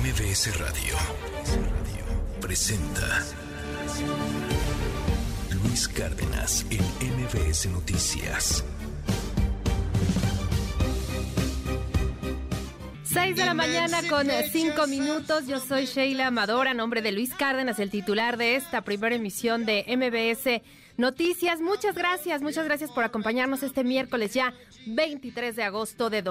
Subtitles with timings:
[0.00, 0.94] MBS Radio
[2.40, 3.24] presenta
[5.50, 6.80] Luis Cárdenas en
[7.24, 8.64] MBS Noticias.
[13.02, 15.48] 6 de la mañana con 5 minutos.
[15.48, 19.84] Yo soy Sheila Amadora, nombre de Luis Cárdenas, el titular de esta primera emisión de
[19.88, 20.62] MBS
[20.96, 21.60] Noticias.
[21.60, 24.54] Muchas gracias, muchas gracias por acompañarnos este miércoles ya
[24.86, 26.22] 23 de agosto de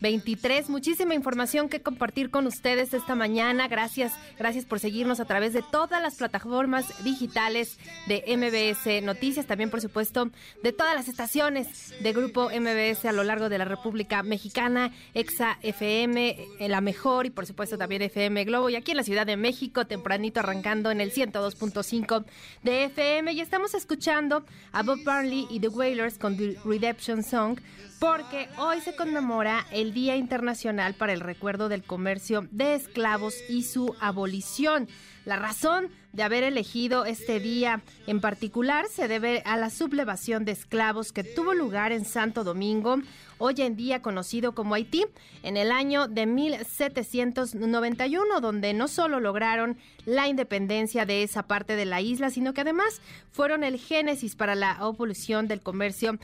[0.00, 0.68] 2023.
[0.68, 3.66] Muchísima información que compartir con ustedes esta mañana.
[3.68, 9.70] Gracias, gracias por seguirnos a través de todas las plataformas digitales de MBS Noticias, también
[9.70, 10.30] por supuesto
[10.62, 15.58] de todas las estaciones de Grupo MBS a lo largo de la República Mexicana, Exa
[15.62, 19.26] FM, eh, La Mejor y por supuesto también FM Globo y aquí en la Ciudad
[19.26, 22.24] de México, tempranito arrancando en el 102.5
[22.62, 27.58] de FM y estamos escuchando a Bob Marley y The Wailers con The Redemption Song
[27.98, 33.62] porque hoy se conmemora el Día Internacional para el Recuerdo del Comercio de Esclavos y
[33.62, 34.88] su abolición.
[35.24, 40.52] La razón de haber elegido este día en particular se debe a la sublevación de
[40.52, 42.96] esclavos que tuvo lugar en Santo Domingo,
[43.38, 45.04] hoy en día conocido como Haití,
[45.42, 51.84] en el año de 1791, donde no solo lograron la independencia de esa parte de
[51.84, 56.18] la isla, sino que además fueron el génesis para la evolución del comercio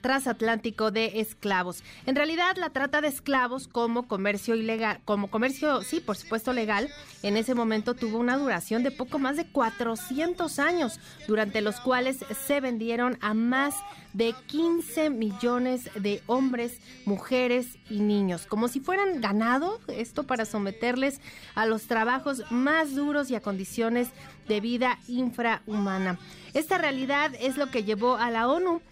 [0.00, 1.82] transatlántico de esclavos.
[2.06, 6.88] En realidad, la trata de esclavos como comercio ilegal, como comercio, sí, por supuesto legal,
[7.22, 12.18] en ese momento tuvo una duración de poco más de 400 años, durante los cuales
[12.46, 13.74] se vendieron a más
[14.12, 21.22] de 15 millones de hombres, mujeres y niños, como si fueran ganado, esto para someterles
[21.54, 24.08] a los trabajos más duros y a condiciones
[24.46, 26.18] de vida infrahumana.
[26.52, 28.82] Esta realidad es lo que llevó a la ONU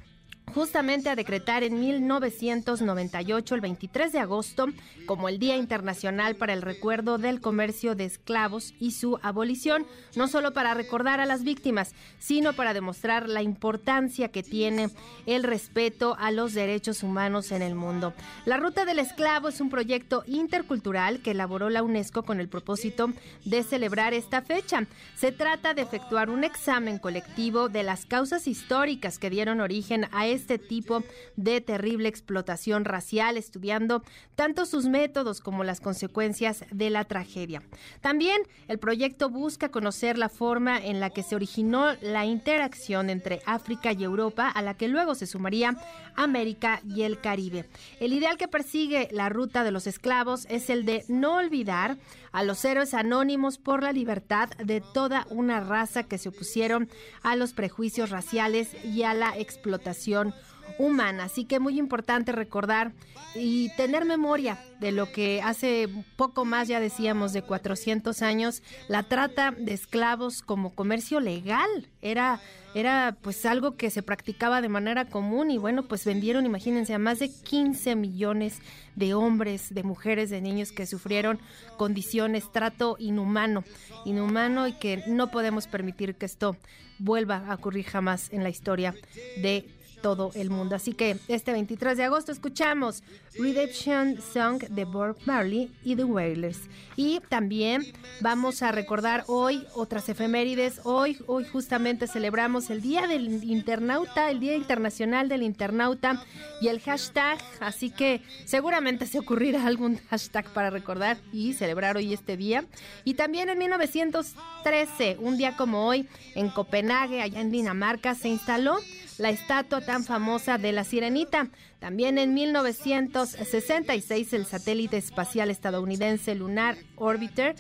[0.53, 4.67] justamente a decretar en 1998, el 23 de agosto,
[5.07, 10.29] como el Día Internacional para el Recuerdo del Comercio de Esclavos y su abolición, no
[10.29, 14.91] solo para recordar a las víctimas, sino para demostrar la importancia que tiene
[15.27, 18.13] el respeto a los derechos humanos en el mundo.
[18.45, 23.13] La Ruta del Esclavo es un proyecto intercultural que elaboró la UNESCO con el propósito
[23.45, 24.87] de celebrar esta fecha.
[25.17, 30.27] Se trata de efectuar un examen colectivo de las causas históricas que dieron origen a
[30.27, 31.03] este tipo
[31.37, 34.03] de terrible explotación racial, estudiando
[34.35, 37.63] tanto sus métodos como las consecuencias de la tragedia.
[38.01, 43.41] También el proyecto busca conocer la forma en la que se originó la interacción entre
[43.47, 45.77] África y Europa, a la que luego se sumaría
[46.15, 47.69] América y el Caribe.
[48.01, 51.99] El ideal que persigue la ruta de los esclavos es el de no olvidar
[52.33, 56.89] a los héroes anónimos por la libertad de toda una raza que se opusieron
[57.23, 60.35] a los prejuicios raciales y a la explotación
[60.79, 61.25] humana.
[61.25, 62.93] Así que muy importante recordar
[63.35, 69.05] y tener memoria de lo que hace poco más, ya decíamos, de 400 años, la
[69.05, 71.89] trata de esclavos como comercio legal.
[72.03, 72.41] Era,
[72.75, 76.99] era pues algo que se practicaba de manera común y bueno, pues vendieron, imagínense, a
[76.99, 78.61] más de 15 millones
[78.97, 81.39] de hombres, de mujeres, de niños que sufrieron
[81.77, 83.65] condiciones, trato inhumano,
[84.05, 86.57] inhumano y que no podemos permitir que esto
[86.99, 88.95] vuelva a ocurrir jamás en la historia
[89.41, 89.67] de
[90.03, 90.77] todo el mundo.
[90.77, 93.03] Así que este 23 de agosto escuchamos
[93.39, 96.59] Redemption Song de Bob Marley y The Wailers.
[96.97, 97.85] Y también
[98.21, 100.81] vamos a recordar hoy otras efemérides.
[100.85, 106.23] Hoy, hoy justamente celebramos el Día del Internauta, el Día Internacional del Internauta
[106.61, 107.39] y el hashtag.
[107.61, 112.65] Así que seguramente se ocurrirá algún hashtag para recordar y celebrar hoy este día.
[113.05, 118.79] Y también en 1913, un día como hoy, en Copenhague, allá en Dinamarca, se instaló
[119.23, 121.49] la estatua tan famosa de la sirenita.
[121.79, 127.55] También en 1966 el satélite espacial estadounidense Lunar Orbiter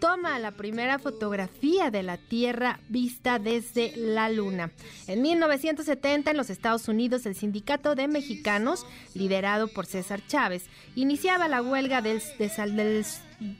[0.00, 4.72] toma la primera fotografía de la Tierra vista desde la Luna.
[5.06, 10.64] En 1970, en los Estados Unidos, el Sindicato de Mexicanos, liderado por César Chávez,
[10.96, 12.20] iniciaba la huelga del,
[12.74, 13.04] del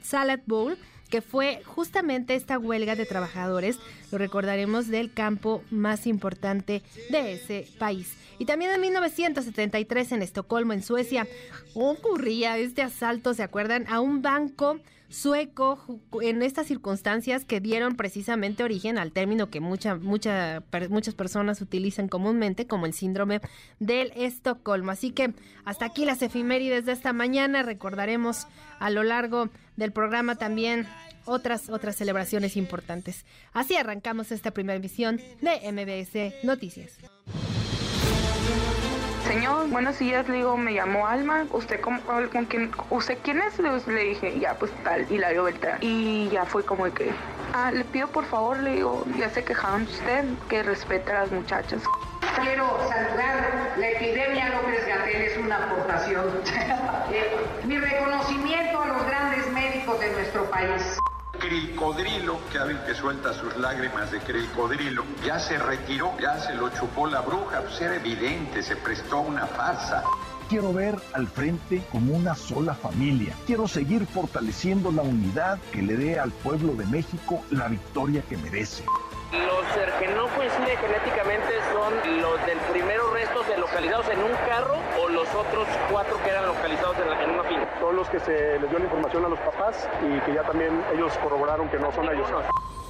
[0.02, 0.76] Salad Bowl
[1.14, 3.78] que fue justamente esta huelga de trabajadores,
[4.10, 8.16] lo recordaremos, del campo más importante de ese país.
[8.40, 11.28] Y también en 1973 en Estocolmo, en Suecia,
[11.74, 13.86] ocurría este asalto, ¿se acuerdan?
[13.86, 14.80] A un banco
[15.14, 15.78] sueco
[16.20, 22.08] en estas circunstancias que dieron precisamente origen al término que mucha, mucha, muchas personas utilizan
[22.08, 23.40] comúnmente como el síndrome
[23.78, 24.90] del Estocolmo.
[24.90, 25.32] Así que
[25.64, 27.62] hasta aquí las efimérides de esta mañana.
[27.62, 28.48] Recordaremos
[28.80, 30.86] a lo largo del programa también
[31.26, 33.24] otras, otras celebraciones importantes.
[33.52, 36.98] Así arrancamos esta primera emisión de MBS Noticias.
[39.24, 43.58] Señor, buenos días, le digo, me llamo Alma, ¿usted con, con quién, usted quién es?
[43.58, 45.78] Le dije, ya, pues tal, Hilario Beltrán.
[45.80, 47.10] Y ya fue como que,
[47.54, 51.32] ah, le pido por favor, le digo, ya se quejaron usted, que respete a las
[51.32, 51.82] muchachas.
[52.42, 56.26] Quiero saludar, la epidemia López Gatel es una aportación.
[57.12, 57.36] Eh,
[57.66, 60.98] mi reconocimiento a los grandes médicos de nuestro país.
[61.38, 66.68] Cricodrilo, que saben que suelta sus lágrimas de cricodrilo, ya se retiró, ya se lo
[66.70, 70.02] chupó la bruja, pues era evidente, se prestó una farsa.
[70.48, 73.34] Quiero ver al frente como una sola familia.
[73.46, 78.36] Quiero seguir fortaleciendo la unidad que le dé al pueblo de México la victoria que
[78.36, 78.84] merece.
[79.32, 79.64] Los
[79.98, 85.08] que no coinciden genéticamente son los del primero restos de localizados en un carro o
[85.08, 87.33] los otros cuatro que eran localizados en, la, en
[87.94, 91.16] los que se les dio la información a los papás y que ya también ellos
[91.22, 92.28] corroboraron que no son ellos.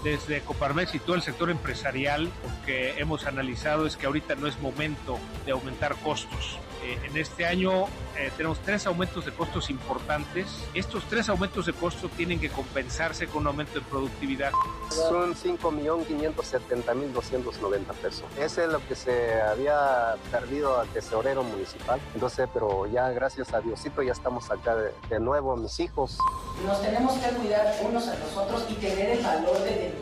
[0.04, 4.46] Desde Coparmex y todo el sector empresarial, lo que hemos analizado es que ahorita no
[4.46, 6.58] es momento de aumentar costos.
[6.84, 7.86] Eh, en este año
[8.18, 10.46] eh, tenemos tres aumentos de costos importantes.
[10.74, 14.52] Estos tres aumentos de costos tienen que compensarse con un aumento de productividad.
[14.90, 18.24] Son 5.570.290 pesos.
[18.38, 21.98] Ese es lo que se había perdido al tesorero municipal.
[22.12, 26.18] Entonces, pero ya gracias a Diosito ya estamos acá de, de nuevo, mis hijos.
[26.66, 29.93] Nos tenemos que cuidar unos a los otros y tener el valor de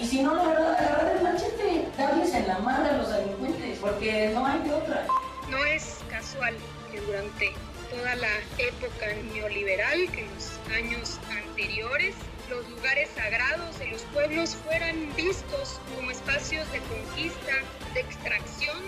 [0.00, 4.30] Y si no, verdad, agarrar el machete, darles en la madre a los delincuentes, porque
[4.34, 5.06] no hay de otra.
[5.48, 6.54] No es casual
[6.90, 7.52] que durante
[7.90, 12.14] toda la época neoliberal, que en los años anteriores,
[12.48, 17.52] los lugares sagrados de los pueblos fueran vistos como espacios de conquista,
[17.94, 18.78] de extracción.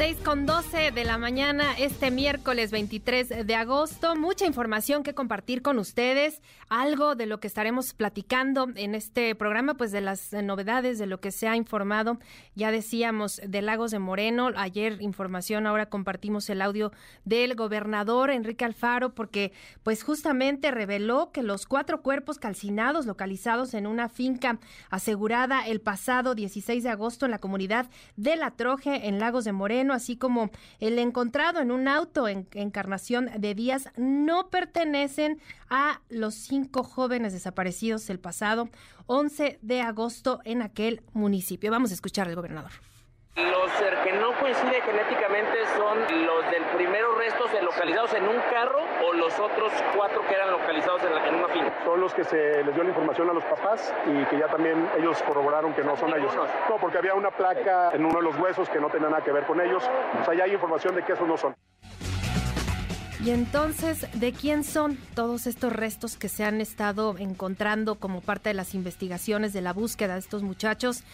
[0.00, 4.16] 6 con 12 de la mañana, este miércoles 23 de agosto.
[4.16, 6.40] Mucha información que compartir con ustedes.
[6.70, 11.20] Algo de lo que estaremos platicando en este programa, pues de las novedades, de lo
[11.20, 12.18] que se ha informado.
[12.54, 14.48] Ya decíamos de Lagos de Moreno.
[14.56, 16.92] Ayer información, ahora compartimos el audio
[17.26, 19.52] del gobernador Enrique Alfaro, porque
[19.82, 26.34] pues justamente reveló que los cuatro cuerpos calcinados localizados en una finca asegurada el pasado
[26.34, 30.50] 16 de agosto en la comunidad de La Troje, en Lagos de Moreno, así como
[30.78, 37.32] el encontrado en un auto en Encarnación de Díaz, no pertenecen a los cinco jóvenes
[37.32, 38.68] desaparecidos el pasado
[39.06, 41.70] 11 de agosto en aquel municipio.
[41.70, 42.72] Vamos a escuchar al gobernador.
[43.36, 43.70] Los
[44.04, 49.12] que no coinciden genéticamente son los del primero restos de localizados en un carro o
[49.12, 51.72] los otros cuatro que eran localizados en, la, en una finca.
[51.84, 54.88] Son los que se les dio la información a los papás y que ya también
[54.98, 56.32] ellos corroboraron que no son ellos.
[56.68, 59.32] No, porque había una placa en uno de los huesos que no tenía nada que
[59.32, 59.88] ver con ellos.
[60.20, 61.54] O sea, ya hay información de que esos no son.
[63.24, 68.48] Y entonces, ¿de quién son todos estos restos que se han estado encontrando como parte
[68.48, 71.04] de las investigaciones de la búsqueda de estos muchachos?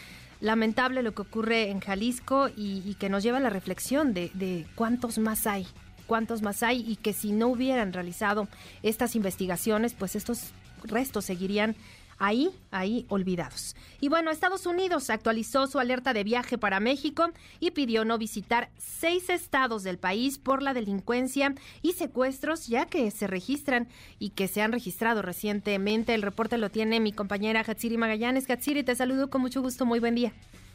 [0.40, 4.66] Lamentable lo que ocurre en Jalisco y, que nos lleva a la reflexión de, de
[4.74, 5.66] cuántos más hay,
[6.06, 8.48] cuántos más hay y que si no hubieran realizado
[8.82, 10.52] estas investigaciones, pues estos
[10.84, 11.76] restos seguirían
[12.18, 13.76] ahí, ahí olvidados.
[14.00, 17.30] Y bueno, Estados Unidos actualizó su alerta de viaje para México
[17.60, 23.10] y pidió no visitar seis estados del país por la delincuencia y secuestros ya que
[23.10, 26.14] se registran y que se han registrado recientemente.
[26.14, 28.48] El reporte lo tiene mi compañera Hatsiri Magallanes.
[28.48, 29.86] Hatsiri, te saludo con mucho gusto.
[29.86, 30.32] Muy buen día.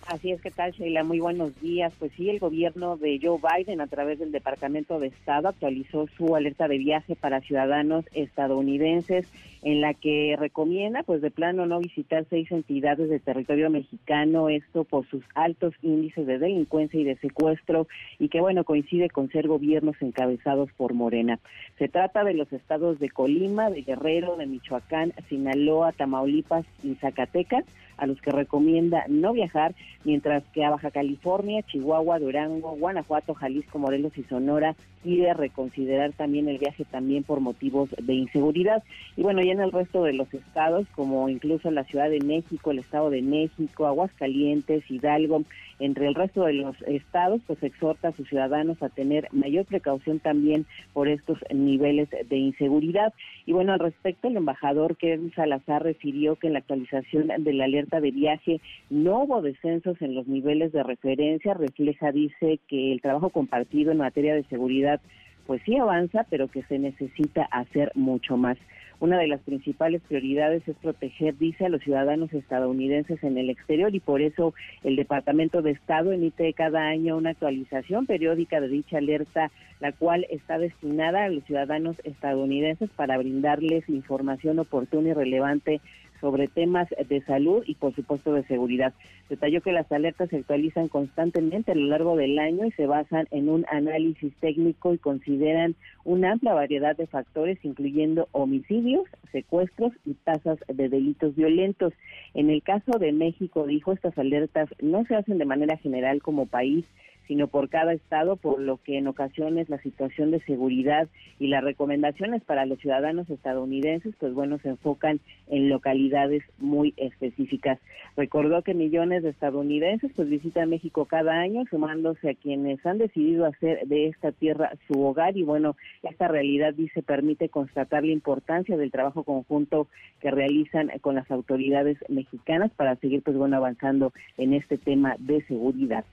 [0.07, 1.03] Así es, que tal, Sheila?
[1.03, 1.93] Muy buenos días.
[1.97, 6.35] Pues sí, el gobierno de Joe Biden, a través del Departamento de Estado, actualizó su
[6.35, 12.25] alerta de viaje para ciudadanos estadounidenses, en la que recomienda, pues de plano, no visitar
[12.29, 17.87] seis entidades de territorio mexicano, esto por sus altos índices de delincuencia y de secuestro,
[18.17, 21.39] y que, bueno, coincide con ser gobiernos encabezados por Morena.
[21.77, 27.63] Se trata de los estados de Colima, de Guerrero, de Michoacán, Sinaloa, Tamaulipas y Zacatecas
[28.01, 33.77] a los que recomienda no viajar, mientras que a Baja California, Chihuahua, Durango, Guanajuato, Jalisco,
[33.77, 38.83] Morelos y Sonora pide reconsiderar también el viaje también por motivos de inseguridad.
[39.15, 42.71] Y bueno, ya en el resto de los estados, como incluso la Ciudad de México,
[42.71, 45.43] el Estado de México, Aguascalientes, Hidalgo,
[45.79, 50.19] entre el resto de los estados, pues exhorta a sus ciudadanos a tener mayor precaución
[50.19, 53.13] también por estos niveles de inseguridad.
[53.47, 57.65] Y bueno, al respecto, el embajador Kevin Salazar refirió que en la actualización de la
[57.65, 63.01] alerta de viaje no hubo descensos en los niveles de referencia, refleja, dice, que el
[63.01, 65.01] trabajo compartido en materia de seguridad
[65.47, 68.57] pues sí avanza, pero que se necesita hacer mucho más.
[69.01, 73.93] Una de las principales prioridades es proteger, dice, a los ciudadanos estadounidenses en el exterior
[73.95, 78.99] y por eso el Departamento de Estado emite cada año una actualización periódica de dicha
[78.99, 85.81] alerta, la cual está destinada a los ciudadanos estadounidenses para brindarles información oportuna y relevante
[86.21, 88.93] sobre temas de salud y por supuesto de seguridad.
[89.29, 93.27] Detalló que las alertas se actualizan constantemente a lo largo del año y se basan
[93.31, 95.75] en un análisis técnico y consideran
[96.05, 101.93] una amplia variedad de factores, incluyendo homicidios, secuestros y tasas de delitos violentos.
[102.33, 106.45] En el caso de México, dijo, estas alertas no se hacen de manera general como
[106.45, 106.85] país,
[107.31, 111.07] sino por cada estado, por lo que en ocasiones la situación de seguridad
[111.39, 117.79] y las recomendaciones para los ciudadanos estadounidenses, pues bueno, se enfocan en localidades muy específicas.
[118.17, 123.45] Recordó que millones de estadounidenses pues visitan México cada año, sumándose a quienes han decidido
[123.45, 128.75] hacer de esta tierra su hogar y bueno, esta realidad dice permite constatar la importancia
[128.75, 129.87] del trabajo conjunto
[130.19, 135.41] que realizan con las autoridades mexicanas para seguir pues bueno avanzando en este tema de
[135.43, 136.03] seguridad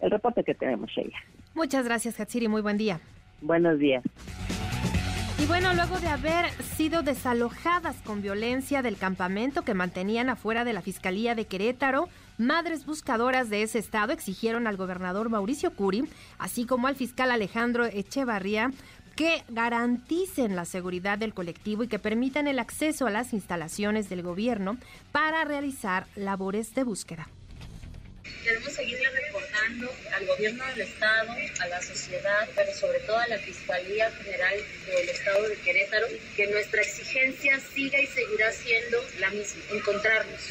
[0.00, 1.16] el reporte que tenemos, Sheila.
[1.54, 2.48] Muchas gracias, Hatsiri.
[2.48, 3.00] Muy buen día.
[3.40, 4.02] Buenos días.
[5.38, 10.72] Y bueno, luego de haber sido desalojadas con violencia del campamento que mantenían afuera de
[10.72, 12.08] la Fiscalía de Querétaro,
[12.38, 16.04] madres buscadoras de ese estado exigieron al gobernador Mauricio Curi,
[16.38, 18.70] así como al fiscal Alejandro Echevarría,
[19.16, 24.22] que garanticen la seguridad del colectivo y que permitan el acceso a las instalaciones del
[24.22, 24.76] gobierno
[25.12, 27.28] para realizar labores de búsqueda.
[28.44, 33.38] Queremos seguirle recordando al gobierno del Estado, a la sociedad, pero sobre todo a la
[33.38, 34.54] Fiscalía General
[34.86, 40.42] del Estado de Querétaro, que nuestra exigencia siga y seguirá siendo la misma, encontrarnos.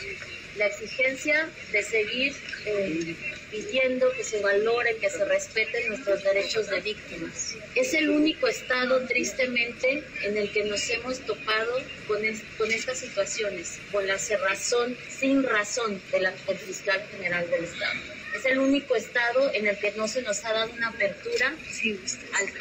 [0.58, 2.34] La exigencia de seguir
[2.66, 3.16] eh,
[3.50, 7.58] pidiendo que se valoren, que se respeten nuestros derechos de víctimas.
[7.76, 12.20] Es el único estado, tristemente, en el que nos hemos topado con,
[12.58, 18.23] con estas situaciones, con la cerrazón sin razón del fiscal general del estado.
[18.36, 21.54] Es el único estado en el que no se nos ha dado una apertura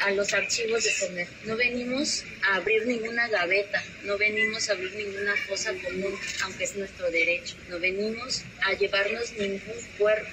[0.01, 1.27] a, a los archivos de CENER.
[1.45, 6.13] No venimos a abrir ninguna gaveta, no venimos a abrir ninguna fosa común,
[6.43, 7.55] aunque es nuestro derecho.
[7.69, 10.29] No venimos a llevarnos ningún cuerpo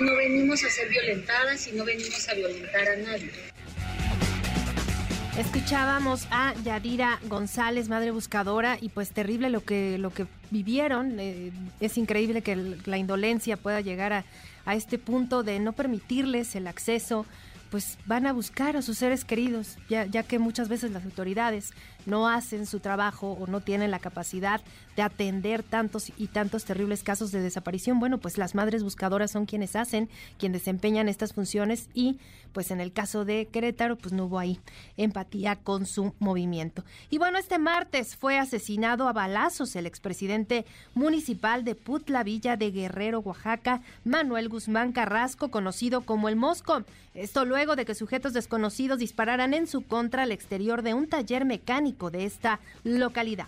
[0.00, 3.30] no venimos a ser violentadas y no venimos a violentar a nadie.
[5.36, 11.18] Escuchábamos a Yadira González, madre buscadora, y pues terrible lo que, lo que vivieron.
[11.20, 12.56] Eh, es increíble que
[12.86, 14.24] la indolencia pueda llegar a,
[14.68, 17.24] a este punto de no permitirles el acceso
[17.70, 21.70] pues van a buscar a sus seres queridos, ya, ya que muchas veces las autoridades
[22.04, 24.60] no hacen su trabajo o no tienen la capacidad
[24.98, 29.46] de atender tantos y tantos terribles casos de desaparición, bueno, pues las madres buscadoras son
[29.46, 32.18] quienes hacen, quienes desempeñan estas funciones y
[32.52, 34.58] pues en el caso de Querétaro pues no hubo ahí
[34.96, 36.84] empatía con su movimiento.
[37.10, 42.72] Y bueno, este martes fue asesinado a balazos el expresidente municipal de Putla Villa de
[42.72, 46.82] Guerrero, Oaxaca, Manuel Guzmán Carrasco, conocido como el Mosco.
[47.14, 51.44] Esto luego de que sujetos desconocidos dispararan en su contra al exterior de un taller
[51.44, 53.46] mecánico de esta localidad.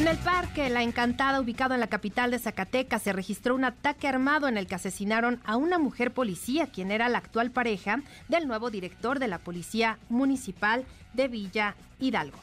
[0.00, 4.08] En el parque La Encantada, ubicado en la capital de Zacatecas, se registró un ataque
[4.08, 8.48] armado en el que asesinaron a una mujer policía, quien era la actual pareja del
[8.48, 12.38] nuevo director de la Policía Municipal de Villa Hidalgo.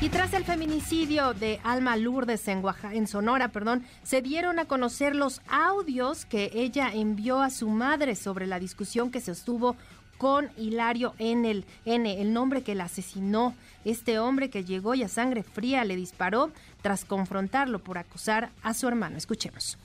[0.00, 5.14] Y tras el feminicidio de Alma Lourdes en, en Sonora, perdón, se dieron a conocer
[5.14, 9.76] los audios que ella envió a su madre sobre la discusión que se sostuvo
[10.22, 13.54] con Hilario en el N, el nombre que la asesinó.
[13.84, 16.50] Este hombre que llegó y a sangre fría le disparó
[16.82, 19.16] tras confrontarlo por acusar a su hermano.
[19.16, 19.78] Escuchemos.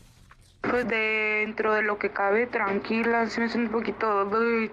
[0.62, 4.30] Pues dentro de lo que cabe, tranquila, sí me siento un poquito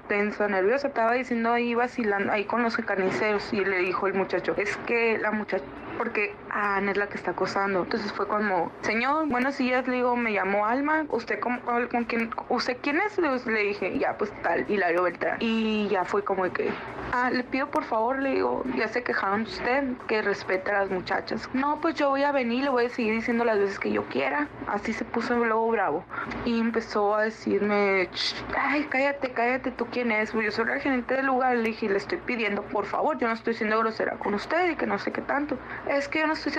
[0.09, 0.89] tensa, nerviosa.
[0.89, 5.19] Estaba diciendo ahí vacilando, ahí con los carniceros y le dijo el muchacho, es que
[5.19, 5.65] la muchacha
[5.97, 7.83] porque Ana es la que está acosando.
[7.83, 12.31] Entonces fue como, señor, buenos días, le digo, me llamo Alma, ¿usted con, con quién,
[12.49, 13.19] usted quién es?
[13.19, 15.39] Le, dije, ya, pues tal, Hilario Beltrán.
[15.41, 16.71] Y ya fue como que,
[17.13, 20.91] ah, le pido por favor, le digo, ya se quejaron usted, que respete a las
[20.91, 21.49] muchachas.
[21.53, 24.05] No, pues yo voy a venir, le voy a seguir diciendo las veces que yo
[24.05, 24.49] quiera.
[24.67, 26.05] Así se puso luego bravo.
[26.45, 28.09] Y empezó a decirme,
[28.57, 30.33] ay, cállate, cállate, ¿tú quién es?
[30.33, 33.35] Yo soy la gerente del lugar, le dije, le estoy pidiendo, por favor, yo no
[33.35, 36.33] estoy siendo grosera con usted y que no sé qué tanto es que yo no
[36.35, 36.53] estoy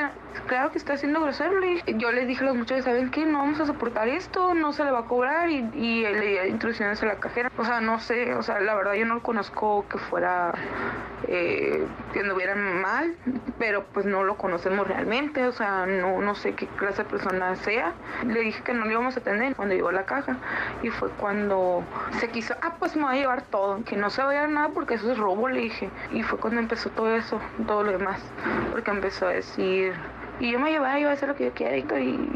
[0.47, 1.53] claro que está haciendo grosero.
[1.97, 3.25] Yo les dije a los muchachos, ¿saben qué?
[3.25, 6.49] No vamos a soportar esto, no se le va a cobrar y, y le di
[6.49, 7.51] instrucciones a la cajera.
[7.57, 10.53] O sea, no sé, o sea, la verdad yo no conozco que fuera,
[11.27, 13.15] eh, que anduviera mal,
[13.59, 17.55] pero pues no lo conocemos realmente, o sea, no, no sé qué clase de persona
[17.57, 17.93] sea.
[18.25, 20.37] Le dije que no le íbamos atender cuando llegó la caja
[20.83, 21.83] y fue cuando
[22.19, 24.69] se quiso, ah, pues me va a llevar todo, que no se vaya a nada
[24.69, 25.89] porque eso es robo, le dije.
[26.11, 28.19] Y fue cuando empezó todo eso, todo lo demás,
[28.71, 29.93] porque empezó a decir
[30.39, 31.83] Y yo me llevaba, yo a hacer lo que yo quiera y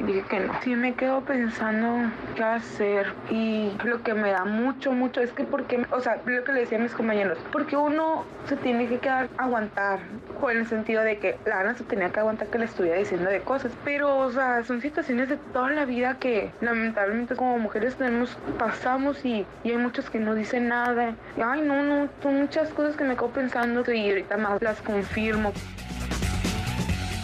[0.05, 0.53] dije que no.
[0.61, 5.43] Sí me quedo pensando qué hacer y lo que me da mucho, mucho es que
[5.43, 8.99] porque, o sea, lo que le decía a mis compañeros, porque uno se tiene que
[8.99, 9.99] quedar aguantar,
[10.41, 12.97] o en el sentido de que la Ana se tenía que aguantar que le estuviera
[12.97, 17.59] diciendo de cosas, pero, o sea, son situaciones de toda la vida que lamentablemente como
[17.59, 21.15] mujeres tenemos, pasamos y, y hay muchos que no dicen nada.
[21.37, 24.81] Y, ay, no, no, son muchas cosas que me quedo pensando y ahorita más las
[24.81, 25.51] confirmo.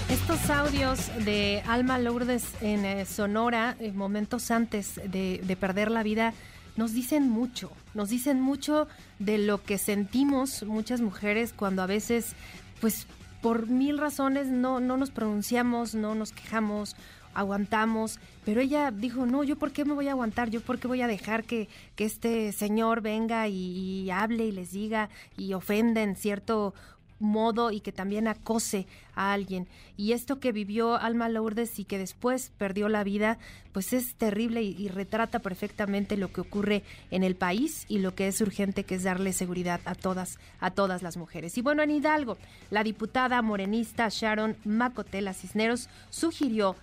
[0.10, 6.04] Estos audios de Alma Lourdes en eh, Sonora, eh, momentos antes de, de, perder la
[6.04, 6.34] vida,
[6.78, 12.34] nos dicen mucho, nos dicen mucho de lo que sentimos muchas mujeres cuando a veces,
[12.82, 13.08] pues
[13.42, 16.96] por mil razones no, no nos pronunciamos, no nos quejamos,
[17.36, 20.88] aguantamos, pero ella dijo, no, yo por qué me voy a aguantar, yo por qué
[20.88, 26.02] voy a dejar que, que este señor venga y, hable y les diga y ofenda
[26.02, 26.74] en cierto
[27.20, 29.68] modo y que también acose a alguien.
[29.98, 33.38] Y esto que vivió Alma Lourdes y que después perdió la vida,
[33.72, 38.28] pues es terrible y, retrata perfectamente lo que ocurre en el país y lo que
[38.28, 41.58] es urgente que es darle seguridad a todas, a todas las mujeres.
[41.58, 42.38] Y bueno, en Hidalgo,
[42.70, 46.76] la diputada morenista Sharon Macotela Cisneros sugirió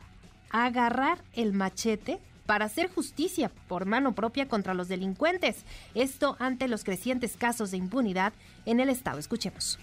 [0.50, 5.64] agarrar el machete para hacer justicia por mano propia contra los delincuentes.
[5.94, 8.32] Esto ante los crecientes casos de impunidad
[8.66, 9.18] en el Estado.
[9.18, 9.78] Escuchemos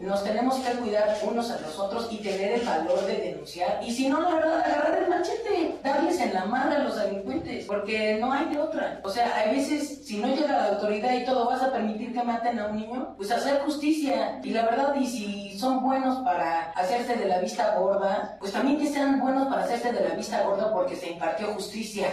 [0.00, 3.80] nos tenemos que cuidar unos a los otros y tener el valor de denunciar.
[3.86, 7.66] Y si no, la verdad, agarrar el machete, darles en la madre a los delincuentes,
[7.66, 9.00] porque no hay de otra.
[9.04, 12.22] O sea, hay veces, si no llega la autoridad y todo, vas a permitir que
[12.22, 14.40] maten a un niño, pues hacer justicia.
[14.42, 18.78] Y la verdad, y si son buenos para hacerse de la vista gorda, pues también
[18.78, 22.08] que sean buenos para hacerse de la vista gorda porque se impartió justicia.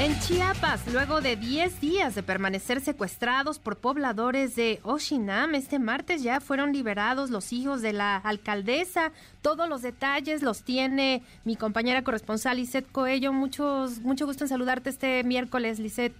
[0.00, 6.22] En Chiapas, luego de 10 días de permanecer secuestrados por pobladores de Oshinam, este martes
[6.22, 9.10] ya fueron liberados los hijos de la alcaldesa.
[9.42, 13.32] Todos los detalles los tiene mi compañera corresponsal Lisette Coello.
[13.32, 16.14] Muchos, mucho gusto en saludarte este miércoles, Lisette.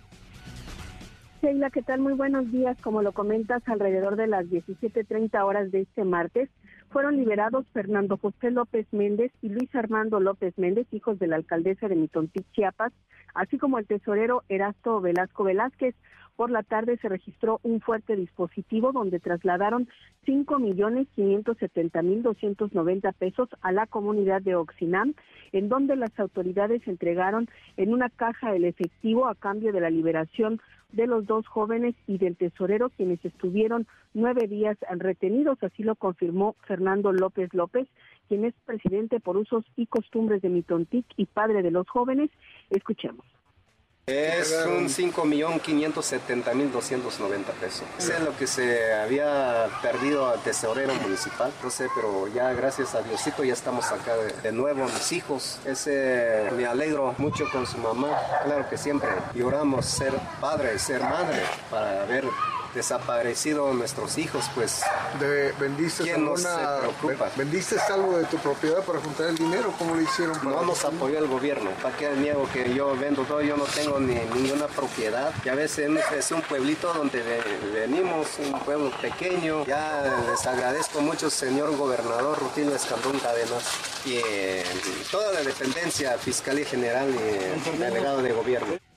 [1.40, 2.00] Sheila, ¿qué tal?
[2.00, 2.76] Muy buenos días.
[2.82, 6.48] Como lo comentas, alrededor de las 17.30 horas de este martes,
[6.90, 11.88] fueron liberados Fernando José López Méndez y Luis Armando López Méndez, hijos de la alcaldesa
[11.88, 12.92] de Mitontic, Chiapas,
[13.34, 15.94] así como el tesorero Erasto Velasco Velázquez.
[16.38, 19.88] Por la tarde se registró un fuerte dispositivo donde trasladaron
[20.24, 25.14] cinco millones quinientos setenta mil doscientos noventa pesos a la comunidad de Oxinam,
[25.50, 30.60] en donde las autoridades entregaron en una caja el efectivo a cambio de la liberación
[30.92, 35.60] de los dos jóvenes y del tesorero, quienes estuvieron nueve días retenidos.
[35.64, 37.88] Así lo confirmó Fernando López López,
[38.28, 42.30] quien es presidente por usos y costumbres de Mitontic y padre de los jóvenes.
[42.70, 43.26] Escuchemos.
[44.08, 47.82] Es un 5.570.290 pesos.
[47.98, 51.52] Es lo que se había perdido al tesorero municipal.
[51.62, 54.84] No sé, pero ya gracias a Diosito ya estamos acá de, de, nuevo.
[54.84, 58.16] Mis hijos, ese me alegro mucho con su mamá.
[58.44, 62.24] Claro que siempre lloramos ser padre, ser madre para ver
[62.74, 64.82] desaparecido nuestros hijos, pues.
[65.20, 66.48] De, ¿Vendiste ¿quién no se
[66.80, 67.30] preocupa?
[67.36, 69.72] ¿Vendiste algo de tu propiedad para juntar el dinero?
[69.78, 70.36] ¿Cómo lo hicieron?
[70.38, 71.70] Para no nos apoyó el gobierno.
[71.82, 73.40] ¿Para qué niego que yo vendo todo?
[73.40, 75.32] Yo no tengo ni ninguna propiedad.
[75.44, 77.22] Ya veces es un pueblito donde
[77.72, 79.64] venimos, un pueblo pequeño.
[79.64, 83.64] Ya les agradezco mucho, señor gobernador Rutilio Escandón Cadenas,
[84.04, 84.64] y eh,
[85.10, 88.87] toda la dependencia, Fiscalía General y el delegado de gobierno.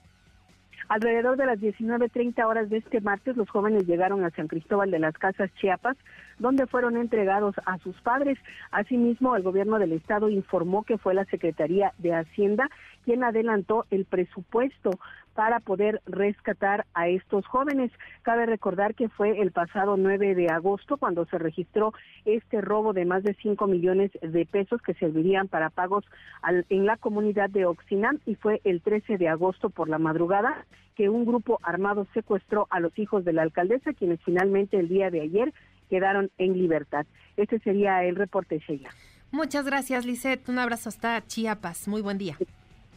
[0.92, 5.00] Alrededor de las 19.30 horas de este martes, los jóvenes llegaron a San Cristóbal de
[5.00, 5.96] las Casas, Chiapas,
[6.38, 8.38] donde fueron entregados a sus padres.
[8.72, 12.70] Asimismo, el gobierno del estado informó que fue la Secretaría de Hacienda
[13.06, 14.92] quien adelantó el presupuesto
[15.34, 17.92] para poder rescatar a estos jóvenes.
[18.22, 21.94] Cabe recordar que fue el pasado 9 de agosto cuando se registró
[22.26, 26.06] este robo de más de 5 millones de pesos que servirían para pagos
[26.42, 30.66] al, en la comunidad de Oxinam y fue el 13 de agosto por la madrugada
[30.96, 35.10] que un grupo armado secuestró a los hijos de la alcaldesa, quienes finalmente el día
[35.10, 35.54] de ayer
[35.90, 37.06] quedaron en libertad.
[37.38, 38.90] Este sería el reporte, Sheila.
[39.32, 40.50] Muchas gracias, Lisette.
[40.50, 41.88] Un abrazo hasta Chiapas.
[41.88, 42.38] Muy buen día.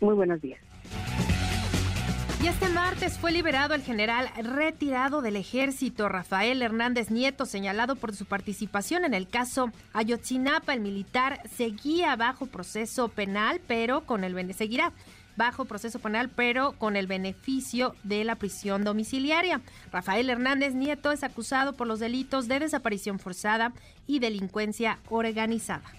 [0.00, 0.60] Muy buenos días.
[2.44, 8.14] Y este martes fue liberado el general retirado del ejército Rafael Hernández Nieto, señalado por
[8.14, 10.74] su participación en el caso Ayotzinapa.
[10.74, 14.92] El militar seguía bajo proceso penal, pero con el seguirá
[15.36, 19.62] bajo proceso penal, pero con el beneficio de la prisión domiciliaria.
[19.90, 23.72] Rafael Hernández Nieto es acusado por los delitos de desaparición forzada
[24.06, 25.90] y delincuencia organizada.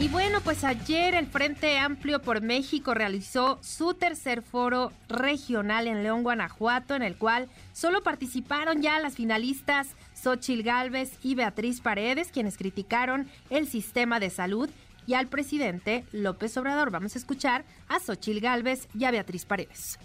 [0.00, 6.04] Y bueno, pues ayer el Frente Amplio por México realizó su tercer foro regional en
[6.04, 12.30] León, Guanajuato, en el cual solo participaron ya las finalistas Xochil Gálvez y Beatriz Paredes,
[12.30, 14.70] quienes criticaron el sistema de salud
[15.08, 16.92] y al presidente López Obrador.
[16.92, 19.98] Vamos a escuchar a Xochil Gálvez y a Beatriz Paredes.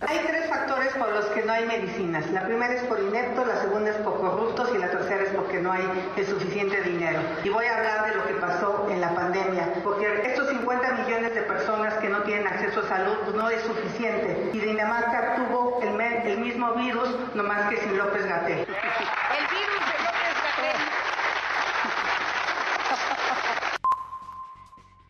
[0.00, 2.28] Hay tres factores por los que no hay medicinas.
[2.30, 5.60] La primera es por ineptos, la segunda es por corruptos y la tercera es porque
[5.60, 5.82] no hay
[6.16, 7.20] el suficiente dinero.
[7.44, 11.34] Y voy a hablar de lo que pasó en la pandemia, porque estos 50 millones
[11.34, 14.50] de personas que no tienen acceso a salud pues no es suficiente.
[14.54, 18.60] Y Dinamarca tuvo el, mismo virus, nomás que sin López Gatel.
[18.60, 20.99] El virus de López Gatel.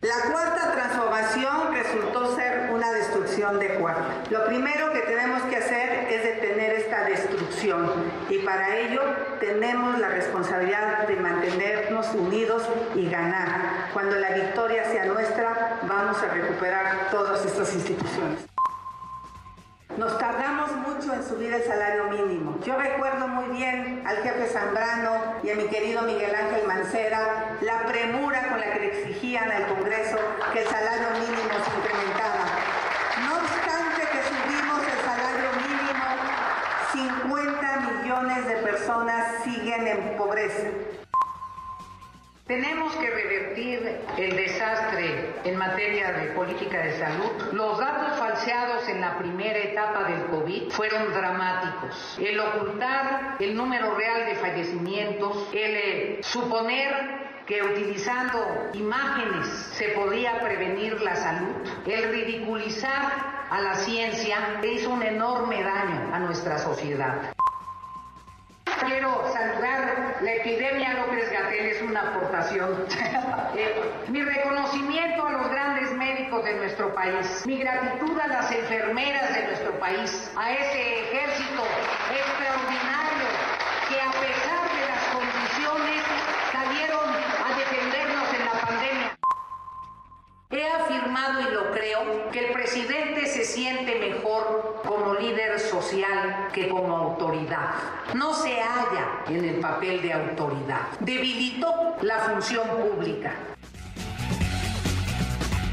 [0.01, 4.23] La cuarta transformación resultó ser una destrucción de cuarta.
[4.31, 7.87] Lo primero que tenemos que hacer es detener esta destrucción
[8.27, 8.99] y para ello
[9.39, 12.63] tenemos la responsabilidad de mantenernos unidos
[12.95, 13.91] y ganar.
[13.93, 18.50] Cuando la victoria sea nuestra, vamos a recuperar todas estas instituciones.
[19.97, 22.57] Nos tardamos mucho en subir el salario mínimo.
[22.65, 27.85] Yo recuerdo muy bien al jefe Zambrano y a mi querido Miguel Ángel Mancera la
[27.85, 30.17] premura con la que le exigían al Congreso
[30.53, 32.45] que el salario mínimo se incrementara.
[33.25, 36.05] No obstante que subimos el salario mínimo,
[37.27, 41.00] 50 millones de personas siguen en pobreza.
[42.51, 47.53] Tenemos que revertir el desastre en materia de política de salud.
[47.53, 52.19] Los datos falseados en la primera etapa del COVID fueron dramáticos.
[52.19, 60.41] El ocultar el número real de fallecimientos, el eh, suponer que utilizando imágenes se podía
[60.41, 67.33] prevenir la salud, el ridiculizar a la ciencia hizo un enorme daño a nuestra sociedad.
[68.85, 69.90] Quiero saludar
[70.21, 72.85] la epidemia López Gatel es una aportación.
[73.53, 73.75] Eh,
[74.07, 79.43] mi reconocimiento a los grandes médicos de nuestro país, mi gratitud a las enfermeras de
[79.43, 81.63] nuestro país, a ese ejército
[82.15, 83.27] extraordinario
[83.89, 86.01] que a pesar de las condiciones
[86.53, 87.09] salieron
[87.43, 89.17] a defendernos en la pandemia.
[90.53, 96.67] He afirmado y lo creo que el presidente se siente mejor como líder social que
[96.67, 97.69] como autoridad.
[98.15, 100.89] No se halla en el papel de autoridad.
[100.99, 103.33] Debilitó la función pública.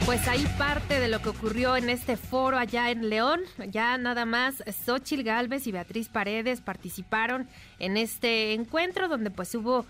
[0.06, 3.40] Pues ahí parte de lo que ocurrió en este foro allá en León.
[3.70, 7.48] Ya nada más Xochil Gálvez y Beatriz Paredes participaron
[7.80, 9.84] en este encuentro donde pues hubo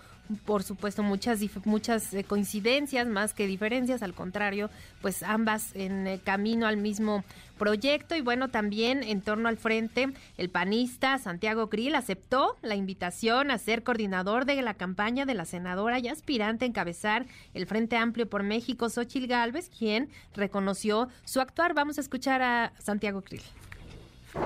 [0.45, 4.69] por supuesto, muchas, muchas eh, coincidencias más que diferencias, al contrario,
[5.01, 7.23] pues ambas en eh, camino al mismo
[7.57, 13.51] proyecto y bueno, también en torno al frente, el panista Santiago Grill aceptó la invitación
[13.51, 17.97] a ser coordinador de la campaña de la senadora y aspirante a encabezar el Frente
[17.97, 21.73] Amplio por México, Xochil Gálvez, quien reconoció su actuar.
[21.73, 23.41] Vamos a escuchar a Santiago Krill.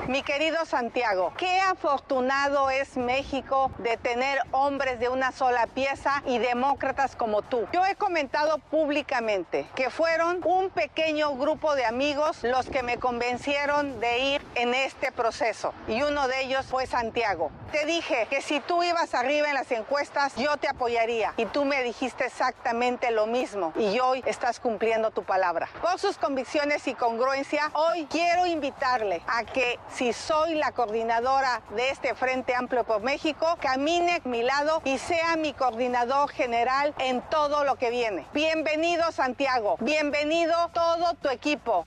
[0.08, 6.38] Mi querido Santiago, qué afortunado es México de tener hombres de una sola pieza y
[6.38, 7.68] demócratas como tú.
[7.74, 14.00] Yo he comentado públicamente que fueron un pequeño grupo de amigos los que me convencieron
[14.00, 17.52] de ir en este proceso y uno de ellos fue Santiago.
[17.72, 21.66] Te dije que si tú ibas arriba en las encuestas yo te apoyaría y tú
[21.66, 25.70] me dijiste exactamente lo mismo y hoy estás cumpliendo tu palabra.
[25.82, 31.90] Por sus convicciones y congruencia, hoy quiero invitarle a que si soy la coordinadora de
[31.90, 37.22] este Frente Amplio por México, camine a mi lado y sea mi coordinador general en
[37.30, 38.26] todo lo que viene.
[38.34, 41.86] Bienvenido Santiago, bienvenido todo tu equipo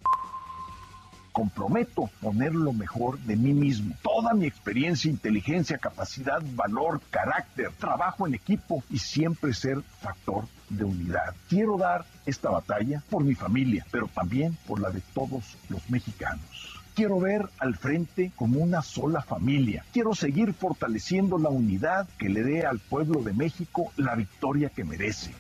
[1.37, 3.95] comprometo poner lo mejor de mí mismo.
[4.03, 10.85] Toda mi experiencia, inteligencia, capacidad, valor, carácter, trabajo en equipo y siempre ser factor de
[10.85, 11.35] unidad.
[11.51, 16.56] Quiero dar esta batalla por mi familia, pero también por la de todos los mexicanos.
[16.97, 19.85] Quiero ver al frente como una sola familia.
[19.93, 24.83] Quiero seguir fortaleciendo la unidad que le dé al pueblo de México la victoria que
[24.83, 25.35] merece.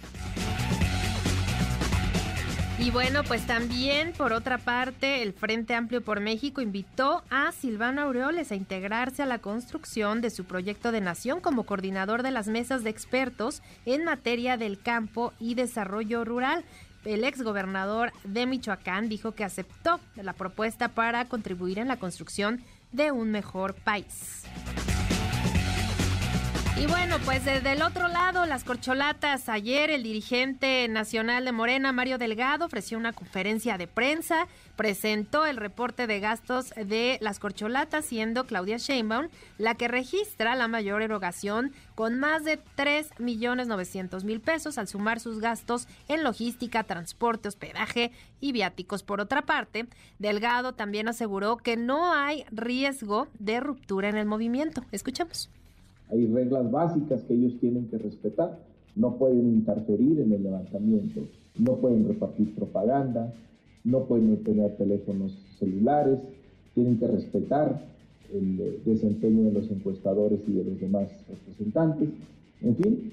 [2.79, 8.03] Y bueno, pues también, por otra parte, el Frente Amplio por México invitó a Silvano
[8.03, 12.49] Aureoles a integrarse a la construcción de su proyecto de nación como coordinador de las
[12.49, 16.67] mesas de expertos en materia del campo y desarrollo rural
[17.07, 23.13] el exgobernador de Michoacán dijo que aceptó la propuesta para contribuir en la construcción de
[23.13, 24.45] un mejor país.
[26.79, 29.49] Y bueno, pues desde el otro lado, las corcholatas.
[29.49, 35.57] Ayer el dirigente nacional de Morena, Mario Delgado, ofreció una conferencia de prensa, presentó el
[35.57, 41.73] reporte de gastos de las corcholatas, siendo Claudia Sheinbaum la que registra la mayor erogación
[41.95, 47.49] con más de 3 millones 900 mil pesos al sumar sus gastos en logística, transporte,
[47.49, 49.03] hospedaje y viáticos.
[49.03, 49.87] Por otra parte,
[50.19, 54.85] Delgado también aseguró que no hay riesgo de ruptura en el movimiento.
[54.93, 55.49] Escuchemos
[56.11, 58.59] Hay reglas básicas que ellos tienen que respetar.
[58.95, 61.21] No pueden interferir en el levantamiento,
[61.59, 63.33] no pueden repartir propaganda,
[63.85, 66.19] no pueden tener teléfonos celulares,
[66.75, 67.81] tienen que respetar
[68.33, 72.09] el eh, desempeño de los encuestadores y de los demás representantes.
[72.63, 73.13] En fin,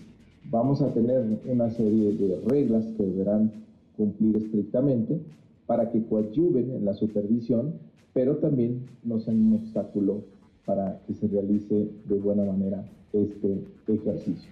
[0.49, 3.51] vamos a tener una serie de reglas que deberán
[3.97, 5.19] cumplir estrictamente
[5.65, 7.73] para que coadyuven en la supervisión,
[8.13, 10.21] pero también no sean un obstáculo
[10.65, 14.51] para que se realice de buena manera este ejercicio.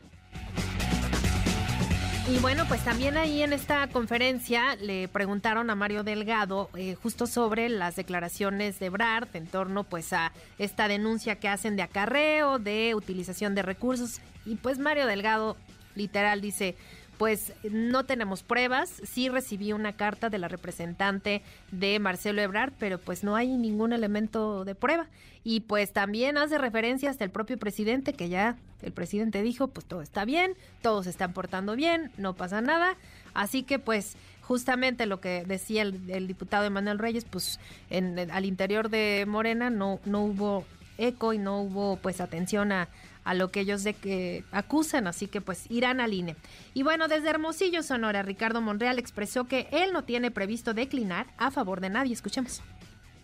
[2.30, 7.28] Y bueno, pues también ahí en esta conferencia le preguntaron a Mario Delgado eh, justo
[7.28, 12.60] sobre las declaraciones de Brad en torno pues a esta denuncia que hacen de acarreo,
[12.60, 14.22] de utilización de recursos.
[14.46, 15.58] Y pues Mario Delgado
[15.96, 16.76] literal dice,
[17.22, 18.90] pues no tenemos pruebas.
[19.04, 23.94] Sí recibí una carta de la representante de Marcelo Ebrard, pero pues no hay ningún
[23.94, 25.06] elemento de prueba.
[25.44, 29.86] Y pues también hace referencia hasta el propio presidente, que ya el presidente dijo, pues
[29.86, 32.96] todo está bien, todos se están portando bien, no pasa nada.
[33.36, 37.60] Así que pues justamente lo que decía el, diputado Emanuel Reyes, pues
[37.92, 40.66] en, al interior de Morena no, no hubo
[40.98, 42.88] eco y no hubo pues atención a,
[43.24, 46.36] a lo que ellos de que acusan, así que pues irán al INE.
[46.74, 51.52] Y bueno, desde Hermosillo, Sonora, Ricardo Monreal expresó que él no tiene previsto declinar a
[51.52, 52.14] favor de nadie.
[52.14, 52.62] Escuchemos.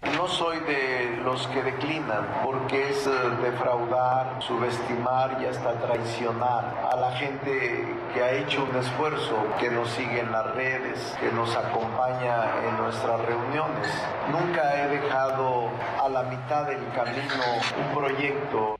[0.03, 6.95] No soy de los que declinan porque es eh, defraudar, subestimar y hasta traicionar a
[6.95, 11.53] la gente que ha hecho un esfuerzo, que nos sigue en las redes, que nos
[11.55, 13.87] acompaña en nuestras reuniones.
[14.31, 17.43] Nunca he dejado a la mitad del camino
[17.77, 18.77] un proyecto.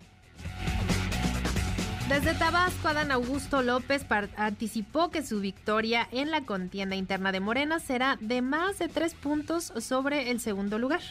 [2.09, 4.05] Desde Tabasco, Adán Augusto López
[4.37, 9.13] anticipó que su victoria en la contienda interna de Morena será de más de tres
[9.13, 11.01] puntos sobre el segundo lugar.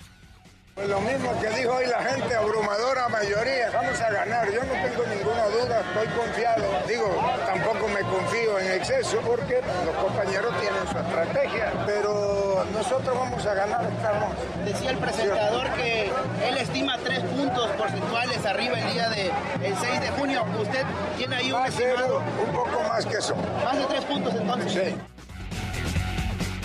[0.75, 4.51] Pues lo mismo que dijo hoy la gente, abrumadora mayoría, vamos a ganar.
[4.51, 6.65] Yo no tengo ninguna duda, estoy confiado.
[6.89, 13.45] Digo, tampoco me confío en exceso porque los compañeros tienen su estrategia, pero nosotros vamos
[13.47, 14.35] a ganar, estamos.
[14.64, 16.11] Decía el presentador que
[16.49, 19.31] él estima tres puntos porcentuales arriba el día del
[19.62, 20.45] el 6 de junio.
[20.61, 20.85] ¿Usted
[21.16, 22.23] tiene ahí un estimado?
[22.47, 23.35] Un poco más que eso.
[23.64, 24.73] ¿Más de tres puntos entonces?
[24.73, 24.97] Sí.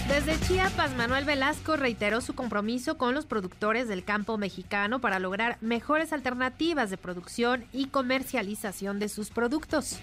[0.07, 5.57] Desde Chiapas, Manuel Velasco reiteró su compromiso con los productores del campo mexicano para lograr
[5.61, 9.99] mejores alternativas de producción y comercialización de sus productos.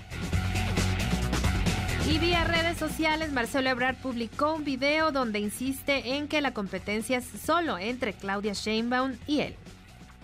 [2.09, 7.18] Y vía redes sociales, Marcelo Ebrard publicó un video donde insiste en que la competencia
[7.18, 9.57] es solo entre Claudia Sheinbaum y él.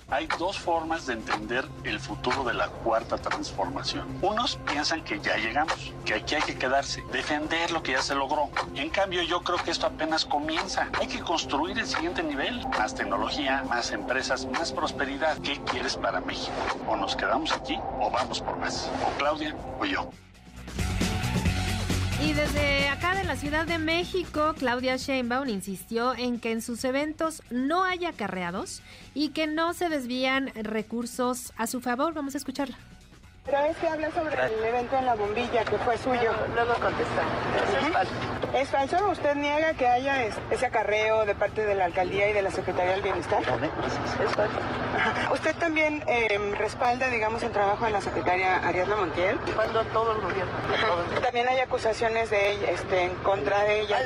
[0.08, 4.06] Hay dos formas de entender el futuro de la cuarta transformación.
[4.22, 8.14] Unos piensan que ya llegamos, que aquí hay que quedarse, defender lo que ya se
[8.14, 8.48] logró.
[8.74, 10.88] En cambio, yo creo que esto apenas comienza.
[10.98, 12.66] Hay que construir el siguiente nivel.
[12.68, 15.36] Más tecnología, más empresas, más prosperidad.
[15.38, 16.54] ¿Qué quieres para México?
[16.88, 18.90] O nos quedamos aquí o vamos por más.
[19.06, 20.10] O Claudia o yo.
[22.24, 26.82] Y desde acá de la Ciudad de México, Claudia Sheinbaum insistió en que en sus
[26.84, 28.80] eventos no haya acarreados
[29.12, 32.14] y que no se desvían recursos a su favor.
[32.14, 32.78] Vamos a escucharla.
[33.44, 36.32] Pero es que habla sobre el evento en la bombilla que fue suyo.
[36.54, 37.22] Luego contesta.
[37.78, 38.12] es falso.
[38.54, 39.08] ¿Es falso?
[39.10, 42.92] ¿Usted niega que haya ese acarreo de parte de la alcaldía y de la Secretaría
[42.92, 43.42] del Bienestar?
[43.42, 44.58] Es falso.
[45.30, 49.38] ¿Usted también em, respalda, digamos, el trabajo de la secretaria Ariadna Montiel?
[49.44, 50.52] Respaldo a todo el gobierno.
[51.22, 53.98] También hay acusaciones de ella, este, en contra de ella.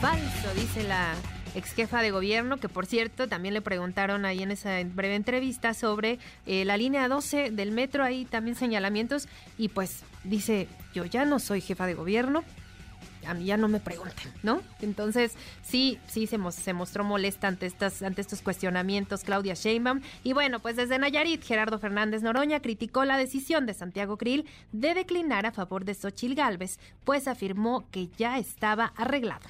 [0.00, 1.14] Falso, dice la
[1.54, 5.74] ex jefa de gobierno, que por cierto también le preguntaron ahí en esa breve entrevista
[5.74, 11.24] sobre eh, la línea 12 del metro, ahí también señalamientos, y pues dice, yo ya
[11.24, 12.44] no soy jefa de gobierno,
[13.26, 14.62] a mí ya no me pregunten, ¿no?
[14.80, 20.00] Entonces, sí, sí se, se mostró molesta ante, estas, ante estos cuestionamientos Claudia Sheinbaum.
[20.24, 24.94] Y bueno, pues desde Nayarit, Gerardo Fernández Noroña criticó la decisión de Santiago Krill de
[24.94, 29.46] declinar a favor de Xochil Gálvez, pues afirmó que ya estaba arreglado.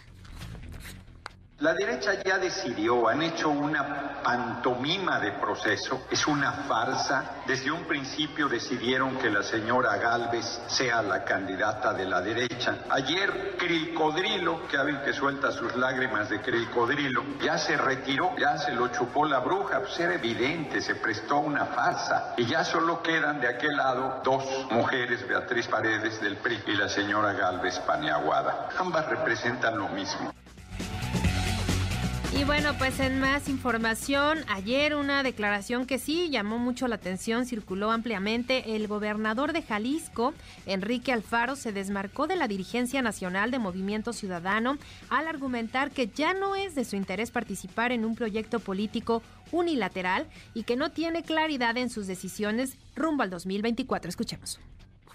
[1.60, 7.42] La derecha ya decidió, han hecho una pantomima de proceso, es una farsa.
[7.48, 12.84] Desde un principio decidieron que la señora Galvez sea la candidata de la derecha.
[12.90, 18.70] Ayer Crilcodrilo, que saben que suelta sus lágrimas de Crilcodrilo, ya se retiró, ya se
[18.70, 22.34] lo chupó la bruja, pues era evidente, se prestó una farsa.
[22.36, 26.88] Y ya solo quedan de aquel lado dos mujeres, Beatriz Paredes del PRI y la
[26.88, 28.68] señora Galvez Paneaguada.
[28.78, 30.32] Ambas representan lo mismo.
[32.38, 37.46] Y bueno, pues en más información, ayer una declaración que sí llamó mucho la atención,
[37.46, 38.76] circuló ampliamente.
[38.76, 44.78] El gobernador de Jalisco, Enrique Alfaro, se desmarcó de la dirigencia nacional de Movimiento Ciudadano
[45.10, 49.20] al argumentar que ya no es de su interés participar en un proyecto político
[49.50, 54.08] unilateral y que no tiene claridad en sus decisiones rumbo al 2024.
[54.08, 54.60] Escuchemos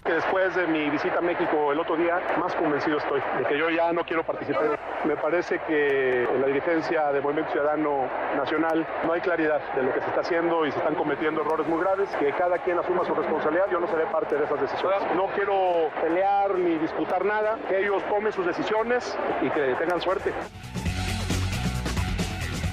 [0.04, 3.58] que después de mi visita a México el otro día, más convencido estoy de que
[3.58, 4.78] yo ya no quiero participar.
[5.04, 9.94] Me parece que en la dirigencia del Movimiento Ciudadano Nacional no hay claridad de lo
[9.94, 13.04] que se está haciendo y se están cometiendo errores muy graves, que cada quien asuma
[13.04, 15.00] su responsabilidad, yo no seré parte de esas decisiones.
[15.16, 20.32] No quiero pelear ni disputar nada, que ellos tomen sus decisiones y que tengan suerte.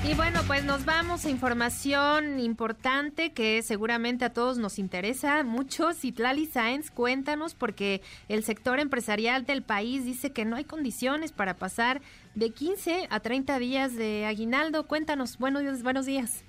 [0.04, 5.94] Y bueno, pues nos vamos a información importante que seguramente a todos nos interesa mucho.
[5.94, 11.54] Citlali Sáenz, cuéntanos, porque el sector empresarial del país dice que no hay condiciones para
[11.54, 12.02] pasar
[12.34, 14.88] de 15 a 30 días de aguinaldo.
[14.88, 16.44] Cuéntanos, buenos días, buenos días.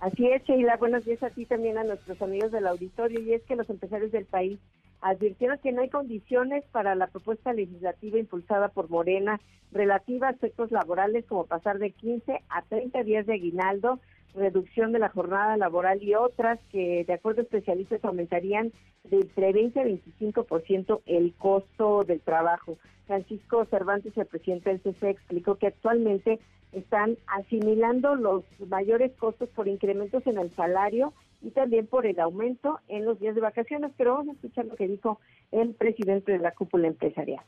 [0.00, 3.18] Así es, Sheila, buenos días a ti también a nuestros amigos del auditorio.
[3.18, 4.58] Y es que los empresarios del país
[5.04, 9.38] advirtieron que no hay condiciones para la propuesta legislativa impulsada por Morena
[9.70, 14.00] relativa a aspectos laborales como pasar de 15 a 30 días de aguinaldo,
[14.34, 18.72] reducción de la jornada laboral y otras que, de acuerdo a especialistas, aumentarían
[19.04, 22.78] de entre 20 a 25% el costo del trabajo.
[23.06, 26.40] Francisco Cervantes, el presidente del CC, explicó que actualmente
[26.72, 31.12] están asimilando los mayores costos por incrementos en el salario
[31.44, 33.92] y también por el aumento en los días de vacaciones.
[33.96, 35.20] Pero vamos a escuchar lo que dijo
[35.52, 37.44] el presidente de la cúpula empresarial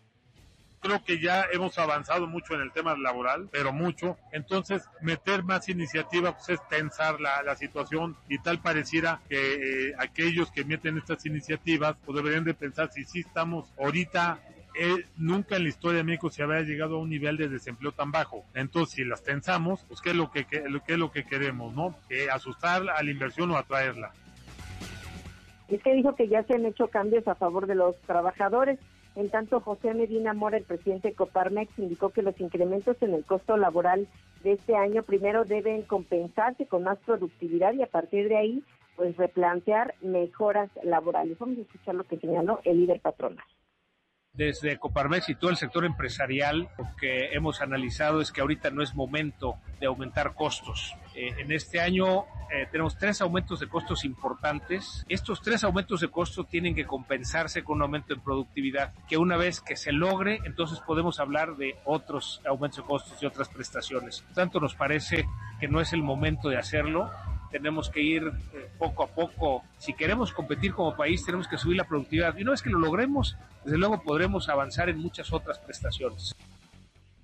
[0.86, 4.16] creo que ya hemos avanzado mucho en el tema laboral, pero mucho.
[4.32, 9.94] Entonces, meter más iniciativa pues, es tensar la, la situación y tal pareciera que eh,
[9.98, 14.38] aquellos que meten estas iniciativas pues deberían de pensar si sí estamos ahorita
[14.78, 17.92] eh, nunca en la historia de México se había llegado a un nivel de desempleo
[17.92, 18.44] tan bajo.
[18.54, 21.94] Entonces, si las tensamos, pues qué es lo que, es lo que queremos, ¿no?
[22.10, 24.12] Eh, asustar a la inversión o atraerla.
[25.68, 28.78] Es que dijo que ya se han hecho cambios a favor de los trabajadores.
[29.14, 33.24] En tanto, José Medina Mora, el presidente de Coparmex, indicó que los incrementos en el
[33.24, 34.06] costo laboral
[34.44, 38.62] de este año primero deben compensarse con más productividad y a partir de ahí,
[38.94, 41.38] pues replantear mejoras laborales.
[41.38, 43.44] Vamos a escuchar lo que señaló el líder patronal
[44.36, 48.82] desde Coparmex y todo el sector empresarial, lo que hemos analizado es que ahorita no
[48.82, 50.94] es momento de aumentar costos.
[51.14, 55.04] Eh, en este año eh, tenemos tres aumentos de costos importantes.
[55.08, 59.36] Estos tres aumentos de costos tienen que compensarse con un aumento en productividad, que una
[59.36, 64.24] vez que se logre, entonces podemos hablar de otros aumentos de costos y otras prestaciones.
[64.34, 65.26] Tanto nos parece
[65.58, 67.10] que no es el momento de hacerlo
[67.50, 69.64] tenemos que ir eh, poco a poco.
[69.78, 72.36] Si queremos competir como país, tenemos que subir la productividad.
[72.36, 76.34] Y una vez que lo logremos, desde luego podremos avanzar en muchas otras prestaciones.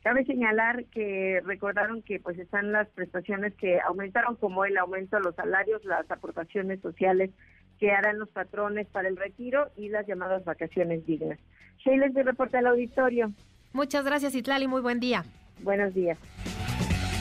[0.03, 5.23] Cabe señalar que recordaron que pues están las prestaciones que aumentaron como el aumento de
[5.23, 7.31] los salarios, las aportaciones sociales
[7.79, 11.39] que harán los patrones para el retiro y las llamadas vacaciones dignas.
[11.85, 13.33] Sheila es de reporte al auditorio.
[13.73, 15.25] Muchas gracias Itlali, muy buen día.
[15.63, 16.19] Buenos días.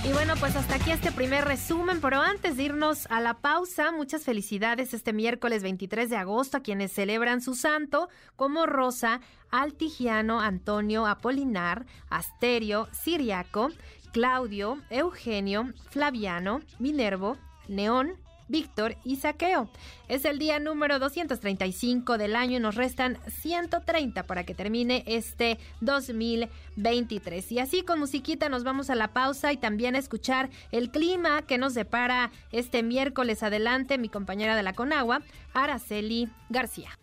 [0.03, 3.91] Y bueno, pues hasta aquí este primer resumen, pero antes de irnos a la pausa,
[3.91, 10.41] muchas felicidades este miércoles 23 de agosto a quienes celebran su santo, como Rosa, Altigiano,
[10.41, 13.69] Antonio, Apolinar, Asterio, Siriaco,
[14.11, 17.37] Claudio, Eugenio, Flaviano, Minervo,
[17.67, 18.13] Neón,
[18.51, 19.69] Víctor y Saqueo.
[20.07, 25.57] Es el día número 235 del año y nos restan 130 para que termine este
[25.79, 27.51] 2023.
[27.53, 31.41] Y así con musiquita nos vamos a la pausa y también a escuchar el clima
[31.43, 35.21] que nos depara este miércoles adelante mi compañera de la Conagua,
[35.53, 36.99] Araceli García.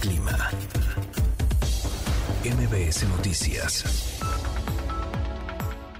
[0.00, 0.50] Clima.
[2.44, 4.15] MBS Noticias.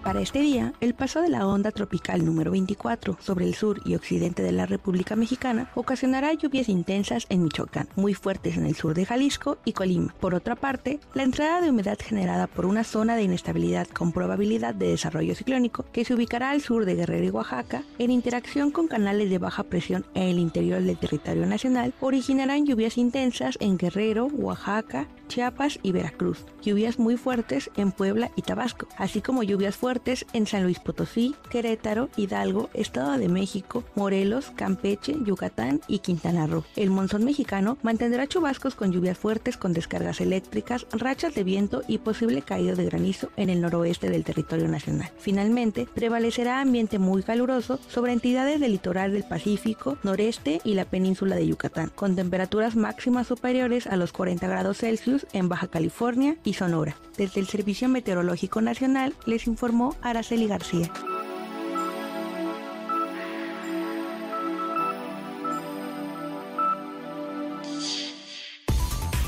[0.06, 3.96] Para este día, el paso de la onda tropical número 24 sobre el sur y
[3.96, 8.94] occidente de la República Mexicana ocasionará lluvias intensas en Michoacán, muy fuertes en el sur
[8.94, 10.14] de Jalisco y Colima.
[10.20, 14.76] Por otra parte, la entrada de humedad generada por una zona de inestabilidad con probabilidad
[14.76, 18.86] de desarrollo ciclónico que se ubicará al sur de Guerrero y Oaxaca, en interacción con
[18.86, 24.26] canales de baja presión en el interior del territorio nacional, originarán lluvias intensas en Guerrero,
[24.26, 29.95] Oaxaca, Chiapas y Veracruz, lluvias muy fuertes en Puebla y Tabasco, así como lluvias fuertes
[30.32, 36.64] en San Luis Potosí, Querétaro, Hidalgo, Estado de México, Morelos, Campeche, Yucatán y Quintana Roo.
[36.76, 41.98] El monzón mexicano mantendrá chubascos con lluvias fuertes con descargas eléctricas, rachas de viento y
[41.98, 45.10] posible caída de granizo en el noroeste del territorio nacional.
[45.18, 51.36] Finalmente, prevalecerá ambiente muy caluroso sobre entidades del litoral del Pacífico, noreste y la península
[51.36, 56.54] de Yucatán, con temperaturas máximas superiores a los 40 grados Celsius en Baja California y
[56.54, 56.96] Sonora.
[57.16, 60.90] Desde el Servicio Meteorológico Nacional les informó Araceli García.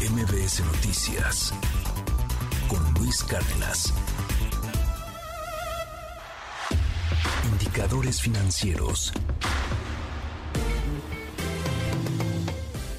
[0.01, 1.53] MBS Noticias
[2.69, 3.93] con Luis Cárdenas.
[7.53, 9.13] Indicadores financieros.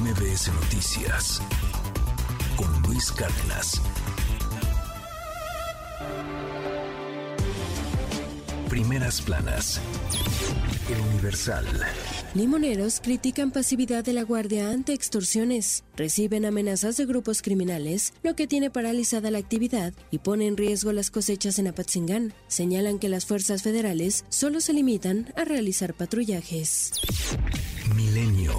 [0.00, 1.42] MBS Noticias
[2.56, 3.82] con Luis Cárdenas.
[8.68, 9.80] Primeras planas.
[10.88, 11.66] El Universal.
[12.34, 15.82] Limoneros critican pasividad de la Guardia ante extorsiones.
[15.96, 20.92] Reciben amenazas de grupos criminales, lo que tiene paralizada la actividad y pone en riesgo
[20.92, 22.32] las cosechas en Apatzingán.
[22.46, 26.92] Señalan que las fuerzas federales solo se limitan a realizar patrullajes.
[27.94, 28.52] Milenio.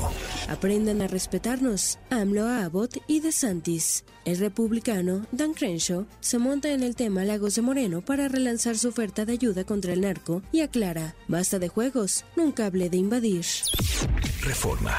[0.47, 1.99] Aprendan a respetarnos.
[2.09, 4.03] AMLO a Abbott y DeSantis.
[4.25, 8.89] El republicano Dan Crenshaw se monta en el tema Lagos de Moreno para relanzar su
[8.89, 13.45] oferta de ayuda contra el narco y aclara, basta de juegos, nunca hablé de invadir.
[14.41, 14.95] Reforma.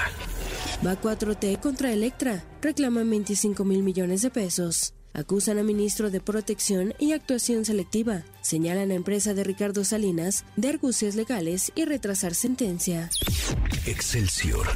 [0.84, 4.94] Va 4T contra Electra, reclaman 25 mil millones de pesos.
[5.12, 8.22] Acusan a ministro de Protección y Actuación Selectiva.
[8.42, 13.10] Señalan a empresa de Ricardo Salinas de argucias legales y retrasar sentencia.
[13.86, 14.66] Excelsior.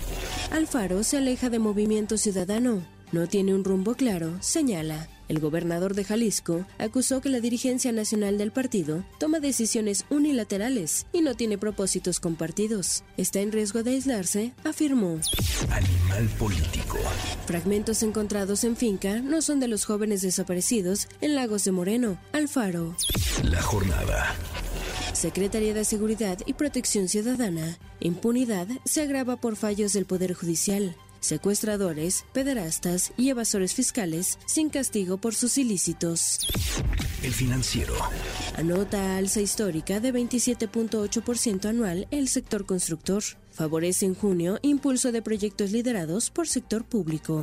[0.50, 2.84] Alfaro se aleja de Movimiento Ciudadano.
[3.12, 5.08] No tiene un rumbo claro, señala.
[5.34, 11.22] El gobernador de Jalisco acusó que la dirigencia nacional del partido toma decisiones unilaterales y
[11.22, 13.02] no tiene propósitos compartidos.
[13.16, 15.18] Está en riesgo de aislarse, afirmó.
[15.70, 16.98] Animal político.
[17.46, 22.94] Fragmentos encontrados en finca no son de los jóvenes desaparecidos en Lagos de Moreno, Alfaro.
[23.42, 24.36] La jornada.
[25.14, 27.76] Secretaría de Seguridad y Protección Ciudadana.
[27.98, 30.94] Impunidad se agrava por fallos del Poder Judicial
[31.24, 36.40] secuestradores, pederastas y evasores fiscales sin castigo por sus ilícitos.
[37.22, 37.94] El financiero.
[38.56, 43.22] Anota alza histórica de 27.8% anual el sector constructor.
[43.54, 47.42] Favorece en junio impulso de proyectos liderados por sector público.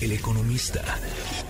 [0.00, 0.82] El economista.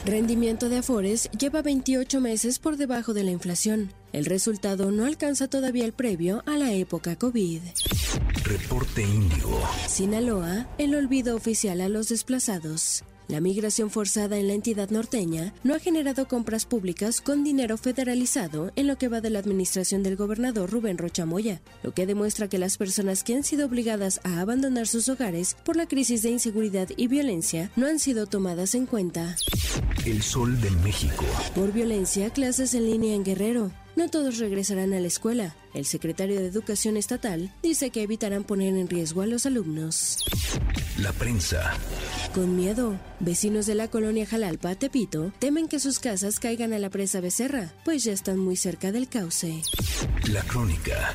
[0.06, 3.92] Rendimiento de Afores lleva 28 meses por debajo de la inflación.
[4.12, 7.62] El resultado no alcanza todavía el previo a la época COVID.
[8.44, 9.60] Reporte Índigo.
[9.88, 13.02] Sinaloa, el olvido oficial a los desplazados.
[13.30, 18.72] La migración forzada en la entidad norteña no ha generado compras públicas con dinero federalizado
[18.74, 22.58] en lo que va de la administración del gobernador Rubén Rochamoya, lo que demuestra que
[22.58, 26.88] las personas que han sido obligadas a abandonar sus hogares por la crisis de inseguridad
[26.96, 29.36] y violencia no han sido tomadas en cuenta.
[30.04, 31.24] El Sol de México.
[31.54, 33.70] Por violencia, clases en línea en Guerrero.
[33.94, 35.54] No todos regresarán a la escuela.
[35.72, 40.18] El secretario de Educación Estatal dice que evitarán poner en riesgo a los alumnos.
[40.98, 41.78] La prensa.
[42.34, 46.88] Con miedo, vecinos de la colonia Jalalpa, Tepito, temen que sus casas caigan a la
[46.88, 49.62] presa Becerra, pues ya están muy cerca del cauce.
[50.28, 51.12] La crónica.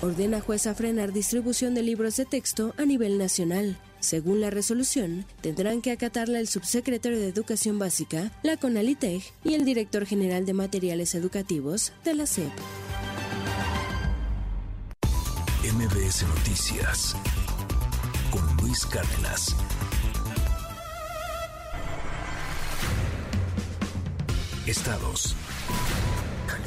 [0.00, 3.78] Ordena jueza frenar distribución de libros de texto a nivel nacional.
[4.00, 9.66] Según la resolución, tendrán que acatarla el subsecretario de Educación Básica, la CONALITEG y el
[9.66, 12.52] director general de materiales educativos de la SEP.
[15.74, 17.14] MBS Noticias
[18.30, 19.54] con Luis Cárdenas.
[24.68, 25.34] Estados.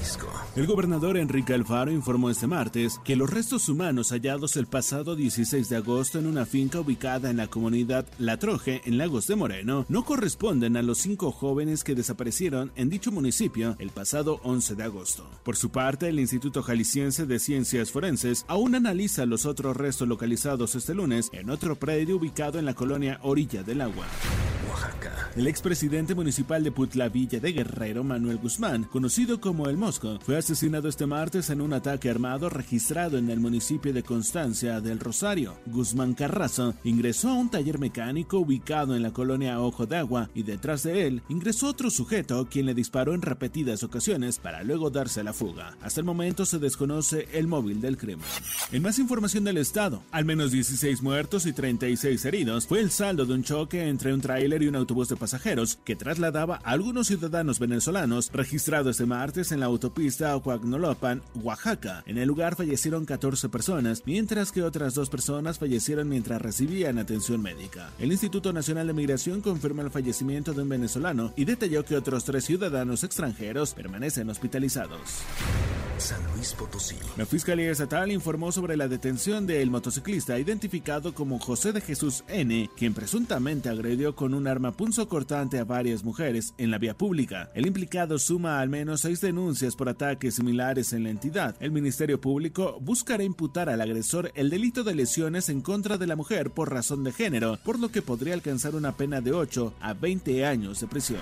[0.01, 0.27] Jalisco.
[0.55, 5.69] El gobernador Enrique Alfaro informó este martes que los restos humanos hallados el pasado 16
[5.69, 9.85] de agosto en una finca ubicada en la comunidad La Troje, en Lagos de Moreno,
[9.89, 14.83] no corresponden a los cinco jóvenes que desaparecieron en dicho municipio el pasado 11 de
[14.83, 15.29] agosto.
[15.43, 20.75] Por su parte, el Instituto Jalisciense de Ciencias Forenses aún analiza los otros restos localizados
[20.75, 24.05] este lunes en otro predio ubicado en la colonia Orilla del Agua.
[24.69, 25.29] Oaxaca.
[25.35, 30.87] El expresidente municipal de Putla Villa de Guerrero, Manuel Guzmán, conocido como El Fue asesinado
[30.87, 35.57] este martes en un ataque armado registrado en el municipio de Constancia del Rosario.
[35.65, 40.43] Guzmán Carrazo ingresó a un taller mecánico ubicado en la colonia Ojo de Agua y
[40.43, 45.23] detrás de él ingresó otro sujeto quien le disparó en repetidas ocasiones para luego darse
[45.23, 45.75] la fuga.
[45.81, 48.25] Hasta el momento se desconoce el móvil del crimen.
[48.71, 53.25] En más información del estado, al menos 16 muertos y 36 heridos fue el saldo
[53.25, 57.07] de un choque entre un tráiler y un autobús de pasajeros que trasladaba a algunos
[57.07, 62.03] ciudadanos venezolanos registrado este martes en la autopista Ocoagnolopan, Oaxaca.
[62.05, 67.41] En el lugar fallecieron 14 personas, mientras que otras dos personas fallecieron mientras recibían atención
[67.41, 67.89] médica.
[67.97, 72.25] El Instituto Nacional de Migración confirma el fallecimiento de un venezolano y detalló que otros
[72.25, 75.23] tres ciudadanos extranjeros permanecen hospitalizados.
[76.01, 76.95] San Luis Potosí.
[77.15, 82.69] La Fiscalía Estatal informó sobre la detención del motociclista identificado como José de Jesús N.,
[82.75, 87.51] quien presuntamente agredió con un arma punzocortante a varias mujeres en la vía pública.
[87.53, 91.55] El implicado suma al menos seis denuncias por ataques similares en la entidad.
[91.59, 96.15] El Ministerio Público buscará imputar al agresor el delito de lesiones en contra de la
[96.15, 99.93] mujer por razón de género, por lo que podría alcanzar una pena de 8 a
[99.93, 101.21] 20 años de prisión.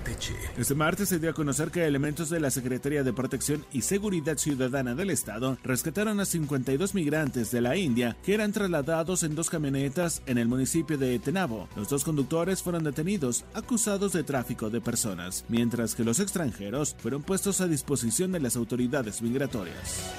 [0.00, 0.34] Campeche.
[0.56, 4.38] Este martes se dio a conocer que elementos de la Secretaría de Protección y Seguridad
[4.38, 9.50] Ciudadana del Estado rescataron a 52 migrantes de la India que eran trasladados en dos
[9.50, 11.68] camionetas en el municipio de Tenabo.
[11.76, 17.22] Los dos conductores fueron detenidos acusados de tráfico de personas, mientras que los extranjeros fueron
[17.22, 20.10] puestos a disposición de las autoridades migratorias.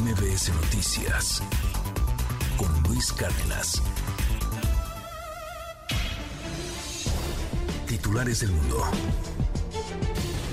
[0.00, 1.42] MBS Noticias
[2.56, 3.82] con Luis Cárdenas.
[7.86, 8.82] Titulares del mundo.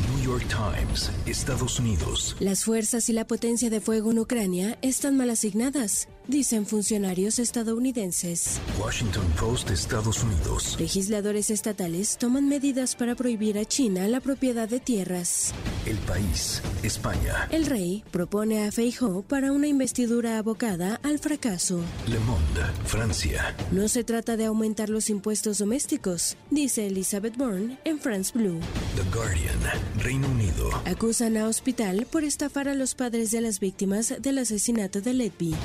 [0.09, 2.35] New York Times, Estados Unidos.
[2.39, 8.59] Las fuerzas y la potencia de fuego en Ucrania están mal asignadas, dicen funcionarios estadounidenses.
[8.79, 10.77] Washington Post, Estados Unidos.
[10.79, 15.53] Legisladores estatales toman medidas para prohibir a China la propiedad de tierras.
[15.85, 17.47] El país, España.
[17.51, 21.81] El rey propone a Feijóo para una investidura abocada al fracaso.
[22.07, 23.55] Le Monde, Francia.
[23.71, 28.59] No se trata de aumentar los impuestos domésticos, dice Elizabeth Bourne en France Blue.
[28.95, 29.59] The Guardian,
[29.97, 30.69] Reino Unido.
[30.85, 35.55] Acusan a Hospital por estafar a los padres de las víctimas del asesinato de Letby.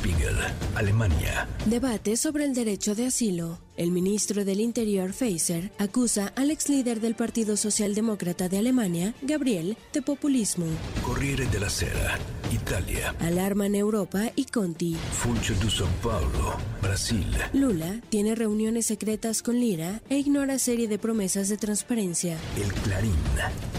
[0.00, 0.34] Spiegel,
[0.76, 1.46] Alemania.
[1.66, 3.58] Debate sobre el derecho de asilo.
[3.76, 9.76] El ministro del Interior, Faeser, acusa al ex líder del Partido Socialdemócrata de Alemania, Gabriel,
[9.92, 10.66] de populismo.
[11.02, 12.18] Corriere della Sera,
[12.52, 13.14] Italia.
[13.20, 14.96] Alarma en Europa y Conti.
[15.12, 17.26] Funcho de São Paulo, Brasil.
[17.52, 22.36] Lula tiene reuniones secretas con Lira e ignora serie de promesas de transparencia.
[22.56, 23.14] El Clarín,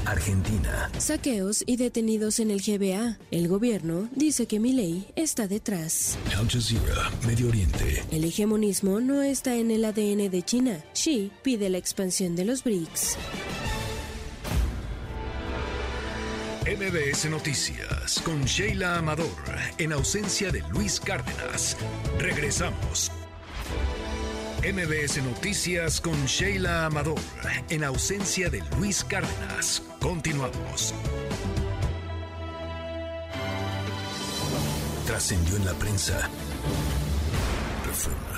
[0.05, 0.89] Argentina.
[0.97, 3.19] Saqueos y detenidos en el GBA.
[3.29, 6.17] El gobierno dice que Milei está detrás.
[6.37, 8.03] Al Jazeera, Medio Oriente.
[8.11, 10.83] El hegemonismo no está en el ADN de China.
[10.93, 13.17] Xi pide la expansión de los BRICS.
[16.65, 19.27] MBS Noticias con Sheila Amador,
[19.77, 21.75] en ausencia de Luis Cárdenas.
[22.17, 23.11] Regresamos.
[24.63, 27.19] MBS Noticias con Sheila Amador,
[27.69, 29.81] en ausencia de Luis Cárdenas.
[29.99, 30.93] Continuamos.
[35.07, 36.29] Trascendió en la prensa.
[37.87, 38.30] Reforma.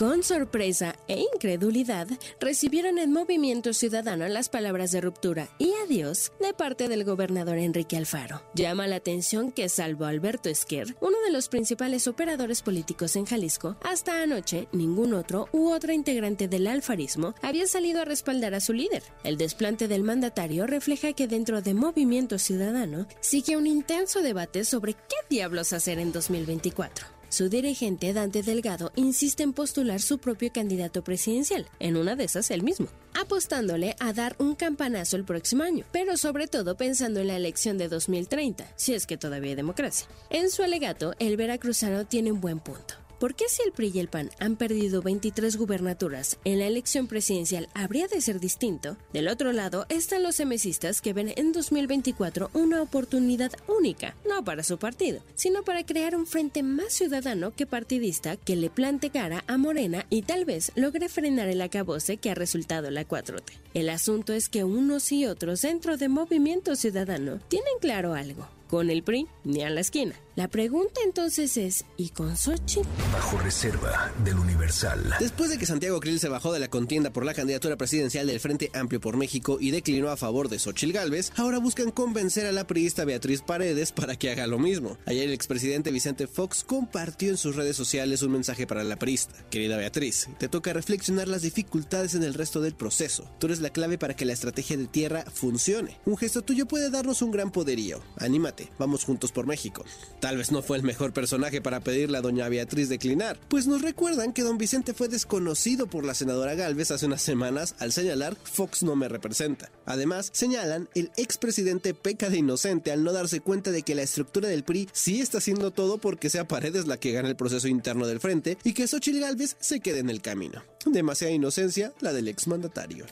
[0.00, 2.08] Con sorpresa e incredulidad,
[2.40, 7.98] recibieron en Movimiento Ciudadano las palabras de ruptura y adiós de parte del gobernador Enrique
[7.98, 8.42] Alfaro.
[8.54, 13.76] Llama la atención que, salvo Alberto Esquer, uno de los principales operadores políticos en Jalisco,
[13.82, 18.72] hasta anoche ningún otro u otra integrante del alfarismo había salido a respaldar a su
[18.72, 19.02] líder.
[19.22, 24.94] El desplante del mandatario refleja que dentro de Movimiento Ciudadano sigue un intenso debate sobre
[24.94, 27.19] qué diablos hacer en 2024.
[27.30, 32.50] Su dirigente, Dante Delgado, insiste en postular su propio candidato presidencial, en una de esas
[32.50, 37.28] él mismo, apostándole a dar un campanazo el próximo año, pero sobre todo pensando en
[37.28, 40.08] la elección de 2030, si es que todavía hay democracia.
[40.28, 42.99] En su alegato, el veracruzano tiene un buen punto.
[43.20, 47.06] ¿Por qué si el PRI y el PAN han perdido 23 gubernaturas en la elección
[47.06, 48.96] presidencial habría de ser distinto?
[49.12, 54.62] Del otro lado están los emesistas que ven en 2024 una oportunidad única, no para
[54.62, 59.44] su partido, sino para crear un frente más ciudadano que partidista que le plante cara
[59.46, 63.52] a Morena y tal vez logre frenar el acabose que ha resultado la 4T.
[63.74, 68.48] El asunto es que unos y otros dentro de Movimiento Ciudadano tienen claro algo.
[68.70, 70.14] Con el PRI ni a la esquina.
[70.36, 72.86] La pregunta entonces es, ¿y con Xochitl?
[73.12, 75.16] Bajo reserva del Universal.
[75.18, 78.38] Después de que Santiago Krill se bajó de la contienda por la candidatura presidencial del
[78.38, 82.52] Frente Amplio por México y declinó a favor de Xochitl Gálvez, ahora buscan convencer a
[82.52, 84.96] la priista Beatriz Paredes para que haga lo mismo.
[85.04, 89.34] Ayer el expresidente Vicente Fox compartió en sus redes sociales un mensaje para la priista.
[89.50, 93.28] Querida Beatriz, te toca reflexionar las dificultades en el resto del proceso.
[93.40, 95.98] Tú eres la clave para que la estrategia de tierra funcione.
[96.06, 98.00] Un gesto tuyo puede darnos un gran poderío.
[98.16, 99.84] Anímate, vamos juntos por México.
[100.20, 103.80] Tal vez no fue el mejor personaje para pedirle a doña Beatriz declinar, pues nos
[103.80, 108.36] recuerdan que don Vicente fue desconocido por la senadora Galvez hace unas semanas al señalar
[108.44, 109.70] Fox no me representa.
[109.86, 114.48] Además, señalan el expresidente peca de inocente al no darse cuenta de que la estructura
[114.50, 118.06] del PRI sí está haciendo todo porque sea Paredes la que gana el proceso interno
[118.06, 120.62] del frente y que Xochitl Galvez se quede en el camino.
[120.84, 123.06] Demasiada inocencia la del exmandatario.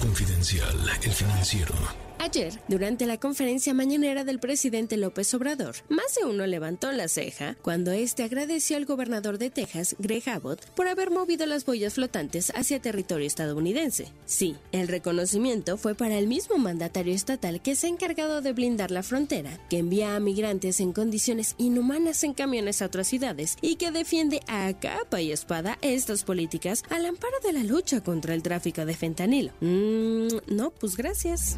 [0.00, 2.09] Confidencial, el financiero.
[2.22, 7.56] Ayer, durante la conferencia mañanera del presidente López Obrador, más de uno levantó la ceja
[7.62, 12.52] cuando este agradeció al gobernador de Texas, Greg Abbott, por haber movido las boyas flotantes
[12.54, 14.12] hacia territorio estadounidense.
[14.26, 18.90] Sí, el reconocimiento fue para el mismo mandatario estatal que se ha encargado de blindar
[18.90, 23.76] la frontera, que envía a migrantes en condiciones inhumanas en camiones a otras ciudades y
[23.76, 28.42] que defiende a capa y espada estas políticas al amparo de la lucha contra el
[28.42, 29.52] tráfico de fentanilo.
[29.62, 31.56] Mmm, no, pues gracias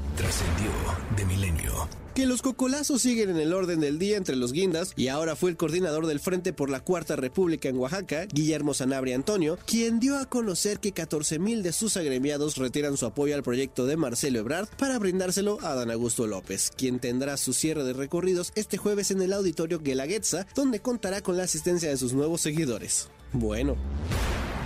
[1.17, 1.89] de Milenio.
[2.15, 5.51] Que los cocolazos siguen en el orden del día entre los guindas y ahora fue
[5.51, 10.19] el coordinador del Frente por la Cuarta República en Oaxaca, Guillermo Sanabria Antonio, quien dio
[10.19, 14.69] a conocer que 14.000 de sus agremiados retiran su apoyo al proyecto de Marcelo Ebrard
[14.77, 19.23] para brindárselo a Dan Augusto López, quien tendrá su cierre de recorridos este jueves en
[19.23, 23.09] el auditorio Guelaguetza, donde contará con la asistencia de sus nuevos seguidores.
[23.33, 23.77] Bueno.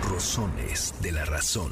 [0.09, 1.71] Rosones de la razón.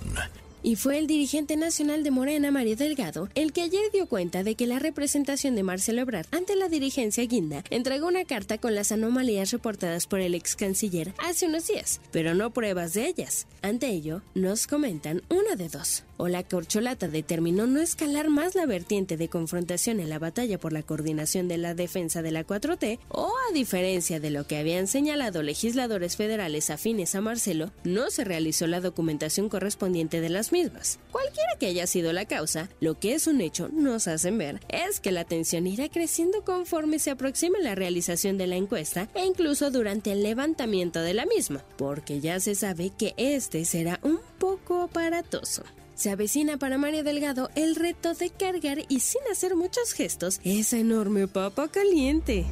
[0.65, 4.55] Y fue el dirigente nacional de Morena, Mario Delgado, el que ayer dio cuenta de
[4.55, 8.91] que la representación de Marcelo Ebrard ante la dirigencia guinda entregó una carta con las
[8.91, 13.45] anomalías reportadas por el ex canciller hace unos días, pero no pruebas de ellas.
[13.61, 16.03] Ante ello, nos comentan una de dos.
[16.17, 20.73] O la corcholata determinó no escalar más la vertiente de confrontación en la batalla por
[20.73, 24.87] la coordinación de la defensa de la 4T, o a diferencia de lo que habían
[24.87, 30.99] señalado legisladores federales afines a Marcelo, no se realizó la documentación correspondiente de las mismas.
[31.11, 34.99] Cualquiera que haya sido la causa, lo que es un hecho nos hacen ver es
[34.99, 39.71] que la tensión irá creciendo conforme se aproxima la realización de la encuesta e incluso
[39.71, 44.81] durante el levantamiento de la misma, porque ya se sabe que este será un poco
[44.81, 45.63] aparatoso.
[45.95, 50.77] Se avecina para Mario Delgado el reto de cargar y sin hacer muchos gestos esa
[50.77, 52.45] enorme papa caliente.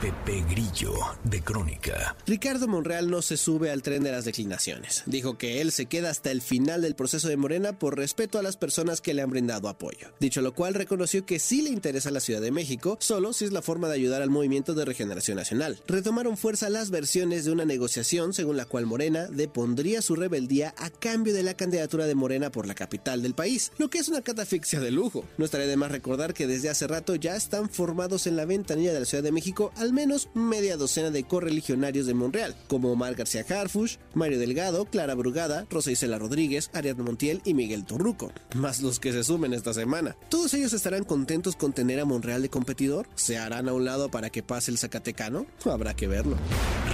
[0.00, 0.94] Pepe Grillo,
[1.24, 2.16] de Crónica.
[2.26, 5.02] Ricardo Monreal no se sube al tren de las declinaciones.
[5.04, 8.42] Dijo que él se queda hasta el final del proceso de Morena por respeto a
[8.42, 10.08] las personas que le han brindado apoyo.
[10.18, 13.52] Dicho lo cual, reconoció que sí le interesa la Ciudad de México, solo si es
[13.52, 15.78] la forma de ayudar al movimiento de regeneración nacional.
[15.86, 20.88] Retomaron fuerza las versiones de una negociación según la cual Morena depondría su rebeldía a
[20.88, 24.22] cambio de la candidatura de Morena por la capital del país, lo que es una
[24.22, 25.26] catafixia de lujo.
[25.36, 28.94] No estaría de más recordar que desde hace rato ya están formados en la ventanilla
[28.94, 33.14] de la Ciudad de México al menos media docena de correligionarios de Monreal, como Omar
[33.14, 38.80] García Harfush, Mario Delgado, Clara Brugada, Rosa Isela Rodríguez, Ariadna Montiel y Miguel Torruco, más
[38.80, 40.16] los que se sumen esta semana.
[40.28, 43.08] Todos ellos estarán contentos con tener a Monreal de competidor.
[43.14, 45.46] ¿Se harán a un lado para que pase el Zacatecano?
[45.64, 46.36] Habrá que verlo.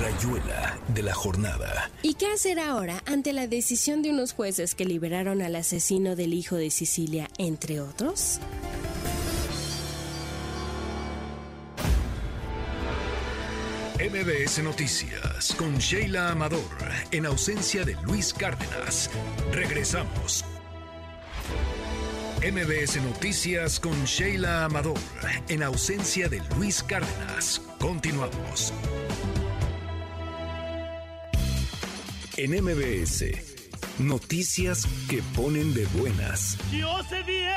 [0.00, 1.90] Rayuela de la jornada.
[2.02, 6.34] ¿Y qué hacer ahora ante la decisión de unos jueces que liberaron al asesino del
[6.34, 8.40] hijo de Sicilia, entre otros?
[13.98, 16.60] MBS Noticias con Sheila Amador,
[17.12, 19.10] en ausencia de Luis Cárdenas.
[19.52, 20.44] Regresamos.
[22.42, 24.98] MBS Noticias con Sheila Amador,
[25.48, 27.62] en ausencia de Luis Cárdenas.
[27.80, 28.74] Continuamos.
[32.36, 33.24] En MBS,
[33.98, 36.58] noticias que ponen de buenas.
[36.70, 37.48] Yo sé bien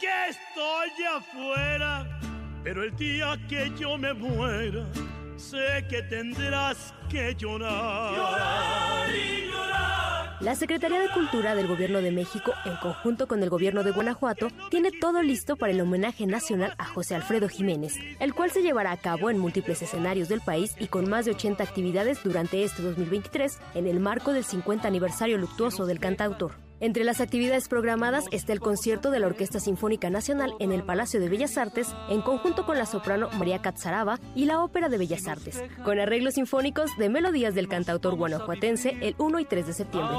[0.00, 2.33] que estoy afuera
[2.64, 4.86] pero el día que yo me muera,
[5.36, 8.16] sé que tendrás que llorar.
[8.16, 13.50] Llorar y llorar La Secretaría de Cultura del Gobierno de México, en conjunto con el
[13.50, 18.32] Gobierno de Guanajuato, tiene todo listo para el homenaje nacional a José Alfredo Jiménez, el
[18.32, 21.62] cual se llevará a cabo en múltiples escenarios del país y con más de 80
[21.62, 26.52] actividades durante este 2023 en el marco del 50 aniversario luctuoso del cantautor.
[26.84, 31.18] Entre las actividades programadas está el concierto de la Orquesta Sinfónica Nacional en el Palacio
[31.18, 35.26] de Bellas Artes, en conjunto con la soprano María Catzaraba y la Ópera de Bellas
[35.26, 40.14] Artes, con arreglos sinfónicos de melodías del cantautor guanajuatense el 1 y 3 de septiembre.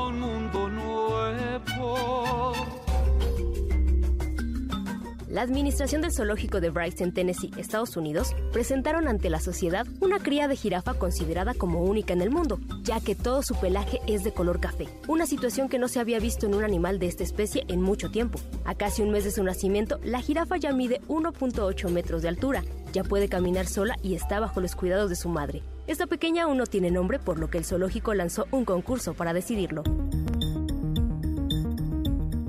[5.35, 10.47] La Administración del Zoológico de Bryce Tennessee, Estados Unidos, presentaron ante la sociedad una cría
[10.47, 14.31] de jirafa considerada como única en el mundo, ya que todo su pelaje es de
[14.31, 17.65] color café, una situación que no se había visto en un animal de esta especie
[17.67, 18.39] en mucho tiempo.
[18.63, 22.63] A casi un mes de su nacimiento, la jirafa ya mide 1.8 metros de altura,
[22.93, 25.63] ya puede caminar sola y está bajo los cuidados de su madre.
[25.85, 29.33] Esta pequeña aún no tiene nombre, por lo que el zoológico lanzó un concurso para
[29.33, 29.83] decidirlo.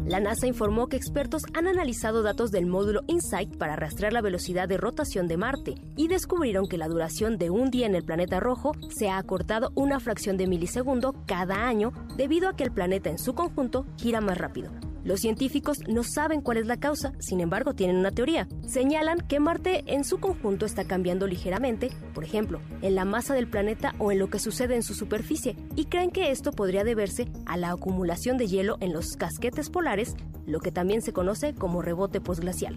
[0.07, 4.69] La NASA informó que expertos han analizado datos del módulo InSight para rastrear la velocidad
[4.69, 8.39] de rotación de Marte y descubrieron que la duración de un día en el planeta
[8.39, 13.11] rojo se ha acortado una fracción de milisegundo cada año debido a que el planeta
[13.11, 14.71] en su conjunto gira más rápido.
[15.07, 18.49] Los científicos no saben cuál es la causa, sin embargo tienen una teoría.
[18.67, 23.47] Señalan que Marte en su conjunto está cambiando ligeramente, por ejemplo, en la masa del
[23.47, 27.29] planeta o en lo que sucede en su superficie, y creen que esto podría deberse
[27.47, 31.83] a la acumulación de hielo en los casquetes polares, lo que también se conoce como
[31.83, 32.77] rebote posglacial.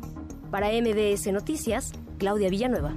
[0.51, 2.93] Para MDS Noticias, Claudia Villanueva.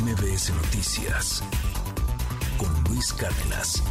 [0.00, 1.44] MBS Noticias
[2.88, 3.82] Luis Cárdenas.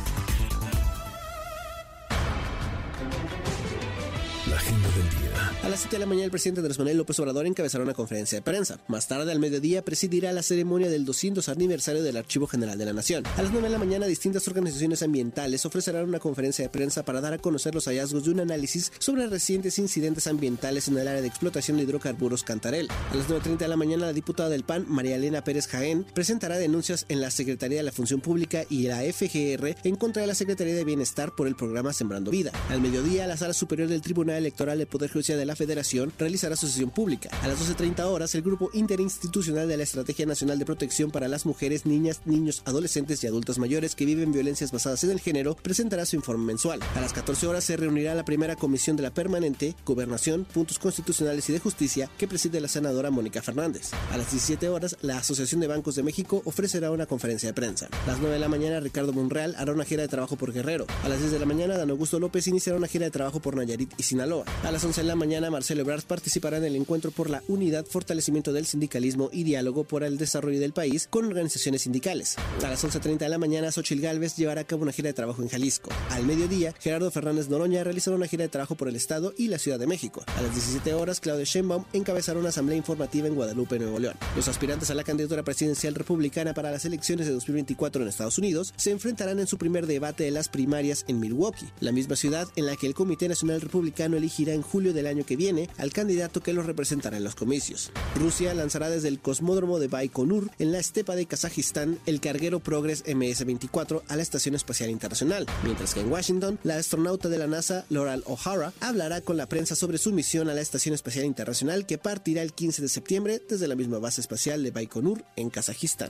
[4.50, 5.27] La agenda del día.
[5.64, 8.38] A las 7 de la mañana el presidente Andrés Manuel López Obrador encabezará una conferencia
[8.38, 8.80] de prensa.
[8.88, 12.94] Más tarde, al mediodía, presidirá la ceremonia del 200 aniversario del Archivo General de la
[12.94, 13.26] Nación.
[13.36, 17.22] A las 9 de la mañana, distintas organizaciones ambientales ofrecerán una conferencia de prensa para
[17.22, 21.22] dar a conocer los hallazgos de un análisis sobre recientes incidentes ambientales en el área
[21.22, 22.88] de explotación de hidrocarburos Cantarel.
[23.12, 26.58] A las 9.30 de la mañana, la diputada del PAN, María Elena Pérez Jaén, presentará
[26.58, 30.36] denuncias en la Secretaría de la Función Pública y la FGR en contra de la
[30.36, 32.52] Secretaría de Bienestar por el programa Sembrando Vida.
[32.70, 36.56] Al mediodía, la Sala Superior del Tribunal Electoral del Poder Judicial de la Federación realizará
[36.56, 37.30] su sesión pública.
[37.42, 41.46] A las 12.30 horas, el Grupo Interinstitucional de la Estrategia Nacional de Protección para las
[41.46, 46.06] Mujeres, Niñas, Niños, Adolescentes y Adultos Mayores que viven violencias basadas en el género presentará
[46.06, 46.80] su informe mensual.
[46.96, 51.50] A las 14 horas se reunirá la primera comisión de la permanente Gobernación, Puntos Constitucionales
[51.50, 53.92] y de Justicia que preside la senadora Mónica Fernández.
[54.12, 57.88] A las 17 horas, la Asociación de Bancos de México ofrecerá una conferencia de prensa.
[58.06, 60.86] A las 9 de la mañana, Ricardo Monreal hará una gira de trabajo por Guerrero.
[61.04, 63.56] A las 10 de la mañana, Dan Augusto López iniciará una gira de trabajo por
[63.56, 64.46] Nayarit y Sinaloa.
[64.64, 67.86] A las 11 de la mañana, Marcelo Ebrard participará en el encuentro por la unidad,
[67.86, 72.36] fortalecimiento del sindicalismo y diálogo por el desarrollo del país con organizaciones sindicales.
[72.64, 75.42] A las 11.30 de la mañana, Xochil Gálvez llevará a cabo una gira de trabajo
[75.42, 75.90] en Jalisco.
[76.12, 79.60] Al mediodía, Gerardo Fernández Noroña realizará una gira de trabajo por el Estado y la
[79.60, 80.24] Ciudad de México.
[80.38, 84.16] A las 17 horas, Claudia Sheinbaum encabezará una asamblea informativa en Guadalupe, Nuevo León.
[84.36, 88.74] Los aspirantes a la candidatura presidencial republicana para las elecciones de 2024 en Estados Unidos
[88.78, 92.66] se enfrentarán en su primer debate de las primarias en Milwaukee, la misma ciudad en
[92.66, 96.42] la que el Comité Nacional Republicano elegirá en julio del año que viene al candidato
[96.42, 97.92] que los representará en los comicios.
[98.16, 103.06] Rusia lanzará desde el cosmódromo de Baikonur en la estepa de Kazajistán el carguero Progress
[103.06, 107.86] MS-24 a la Estación Espacial Internacional, mientras que en Washington la astronauta de la NASA,
[107.90, 111.98] Laurel O'Hara, hablará con la prensa sobre su misión a la Estación Espacial Internacional que
[111.98, 116.10] partirá el 15 de septiembre desde la misma base espacial de Baikonur en Kazajistán.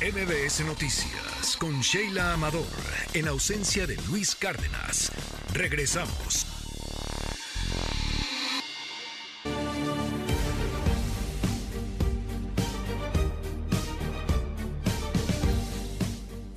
[0.00, 2.66] MBS Noticias con Sheila Amador,
[3.14, 5.12] en ausencia de Luis Cárdenas.
[5.52, 6.44] Regresamos.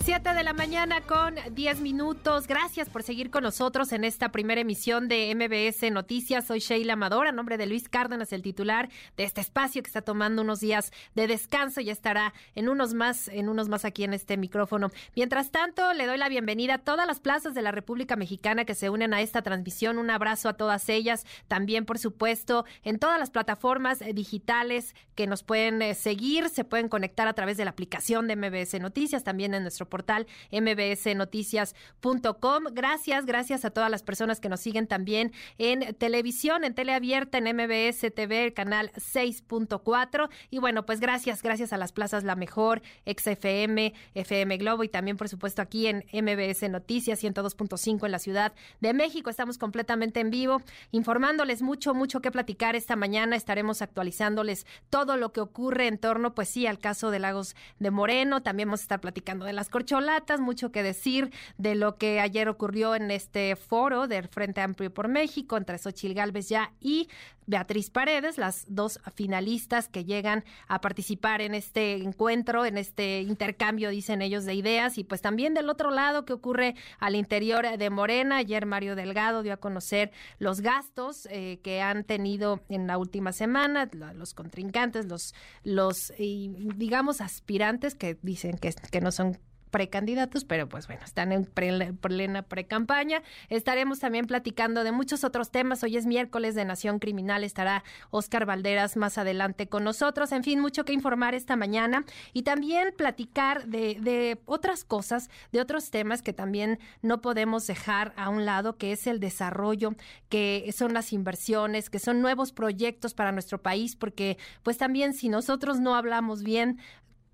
[0.01, 2.47] Siete de la mañana con 10 minutos.
[2.47, 6.47] Gracias por seguir con nosotros en esta primera emisión de MBS Noticias.
[6.47, 10.01] Soy Sheila Amador, a nombre de Luis Cárdenas, el titular de este espacio que está
[10.01, 14.13] tomando unos días de descanso y estará en unos más, en unos más aquí en
[14.13, 14.89] este micrófono.
[15.15, 18.75] Mientras tanto, le doy la bienvenida a todas las plazas de la República Mexicana que
[18.75, 19.99] se unen a esta transmisión.
[19.99, 21.25] Un abrazo a todas ellas.
[21.47, 26.87] También, por supuesto, en todas las plataformas digitales que nos pueden eh, seguir, se pueden
[26.87, 32.63] conectar a través de la aplicación de MBS Noticias, también en nuestro portal mbsnoticias.com.
[32.71, 37.55] Gracias, gracias a todas las personas que nos siguen también en televisión, en teleabierta, en
[37.55, 40.29] MBS TV, canal 6.4.
[40.49, 45.17] Y bueno, pues gracias, gracias a las plazas La Mejor, XFM, FM Globo y también,
[45.17, 49.29] por supuesto, aquí en MBS Noticias 102.5 en la Ciudad de México.
[49.29, 50.61] Estamos completamente en vivo,
[50.91, 53.35] informándoles mucho, mucho que platicar esta mañana.
[53.35, 57.91] Estaremos actualizándoles todo lo que ocurre en torno, pues sí, al caso de Lagos de
[57.91, 58.41] Moreno.
[58.41, 62.49] También vamos a estar platicando de las corcholatas, mucho que decir de lo que ayer
[62.49, 67.07] ocurrió en este foro del Frente Amplio por México entre Xochil Gálvez ya y
[67.49, 73.89] Beatriz Paredes, las dos finalistas que llegan a participar en este encuentro, en este intercambio,
[73.89, 74.99] dicen ellos, de ideas.
[74.99, 78.37] Y pues también del otro lado, que ocurre al interior de Morena?
[78.37, 83.31] Ayer Mario Delgado dio a conocer los gastos eh, que han tenido en la última
[83.31, 89.39] semana, los contrincantes, los, los digamos, aspirantes que dicen que no son
[89.69, 93.21] precandidatos, pero pues bueno, están en plena pre-campaña.
[93.49, 95.83] Estaremos también platicando de muchos otros temas.
[95.83, 100.31] Hoy es miércoles de Nación Criminal, estará Oscar Valderas más adelante con nosotros.
[100.31, 105.61] En fin, mucho que informar esta mañana y también platicar de, de otras cosas, de
[105.61, 109.95] otros temas que también no podemos dejar a un lado, que es el desarrollo,
[110.29, 115.29] que son las inversiones, que son nuevos proyectos para nuestro país, porque pues también si
[115.29, 116.79] nosotros no hablamos bien,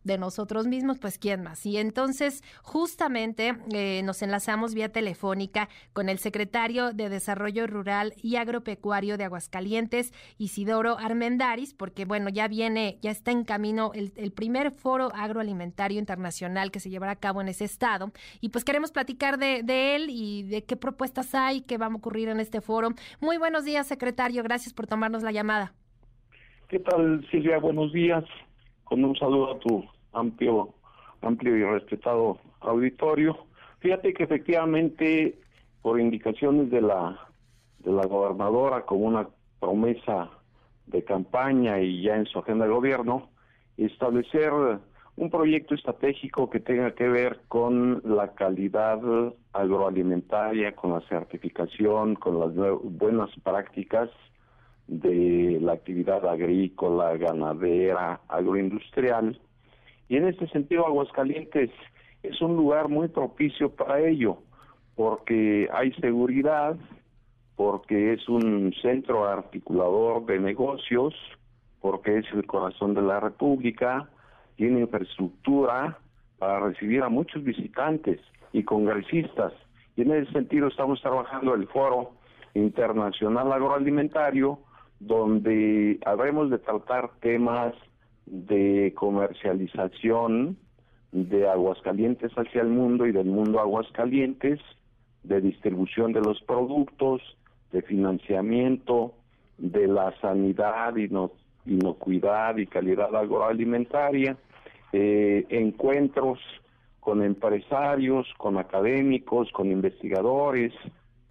[0.05, 1.65] de nosotros mismos, pues quién más.
[1.65, 8.37] Y entonces justamente eh, nos enlazamos vía telefónica con el secretario de Desarrollo Rural y
[8.37, 14.71] Agropecuario de Aguascalientes, Isidoro Armendaris, porque bueno, ya viene, ya está en camino el, primer
[14.71, 18.11] foro agroalimentario internacional que se llevará a cabo en ese estado.
[18.41, 21.95] Y pues queremos platicar de, de él y de qué propuestas hay, qué va a
[21.95, 22.89] ocurrir en este foro.
[23.19, 24.43] Muy buenos días, secretario.
[24.43, 25.73] Gracias por tomarnos la llamada.
[26.67, 27.57] ¿Qué tal, Silvia?
[27.59, 28.23] Buenos días.
[28.83, 29.83] Con un saludo a tu
[30.15, 30.73] amplio,
[31.21, 33.37] amplio y respetado auditorio.
[33.79, 35.37] Fíjate que efectivamente,
[35.81, 37.19] por indicaciones de la,
[37.79, 39.27] de la gobernadora, como una
[39.59, 40.29] promesa
[40.87, 43.29] de campaña y ya en su agenda de gobierno,
[43.77, 44.51] establecer
[45.17, 48.99] un proyecto estratégico que tenga que ver con la calidad
[49.53, 52.53] agroalimentaria, con la certificación, con las
[52.83, 54.09] buenas prácticas
[54.87, 59.39] de la actividad agrícola, ganadera, agroindustrial,
[60.07, 61.71] y en este sentido, Aguascalientes
[62.23, 64.37] es un lugar muy propicio para ello,
[64.95, 66.75] porque hay seguridad,
[67.55, 71.13] porque es un centro articulador de negocios,
[71.81, 74.09] porque es el corazón de la República,
[74.55, 75.97] tiene infraestructura
[76.37, 78.19] para recibir a muchos visitantes
[78.53, 79.53] y congresistas.
[79.95, 82.11] Y en ese sentido estamos trabajando el Foro
[82.53, 84.59] Internacional Agroalimentario,
[84.99, 87.73] donde habremos de tratar temas
[88.25, 90.57] de comercialización
[91.11, 94.59] de Aguascalientes hacia el mundo y del mundo a Aguascalientes,
[95.23, 97.21] de distribución de los productos,
[97.71, 99.13] de financiamiento,
[99.57, 101.31] de la sanidad, no
[101.65, 104.37] inocuidad y calidad agroalimentaria,
[104.93, 106.39] eh, encuentros
[106.99, 110.73] con empresarios, con académicos, con investigadores,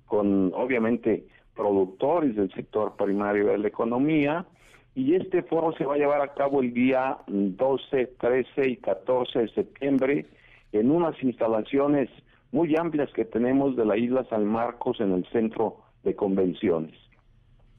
[0.07, 4.47] con obviamente productores del sector primario de la economía,
[4.95, 9.41] y este foro se va a llevar a cabo el día 12, 13 y 14
[9.41, 10.27] de septiembre
[10.73, 12.09] en unas instalaciones
[12.53, 16.95] muy amplias que tenemos de la isla San Marcos en el centro de convenciones.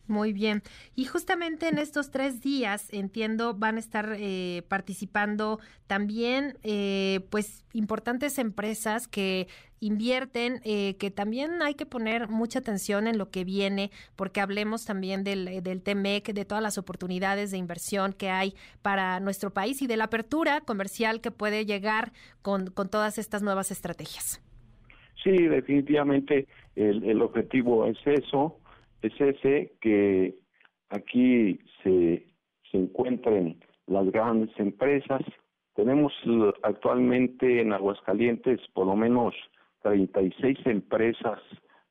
[0.08, 0.62] Muy bien.
[0.96, 7.66] Y justamente en estos tres días, entiendo, van a estar eh, participando también, eh, pues,
[7.74, 9.48] importantes empresas que
[9.80, 14.86] invierten, eh, que también hay que poner mucha atención en lo que viene, porque hablemos
[14.86, 19.82] también del, del TEMEC, de todas las oportunidades de inversión que hay para nuestro país
[19.82, 24.42] y de la apertura comercial que puede llegar con, con todas estas nuevas estrategias.
[25.24, 28.60] Sí, definitivamente el, el objetivo es eso
[29.06, 30.36] es ese que
[30.90, 32.26] aquí se,
[32.72, 35.22] se encuentren las grandes empresas.
[35.76, 36.14] Tenemos
[36.64, 39.34] actualmente en Aguascalientes por lo menos
[39.84, 41.40] 36 empresas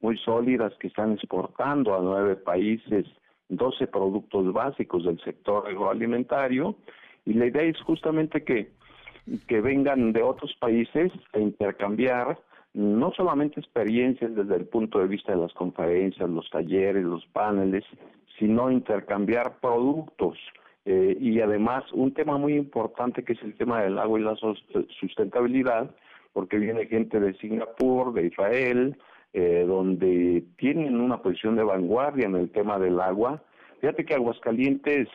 [0.01, 3.07] muy sólidas que están exportando a nueve países
[3.49, 6.77] 12 productos básicos del sector agroalimentario
[7.25, 8.73] y la idea es justamente que,
[9.47, 12.39] que vengan de otros países a intercambiar
[12.75, 17.85] no solamente experiencias desde el punto de vista de las conferencias, los talleres, los paneles,
[18.39, 20.37] sino intercambiar productos.
[20.85, 24.37] Eh, y además un tema muy importante que es el tema del agua y la
[25.01, 25.91] sustentabilidad,
[26.33, 28.97] porque viene gente de Singapur, de Israel,
[29.33, 33.43] eh, donde tienen una posición de vanguardia en el tema del agua.
[33.81, 35.09] Fíjate que Aguascalientes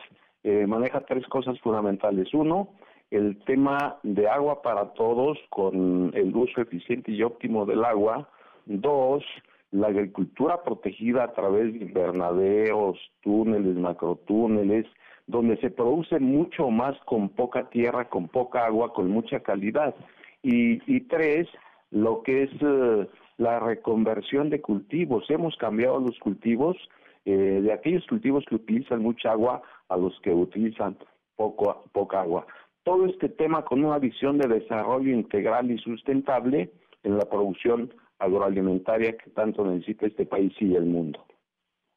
[0.44, 2.34] eh, maneja tres cosas fundamentales.
[2.34, 2.70] Uno,
[3.12, 8.30] el tema de agua para todos con el uso eficiente y óptimo del agua.
[8.66, 9.24] Dos,
[9.72, 14.86] la agricultura protegida a través de invernaderos, túneles, macrotúneles,
[15.26, 19.96] donde se produce mucho más con poca tierra, con poca agua, con mucha calidad.
[20.42, 21.48] Y, tres,
[21.92, 23.08] lo que es eh,
[23.38, 25.30] la reconversión de cultivos.
[25.30, 26.78] Hemos cambiado los cultivos
[27.26, 27.32] eh,
[27.62, 30.98] de aquellos cultivos que utilizan mucha agua a los que utilizan
[31.36, 32.46] poco, poca agua.
[32.90, 36.72] Todo este tema con una visión de desarrollo integral y sustentable
[37.04, 41.24] en la producción agroalimentaria que tanto necesita este país y el mundo.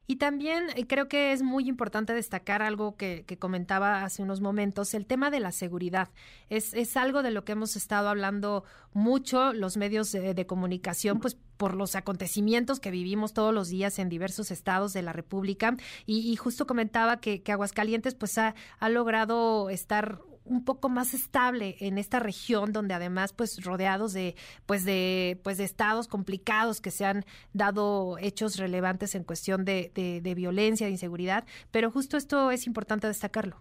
[0.05, 4.93] Y también eh, creo que es muy importante destacar algo que, comentaba hace unos momentos,
[4.93, 6.09] el tema de la seguridad.
[6.49, 8.63] Es, es, algo de lo que hemos estado hablando
[8.93, 14.09] mucho los medios de, comunicación, pues por los acontecimientos que vivimos todos los días en
[14.09, 15.75] diversos estados de la República.
[16.05, 21.75] Y, justo comentaba que, que Aguascalientes pues ha, ha logrado estar un poco más estable
[21.79, 24.35] en esta región donde además pues rodeados de
[24.65, 27.23] pues de pues de estados complicados que se han
[27.53, 31.45] dado hechos relevantes en cuestión de, de, violencia de inseguridad.
[31.71, 33.55] Pero justo esto es importante destacarlo.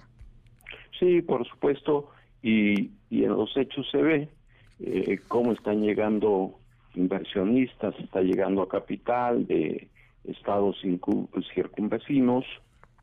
[0.99, 2.11] Sí por supuesto.
[2.43, 4.29] Y, y en los hechos se ve
[4.81, 6.59] eh, cómo están llegando
[6.95, 9.89] inversionistas está llegando a capital de
[10.25, 10.77] estados
[11.55, 12.45] circunvecinos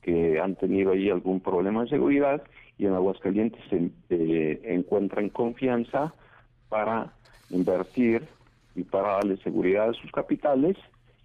[0.01, 2.41] que han tenido ahí algún problema de seguridad
[2.77, 6.13] y en Aguascalientes se eh, encuentran confianza
[6.69, 7.13] para
[7.49, 8.25] invertir
[8.75, 10.77] y para darle seguridad a sus capitales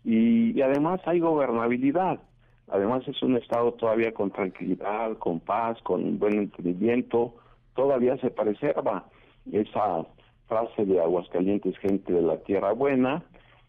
[0.04, 2.20] y, además hay gobernabilidad.
[2.68, 7.34] Además es un estado todavía con tranquilidad, con paz, con buen entendimiento.
[7.74, 9.06] Todavía se preserva
[9.50, 10.06] esa
[10.46, 13.22] frase de Aguascalientes, gente de la tierra buena,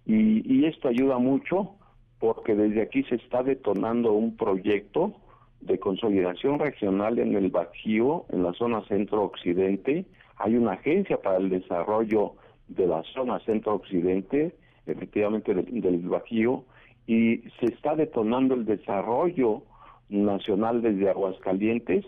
[0.06, 1.76] y, y esto ayuda mucho
[2.20, 5.16] porque desde aquí se está detonando un proyecto
[5.61, 10.05] de consolidación regional en el Bajío, en la zona centro-occidente.
[10.38, 12.34] Hay una agencia para el desarrollo
[12.68, 14.55] de la zona centro-occidente,
[14.86, 16.63] efectivamente del, Bajío,
[17.07, 19.63] y se está detonando el desarrollo
[20.09, 22.05] nacional desde Aguascalientes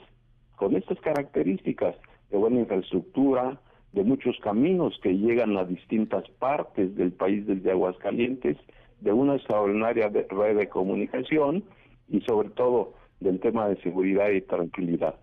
[0.55, 1.95] con estas características
[2.29, 3.59] de buena infraestructura,
[3.93, 8.57] de muchos caminos que llegan a distintas partes del país desde Aguascalientes,
[9.01, 11.63] de una extraordinaria red de comunicación
[12.09, 15.15] y sobre todo del tema de seguridad y tranquilidad.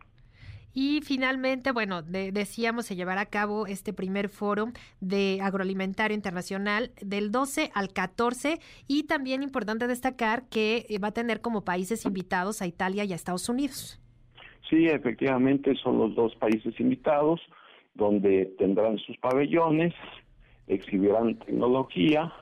[0.77, 7.31] Y finalmente, bueno, decíamos, se llevará a cabo este primer foro de agroalimentario internacional del
[7.31, 8.59] 12 al 14
[8.89, 13.13] y también importante destacar que eh, va a tener como países invitados a Italia y
[13.13, 14.01] a Estados Unidos.
[14.69, 17.41] Sí, efectivamente son los dos países invitados
[17.95, 19.95] donde tendrán sus pabellones,
[20.67, 22.33] exhibirán tecnología,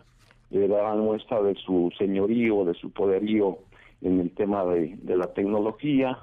[0.53, 3.59] le darán muestra de su señorío, de su poderío
[4.03, 6.19] en el tema de, la tecnología,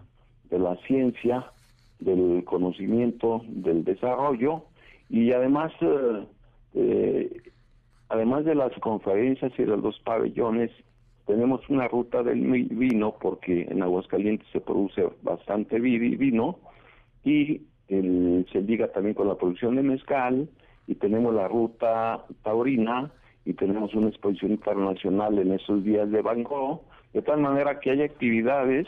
[0.50, 1.52] de la ciencia,
[2.00, 4.66] del conocimiento, del desarrollo
[5.10, 6.26] y además, eh,
[6.76, 7.42] eh,
[8.10, 10.72] además de las conferencias y de los pabellones,
[11.26, 16.60] tenemos una ruta del vino porque en Aguascalientes se produce bastante vino
[17.24, 20.48] y se liga también con la producción de mezcal
[20.88, 23.12] y tenemos la ruta taurina
[23.46, 26.46] y tenemos una exposición internacional en esos días de Van
[27.14, 28.88] de tal manera que hay actividades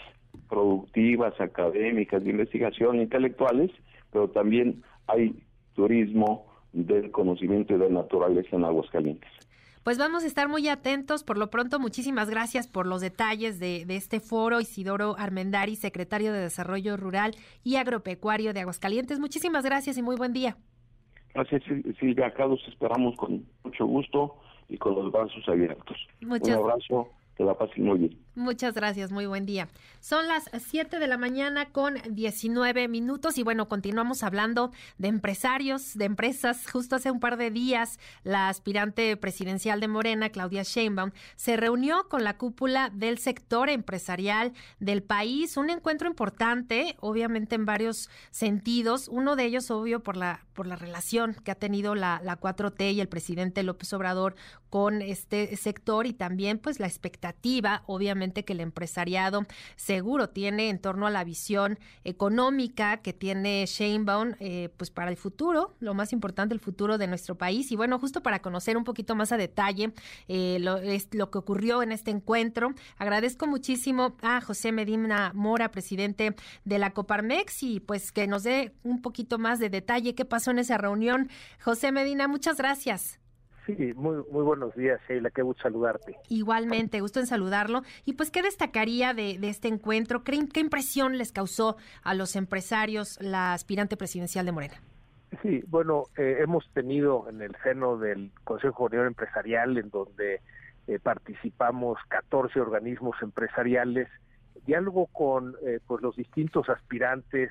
[0.49, 3.71] productivas, académicas, de investigación, intelectuales,
[4.11, 5.35] pero también hay
[5.73, 9.29] turismo del conocimiento y de naturaleza en Aguascalientes.
[9.83, 11.23] Pues vamos a estar muy atentos.
[11.23, 14.61] Por lo pronto, muchísimas gracias por los detalles de, de, este foro.
[14.61, 19.19] Isidoro Armendari, secretario de Desarrollo Rural y Agropecuario de Aguascalientes.
[19.19, 20.55] Muchísimas gracias y muy buen día.
[21.33, 21.63] Gracias,
[21.99, 22.27] Silvia.
[22.27, 24.35] Acá los esperamos con mucho gusto
[24.69, 25.97] y con los brazos abiertos.
[26.21, 28.17] Un abrazo que la pasen muy bien.
[28.33, 29.67] Muchas gracias, muy buen día.
[29.99, 35.97] Son las 7 de la mañana con 19 minutos y bueno, continuamos hablando de empresarios,
[35.97, 36.65] de empresas.
[36.71, 42.07] Justo hace un par de días, la aspirante presidencial de Morena, Claudia Sheinbaum, se reunió
[42.07, 45.57] con la cúpula del sector empresarial del país.
[45.57, 49.09] Un encuentro importante, obviamente en varios sentidos.
[49.09, 52.93] Uno de ellos, obvio, por la, por la relación que ha tenido la, la 4T
[52.93, 54.35] y el presidente López Obrador
[54.69, 59.45] con este sector y también pues la expectativa, obviamente que el empresariado
[59.75, 65.17] seguro tiene en torno a la visión económica que tiene Sheinbaum eh, pues para el
[65.17, 67.71] futuro, lo más importante, el futuro de nuestro país.
[67.71, 69.93] Y bueno, justo para conocer un poquito más a detalle
[70.27, 75.71] eh, lo, es, lo que ocurrió en este encuentro, agradezco muchísimo a José Medina Mora,
[75.71, 80.25] presidente de la Coparmex, y pues que nos dé un poquito más de detalle qué
[80.25, 81.29] pasó en esa reunión.
[81.63, 83.20] José Medina, muchas gracias.
[83.65, 86.17] Sí, muy, muy buenos días, Sheila, qué gusto saludarte.
[86.29, 87.83] Igualmente, gusto en saludarlo.
[88.05, 90.23] Y pues, ¿qué destacaría de, este encuentro?
[90.23, 94.81] ¿Qué, ¿Qué, impresión les causó a los empresarios la aspirante presidencial de Morena?
[95.41, 100.41] Sí, bueno, eh, hemos tenido en el seno del Consejo Unión Empresarial, en donde
[100.87, 104.09] eh, participamos 14 organismos empresariales,
[104.65, 107.49] diálogo con eh, pues los distintos aspirantes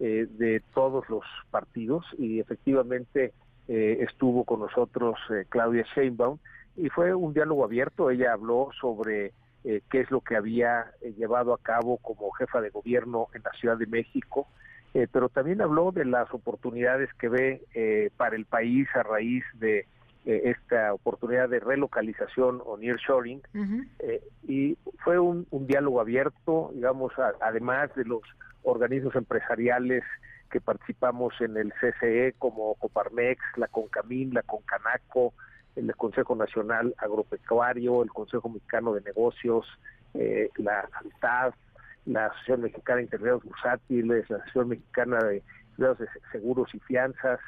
[0.00, 3.32] de todos los partidos y efectivamente
[3.68, 6.38] eh, estuvo con nosotros eh, Claudia Sheinbaum
[6.74, 8.10] y fue un diálogo abierto.
[8.10, 9.32] Ella habló sobre
[9.64, 13.50] eh, qué es lo que había llevado a cabo como jefa de gobierno en la
[13.52, 14.48] Ciudad de México,
[15.12, 19.86] pero también habló de las oportunidades que ve para el país a raíz de
[20.24, 23.40] esta oportunidad de relocalización o nearshoring
[24.48, 28.22] y fue un, diálogo abierto, digamos, además de los
[28.62, 30.02] organismos empresariales
[30.50, 35.34] que participamos en el CCE como Coparmex, la CONCAMIN, la CONCANACO,
[35.76, 39.66] el Consejo Nacional Agropecuario, el Consejo Mexicano de Negocios,
[40.14, 41.54] eh, la ANTAD,
[42.06, 45.42] la Asociación Mexicana de Intermediarios Bursátiles, la Asociación Mexicana de
[46.32, 47.38] Seguros y Fianzas,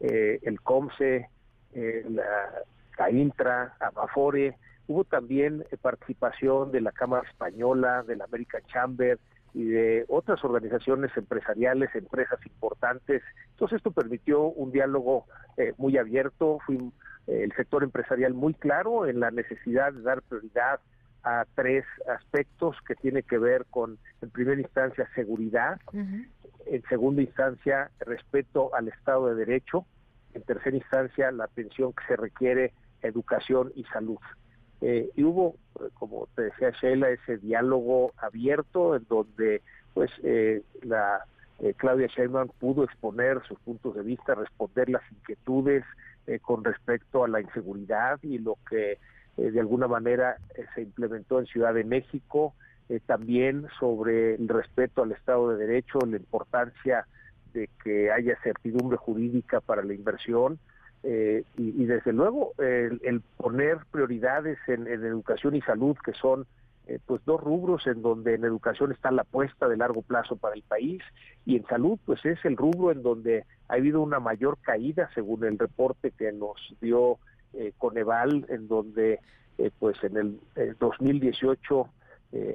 [0.00, 1.28] eh, el COMSE,
[1.72, 2.50] eh, la
[2.90, 4.56] CAINTRA, AMAFORE.
[4.88, 9.18] Hubo también participación de la Cámara Española, de la American Chamber,
[9.58, 13.24] y de otras organizaciones empresariales, empresas importantes.
[13.50, 19.04] Entonces esto permitió un diálogo eh, muy abierto, fue eh, el sector empresarial muy claro
[19.06, 20.78] en la necesidad de dar prioridad
[21.24, 27.90] a tres aspectos que tiene que ver con, en primera instancia, seguridad, en segunda instancia,
[27.98, 29.84] respeto al Estado de Derecho,
[30.34, 34.20] en tercera instancia, la atención que se requiere, educación y salud.
[34.80, 39.62] Eh, y hubo, eh, como te decía Sheila, ese diálogo abierto en donde
[39.94, 41.24] pues eh, la
[41.76, 45.84] Claudia Sheinbaum pudo exponer sus puntos de vista, responder las inquietudes
[46.42, 48.98] con respecto a la inseguridad y lo que
[49.36, 50.36] de alguna manera
[50.76, 52.54] se implementó en Ciudad de México,
[53.06, 57.08] también sobre el respeto al Estado de Derecho, la importancia
[57.54, 60.60] de que haya certidumbre jurídica para la inversión,
[61.04, 66.46] eh, y, desde luego el, poner prioridades en, educación y salud, que son
[66.86, 70.56] eh, pues dos rubros en donde en educación está la apuesta de largo plazo para
[70.56, 71.02] el país
[71.44, 75.44] y en salud pues es el rubro en donde ha habido una mayor caída según
[75.44, 77.18] el reporte que nos dio
[77.52, 79.20] eh, Coneval, en donde
[79.80, 80.40] pues en el
[80.78, 81.88] 2018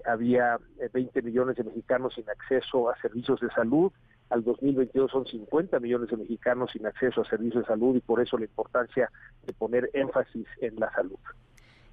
[0.06, 0.58] había
[0.94, 3.92] 20 millones de mexicanos sin acceso a servicios de salud
[4.34, 8.20] al 2022 son 50 millones de mexicanos sin acceso a servicios de salud y por
[8.20, 9.12] eso la importancia
[9.46, 11.20] de poner énfasis en la salud.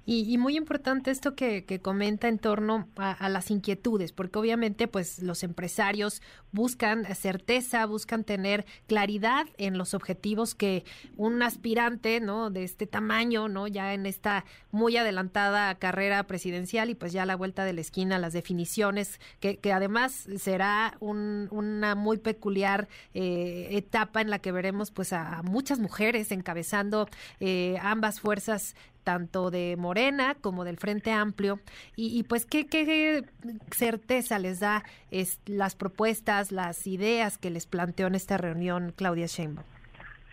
[0.05, 5.43] Y, muy importante esto que, comenta en torno a, las inquietudes, porque obviamente pues los
[5.43, 6.21] empresarios
[6.51, 10.83] buscan certeza, buscan tener claridad en los objetivos que
[11.17, 12.49] un aspirante, ¿no?
[12.49, 13.67] De este tamaño, ¿no?
[13.67, 17.81] Ya en esta muy adelantada carrera presidencial y pues ya a la vuelta de la
[17.81, 24.51] esquina las definiciones, que, que además será una muy peculiar eh, etapa en la que
[24.51, 27.07] veremos pues a, muchas mujeres encabezando
[27.39, 31.59] eh, ambas fuerzas tanto de Morena como del Frente Amplio.
[31.95, 33.23] Y, pues, ¿qué, ¿qué,
[33.71, 39.25] certeza les da es, las propuestas, las ideas que les planteó en esta reunión Claudia
[39.25, 39.65] Sheinbaum?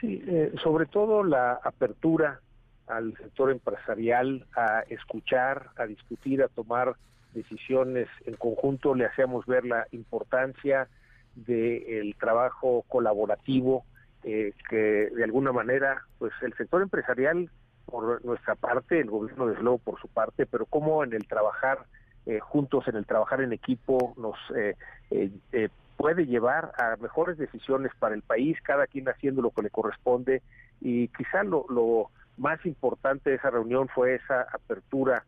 [0.00, 2.40] Sí, eh, sobre todo la apertura
[2.86, 6.94] al sector empresarial a escuchar, a discutir, a tomar
[7.34, 8.94] decisiones en conjunto.
[8.94, 10.88] Le hacemos ver la importancia
[11.34, 13.84] del trabajo colaborativo,
[14.24, 17.50] eh, que de alguna manera, pues el sector empresarial
[17.90, 21.86] por nuestra parte, el gobierno desde luego por su parte, pero cómo en el trabajar
[22.26, 24.76] eh, juntos, en el trabajar en equipo, nos eh,
[25.10, 29.70] eh, puede llevar a mejores decisiones para el país, cada quien haciendo lo que le
[29.70, 30.42] corresponde.
[30.80, 35.24] Y quizá lo, lo más importante de esa reunión fue esa apertura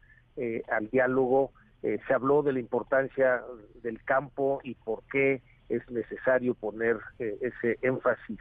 [0.71, 1.53] al diálogo,
[1.83, 3.43] se habló de la importancia
[3.83, 8.39] del campo y por qué es necesario poner ese énfasis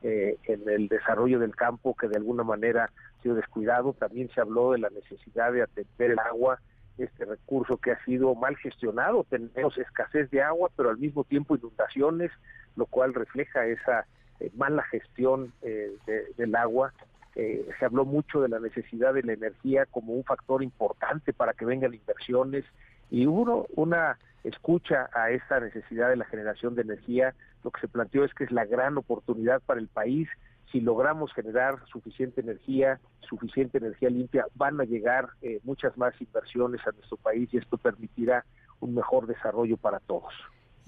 [0.00, 2.92] eh, en el desarrollo del campo que de alguna manera
[3.22, 3.92] sido descuidado.
[3.92, 6.60] También se habló de la necesidad de atender el agua,
[6.96, 9.24] este recurso que ha sido mal gestionado.
[9.28, 12.30] Tenemos escasez de agua, pero al mismo tiempo inundaciones,
[12.76, 14.06] lo cual refleja esa
[14.40, 15.92] eh, mala gestión eh,
[16.36, 16.92] del agua.
[17.34, 21.64] se habló mucho de la necesidad de la energía como un factor importante para que
[21.64, 22.64] vengan inversiones
[23.10, 27.88] y hubo una escucha a esta necesidad de la generación de energía, lo que se
[27.88, 30.28] planteó es que es la gran oportunidad para el país.
[30.70, 36.86] Si logramos generar suficiente energía, suficiente energía limpia, van a llegar eh, muchas más inversiones
[36.86, 38.44] a nuestro país y esto permitirá
[38.80, 40.32] un mejor desarrollo para todos.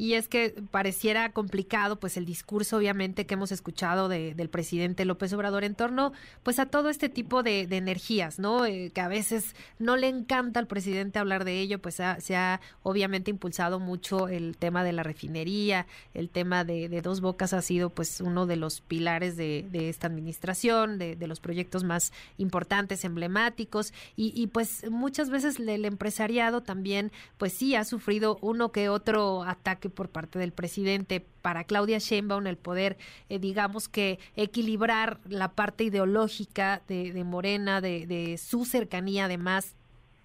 [0.00, 5.30] Y es que pareciera complicado pues el discurso obviamente que hemos escuchado del presidente López
[5.34, 8.64] Obrador en torno pues a todo este tipo de, energías, ¿no?
[8.64, 12.62] Eh, que a veces no le encanta al presidente hablar de ello, pues se ha
[12.82, 17.90] obviamente impulsado mucho el tema de la refinería, el tema de, Dos Bocas ha sido
[17.90, 24.46] pues uno de los pilares de, esta administración, de, los proyectos más importantes, emblemáticos, y,
[24.46, 30.08] pues muchas veces el empresariado también pues sí ha sufrido uno que otro ataque por
[30.08, 31.24] parte del presidente.
[31.42, 32.98] Para Claudia Sheinbaum el poder,
[33.28, 39.74] eh, digamos que equilibrar la parte ideológica de, Morena, de, de su cercanía además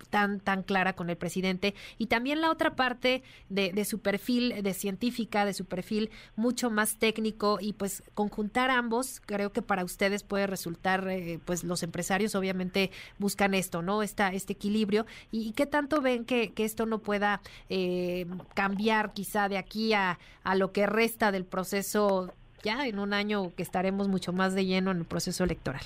[0.08, 4.74] tan, tan clara con el presidente y también la otra parte de, su perfil de
[4.74, 10.24] científica, de su perfil mucho más técnico y pues conjuntar ambos creo que para ustedes
[10.24, 14.04] puede resultar, eh, pues los empresarios obviamente buscan esto, ¿no?
[14.04, 19.48] Esta, este equilibrio y, qué tanto ven que, que esto no pueda eh, cambiar quizá
[19.48, 22.34] de aquí a, a lo que resta del proceso
[22.64, 25.84] ya en un año que estaremos mucho más de lleno en el proceso electoral.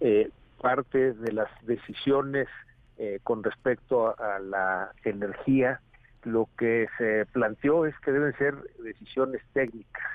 [0.00, 0.30] Eh,
[0.64, 2.48] parte de las decisiones
[2.96, 5.82] eh, con respecto a, la energía,
[6.22, 10.10] lo que se planteó es que deben ser decisiones técnicas,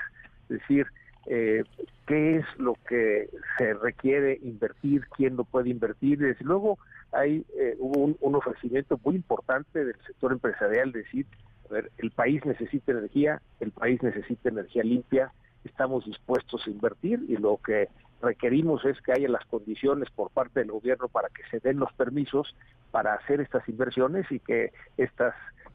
[0.49, 0.87] es decir,
[1.27, 1.63] eh,
[2.07, 6.17] qué es lo que se requiere invertir, quién lo puede invertir.
[6.17, 6.79] Desde luego,
[7.11, 11.27] hay eh, un, ofrecimiento muy importante del sector empresarial, decir,
[11.69, 15.31] a ver, el país necesita energía, el país necesita energía limpia,
[15.63, 17.87] estamos dispuestos a invertir y lo que
[18.21, 21.91] requerimos es que haya las condiciones por parte del gobierno para que se den los
[21.93, 22.55] permisos
[22.91, 25.33] para hacer estas inversiones y que estas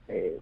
[0.08, 0.38] eh,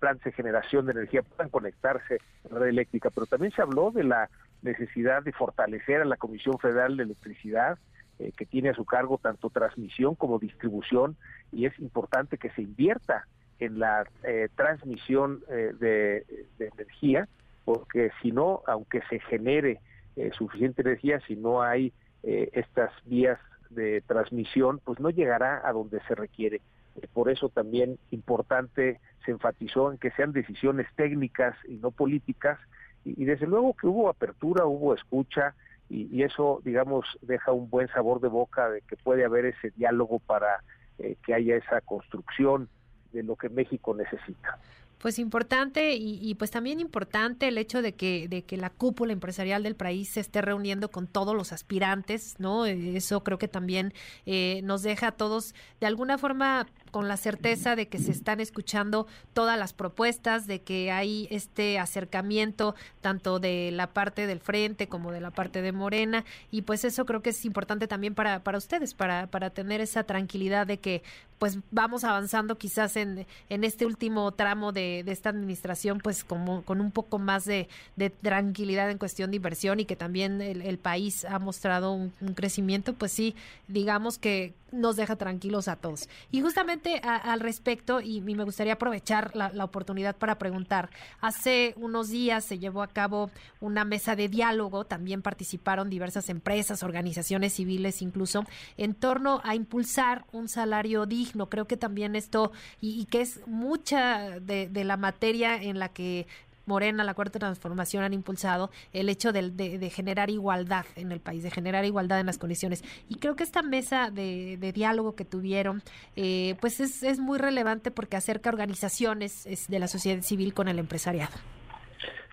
[0.00, 3.10] plantas de generación de energía puedan conectarse a la red eléctrica.
[3.10, 4.28] Pero también se habló de la
[4.62, 7.78] necesidad de fortalecer a la Comisión Federal de Electricidad,
[8.18, 11.16] eh, que tiene a su cargo tanto transmisión como distribución,
[11.52, 13.26] y es importante que se invierta
[13.60, 16.26] en la eh, transmisión eh, de,
[16.58, 17.28] de energía,
[17.64, 19.80] porque si no, aunque se genere
[20.16, 21.92] eh, suficiente energía, si no hay
[22.22, 23.38] eh, estas vías
[23.70, 26.60] de transmisión, pues no llegará a donde se requiere.
[26.96, 32.58] Eh, por eso también importante se enfatizó en que sean decisiones técnicas y no políticas,
[33.04, 35.54] y, desde luego que hubo apertura, hubo escucha,
[35.90, 39.70] y, y, eso, digamos, deja un buen sabor de boca de que puede haber ese
[39.76, 40.62] diálogo para
[40.96, 42.68] que haya esa construcción
[43.12, 44.58] de lo que México necesita
[44.98, 49.62] pues importante y, pues también importante el hecho de que, de que la cúpula empresarial
[49.62, 52.64] del país se esté reuniendo con todos los aspirantes, ¿no?
[52.66, 53.92] Eso creo que también
[54.24, 58.38] eh, nos deja a todos de alguna forma con la certeza de que se están
[58.38, 64.86] escuchando todas las propuestas, de que hay este acercamiento tanto de la parte del frente
[64.86, 68.44] como de la parte de Morena y pues eso creo que es importante también para,
[68.44, 71.02] para ustedes, para, para tener esa tranquilidad de que
[71.40, 76.62] pues vamos avanzando quizás en, en este último tramo de, de esta administración pues como
[76.62, 80.78] con un poco más de, de, tranquilidad en cuestión de inversión y que también el,
[80.78, 83.34] país ha mostrado un, un crecimiento, pues sí,
[83.68, 86.08] digamos que nos deja tranquilos a todos.
[86.30, 90.90] Y justamente al respecto, y, me gustaría aprovechar la, oportunidad para preguntar,
[91.20, 93.30] hace unos días se llevó a cabo
[93.60, 98.44] una mesa de diálogo, también participaron diversas empresas, organizaciones civiles incluso,
[98.76, 101.48] en torno a impulsar un salario digno.
[101.48, 106.26] Creo que también esto, y, que es mucha de la materia en la que
[106.66, 111.50] Morena, la Cuarta Transformación han impulsado el hecho de, generar igualdad en el país, de
[111.50, 112.82] generar igualdad en las condiciones.
[113.08, 115.82] Y creo que esta mesa de, diálogo que tuvieron,
[116.16, 121.32] eh, pues es, muy relevante porque acerca organizaciones de la sociedad civil con el empresariado.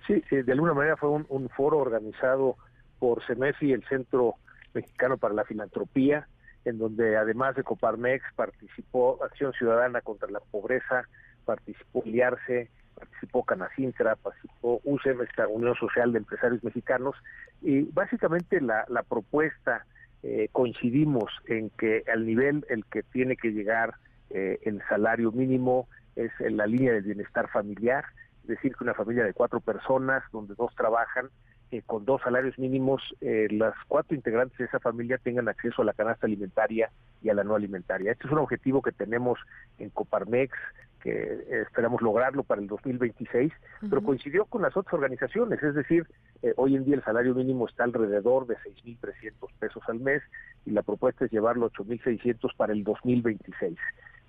[0.07, 2.57] Sí, de alguna manera fue un, foro organizado
[2.99, 4.35] por CEMEFI, el Centro
[4.73, 6.27] Mexicano para la Filantropía,
[6.65, 11.07] en donde además de Coparmex participó Acción Ciudadana contra la Pobreza,
[11.45, 12.69] participó Liarse,
[13.01, 17.15] participó Canacintra, participó USEM, esta Unión Social de Empresarios Mexicanos,
[17.61, 19.85] y básicamente la, propuesta
[20.23, 23.95] eh, coincidimos en que al nivel el que tiene que llegar
[24.29, 28.05] eh, el salario mínimo es en la línea del bienestar familiar,
[28.43, 31.29] es decir, que una familia de cuatro personas, donde dos trabajan,
[31.71, 35.93] eh, con dos salarios mínimos, las cuatro integrantes de esa familia tengan acceso a la
[35.93, 36.91] canasta alimentaria
[37.23, 38.11] y a la no alimentaria.
[38.11, 39.39] Este es un objetivo que tenemos
[39.79, 40.53] en Coparmex,
[41.01, 43.51] que esperamos lograrlo para el 2026,
[43.89, 46.07] pero coincidió con las otras organizaciones, es decir,
[46.43, 50.21] eh, hoy en día el salario mínimo está alrededor de 6.300 pesos al mes
[50.65, 53.77] y la propuesta es llevarlo a 8.600 para el 2026.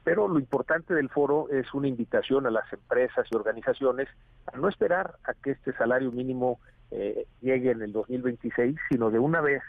[0.04, 4.08] Pero lo importante del foro es una invitación a las empresas y organizaciones
[4.52, 6.58] a no esperar a que este salario mínimo
[6.90, 9.62] eh, llegue en el 2026, sino de una vez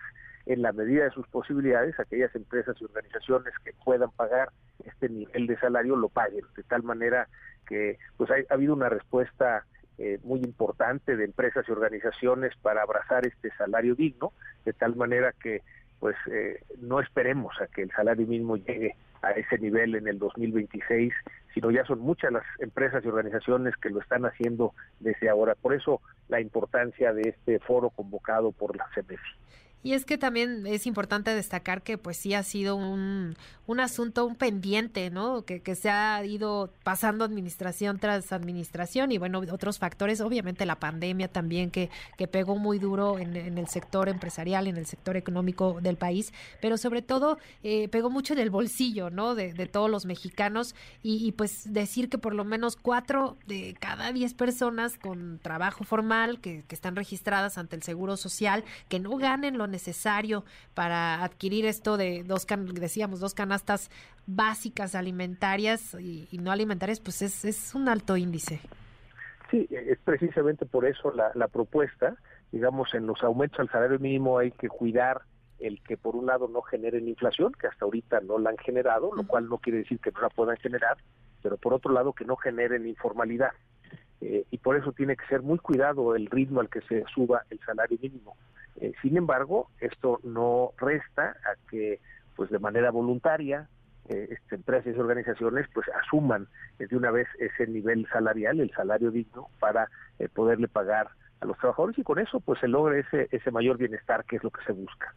[0.45, 4.49] en la medida de sus posibilidades, aquellas empresas y organizaciones que puedan pagar
[4.86, 7.28] este nivel de salario lo paguen, de tal manera
[7.68, 9.65] que pues ha, ha habido una respuesta
[9.99, 14.34] eh, muy importante de empresas y organizaciones para abrazar este salario digno,
[14.65, 15.61] de tal manera que
[15.99, 20.20] pues eh, no esperemos a que el salario mínimo llegue a ese nivel en el
[20.20, 21.14] 2026,
[21.53, 25.56] sino ya son muchas las empresas y organizaciones que lo están haciendo desde ahora.
[25.56, 29.24] Por eso la importancia de este foro convocado por la CEMEFI.
[29.84, 33.35] Y es que también es importante destacar que pues sí ha sido un,
[33.65, 35.43] un asunto, un pendiente, ¿no?
[35.45, 40.80] Que, que, se ha ido pasando administración tras administración y bueno, otros factores, obviamente la
[40.80, 45.80] pandemia también que, que pegó muy duro en, el sector empresarial, en el sector económico
[45.81, 49.35] del país, pero sobre todo eh, pegó mucho en el bolsillo, ¿no?
[49.35, 53.76] De, de todos los mexicanos y, y, pues decir que por lo menos cuatro de
[53.80, 58.99] cada diez personas con trabajo formal que, que están registradas ante el Seguro Social, que
[58.99, 63.91] no ganen lo necesario para adquirir esto de dos, can decíamos, dos canastas
[64.25, 68.61] básicas alimentarias y, y no alimentarias, pues es, es, un alto índice.
[69.51, 72.15] Sí, es precisamente por eso la, la propuesta,
[72.53, 75.23] digamos, en los aumentos al salario mínimo hay que cuidar
[75.59, 79.13] el que por un lado no generen inflación, que hasta ahorita no la han generado,
[79.13, 80.97] lo cual no quiere decir que no la puedan generar,
[81.41, 83.51] pero por otro lado que no generen informalidad.
[84.21, 87.43] Eh, y por eso tiene que ser muy cuidado el ritmo al que se suba
[87.49, 88.37] el salario mínimo.
[88.77, 91.99] Eh, sin embargo, esto no resta a que,
[92.35, 93.67] pues de manera voluntaria,
[94.09, 96.47] eh, este, empresas y organizaciones pues asuman
[96.77, 99.87] eh, de una vez ese nivel salarial, el salario digno, para
[100.19, 101.07] eh, poderle pagar
[101.39, 104.43] a los trabajadores y con eso pues se logre ese, ese mayor bienestar que es
[104.43, 105.13] lo que se busca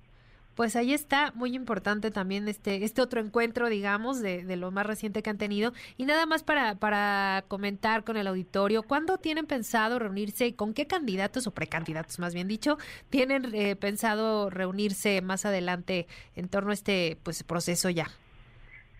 [0.56, 4.86] pues ahí está, muy importante también este, este otro encuentro, digamos, de, de, lo más
[4.86, 5.72] reciente que han tenido.
[5.98, 10.56] Y nada más para, para comentar con el auditorio, ¿cuándo tienen pensado reunirse?
[10.56, 12.78] ¿Con qué candidatos o precandidatos, más bien dicho,
[13.10, 18.06] tienen eh, pensado reunirse más adelante en torno a este pues proceso ya?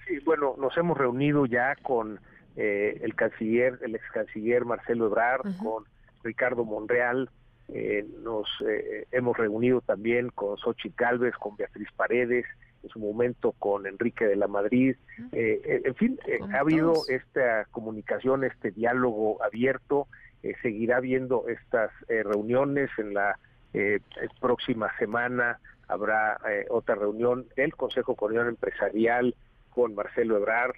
[0.06, 2.20] Sí, bueno, nos hemos reunido ya con
[2.56, 5.58] eh, el canciller, el ex canciller Marcelo Ebrard, uh -huh.
[5.58, 5.84] con
[6.22, 7.30] Ricardo Monreal,
[7.68, 12.47] eh, nos eh, hemos reunido también con Xochitl Galvez, con Beatriz Paredes,
[12.82, 14.94] en su momento con Enrique de la Madrid.
[15.32, 16.18] Eh, en fin,
[16.52, 20.06] ha habido esta comunicación, este diálogo abierto.
[20.62, 23.38] seguirá habiendo estas reuniones en la
[24.40, 25.59] próxima semana.
[25.88, 26.38] Habrá
[26.70, 29.34] otra reunión del Consejo Coordinador Empresarial
[29.70, 30.76] con Marcelo Ebrard,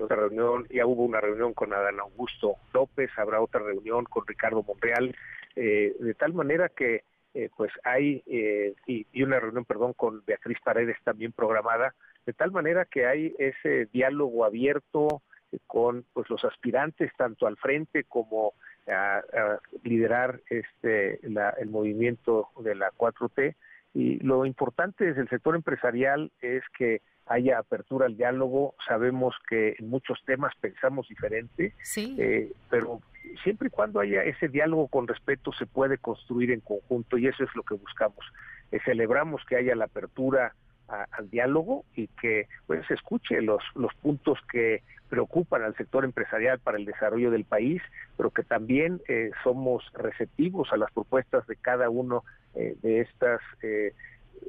[0.00, 4.62] otra reunión, ya hubo una reunión con Adán Augusto López, habrá otra reunión con Ricardo
[4.62, 5.14] Monreal,
[5.56, 7.04] eh, de tal manera que
[7.34, 11.94] eh, pues hay, eh, y, una reunión, perdón, con Beatriz Paredes también programada,
[12.26, 15.22] de tal manera que hay ese diálogo abierto
[15.66, 18.54] con pues los aspirantes tanto al frente como
[18.88, 23.54] a, a liderar este la, el movimiento de la 4T
[23.94, 28.74] y lo importante desde el sector empresarial es que haya apertura al diálogo.
[28.86, 32.16] Sabemos que en muchos temas pensamos diferente, sí.
[32.18, 33.00] eh, pero
[33.42, 37.44] siempre y cuando haya ese diálogo con respeto se puede construir en conjunto y eso
[37.44, 38.24] es lo que buscamos.
[38.72, 40.54] Eh, celebramos que haya la apertura
[40.88, 44.82] a, al diálogo y que pues, escuche los, los puntos que
[45.14, 47.80] preocupan al sector empresarial para el desarrollo del país,
[48.16, 52.24] pero que también eh, somos receptivos a las propuestas de cada uno
[52.54, 53.94] eh, de estas eh,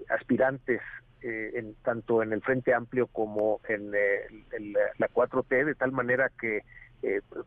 [0.10, 0.82] aspirantes
[1.22, 6.62] en, tanto en el Frente Amplio como en, la 4T, de tal manera que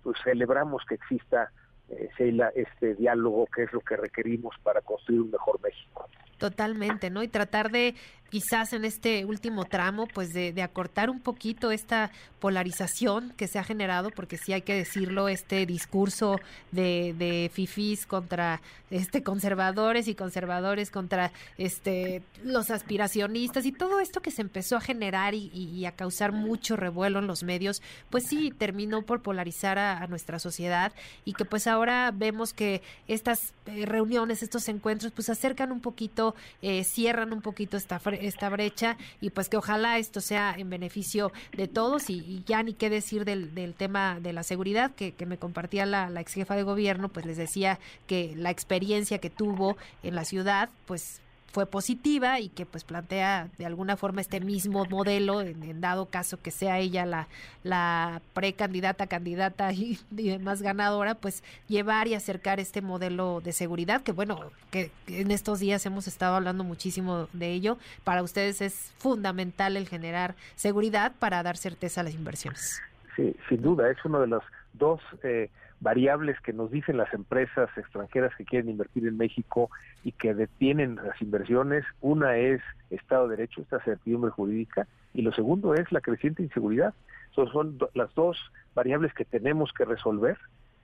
[0.02, 1.52] pues celebramos que exista,
[1.88, 6.08] este diálogo que es lo que requerimos para construir un mejor México.
[6.38, 7.22] Totalmente, ¿no?
[7.22, 7.94] Y tratar de
[8.30, 12.10] quizás en este último tramo, pues de, acortar un poquito esta
[12.40, 16.38] polarización que se ha generado, porque sí hay que decirlo, este discurso
[16.70, 18.60] de, de fifís contra
[18.90, 24.80] este conservadores y conservadores contra este los aspiracionistas y todo esto que se empezó a
[24.80, 30.02] generar y a causar mucho revuelo en los medios, pues sí terminó por polarizar a,
[30.02, 30.92] a nuestra sociedad
[31.24, 36.27] y que pues ahora vemos que estas eh, reuniones, estos encuentros, pues acercan un poquito,
[36.62, 41.32] eh, cierran un poquito esta esta brecha y pues que ojalá esto sea en beneficio
[41.52, 45.12] de todos y, y ya ni qué decir del, del, tema de la seguridad que,
[45.12, 49.18] que me compartía la, la ex jefa de gobierno, pues les decía que la experiencia
[49.18, 51.20] que tuvo en la ciudad, pues
[51.50, 56.40] fue positiva y que pues plantea de alguna forma este mismo modelo en, dado caso
[56.40, 57.28] que sea ella la,
[57.62, 64.02] la precandidata, candidata y, y, demás ganadora, pues llevar y acercar este modelo de seguridad
[64.02, 67.78] que bueno, que en estos días hemos estado hablando muchísimo de ello.
[68.04, 72.82] Para ustedes es fundamental el generar seguridad para dar certeza a las inversiones.
[73.16, 74.42] Sí, sin duda, es uno de los
[74.74, 79.70] dos eh, variables que nos dicen las empresas extranjeras que quieren invertir en México
[80.04, 81.84] y que detienen las inversiones.
[82.00, 82.60] Una es
[82.90, 86.94] Estado de Derecho, esta certidumbre jurídica, y lo segundo es la creciente inseguridad.
[87.34, 88.38] Son, son las dos
[88.74, 90.36] variables que tenemos que resolver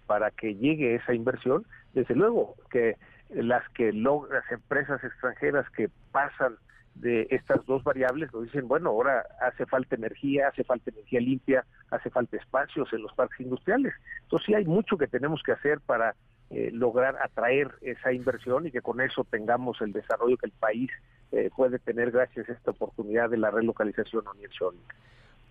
[0.06, 1.64] para que llegue esa inversión.
[1.94, 2.96] Desde luego que
[3.30, 6.56] las que las empresas extranjeras que pasan
[6.94, 11.64] de estas dos variables nos dicen, bueno, ahora hace falta energía, hace falta energía limpia,
[11.90, 13.94] hace falta espacios en los parques industriales.
[14.22, 16.14] Entonces sí hay mucho que tenemos que hacer para
[16.50, 20.90] eh, lograr atraer esa inversión y que con eso tengamos el desarrollo que el país
[21.32, 24.76] eh, puede tener gracias a esta oportunidad de la relocalización o.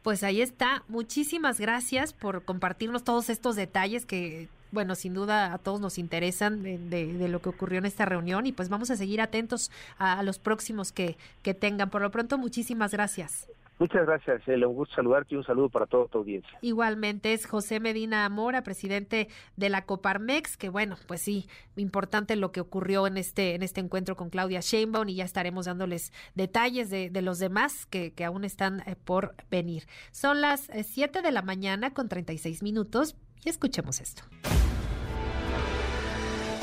[0.01, 0.83] Pues ahí está.
[0.87, 6.63] Muchísimas gracias por compartirnos todos estos detalles que, bueno, sin duda a todos nos interesan
[6.63, 10.39] de, lo que ocurrió en esta reunión y pues vamos a seguir atentos a, los
[10.39, 11.89] próximos que, que tengan.
[11.89, 13.47] Por lo pronto, muchísimas gracias.
[13.79, 14.67] Muchas gracias, Sheila.
[14.67, 16.57] Un gusto saludarte y un saludo para toda tu audiencia.
[16.61, 19.27] Igualmente es José Medina Amora, presidente
[19.57, 23.81] de la Coparmex, que bueno, pues sí, importante lo que ocurrió en este, en este
[23.81, 28.43] encuentro con Claudia Sheinbaum y ya estaremos dándoles detalles de, los demás que, que, aún
[28.43, 29.83] están eh, por venir.
[30.11, 34.23] Son las 7 eh, de la mañana con 36 minutos y escuchemos esto.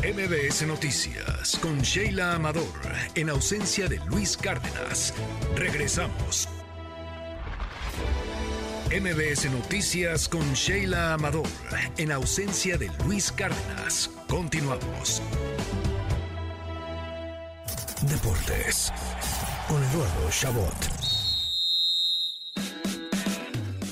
[0.02, 2.64] MBS Noticias con Sheila Amador,
[3.14, 5.12] en ausencia de Luis Cárdenas.
[5.56, 6.48] Regresamos.
[8.90, 11.46] MBS Noticias con Sheila Amador,
[11.98, 14.10] en ausencia de Luis Cárdenas.
[14.26, 15.22] Continuamos.
[18.02, 18.90] Deportes
[19.68, 20.99] con Eduardo Chabot.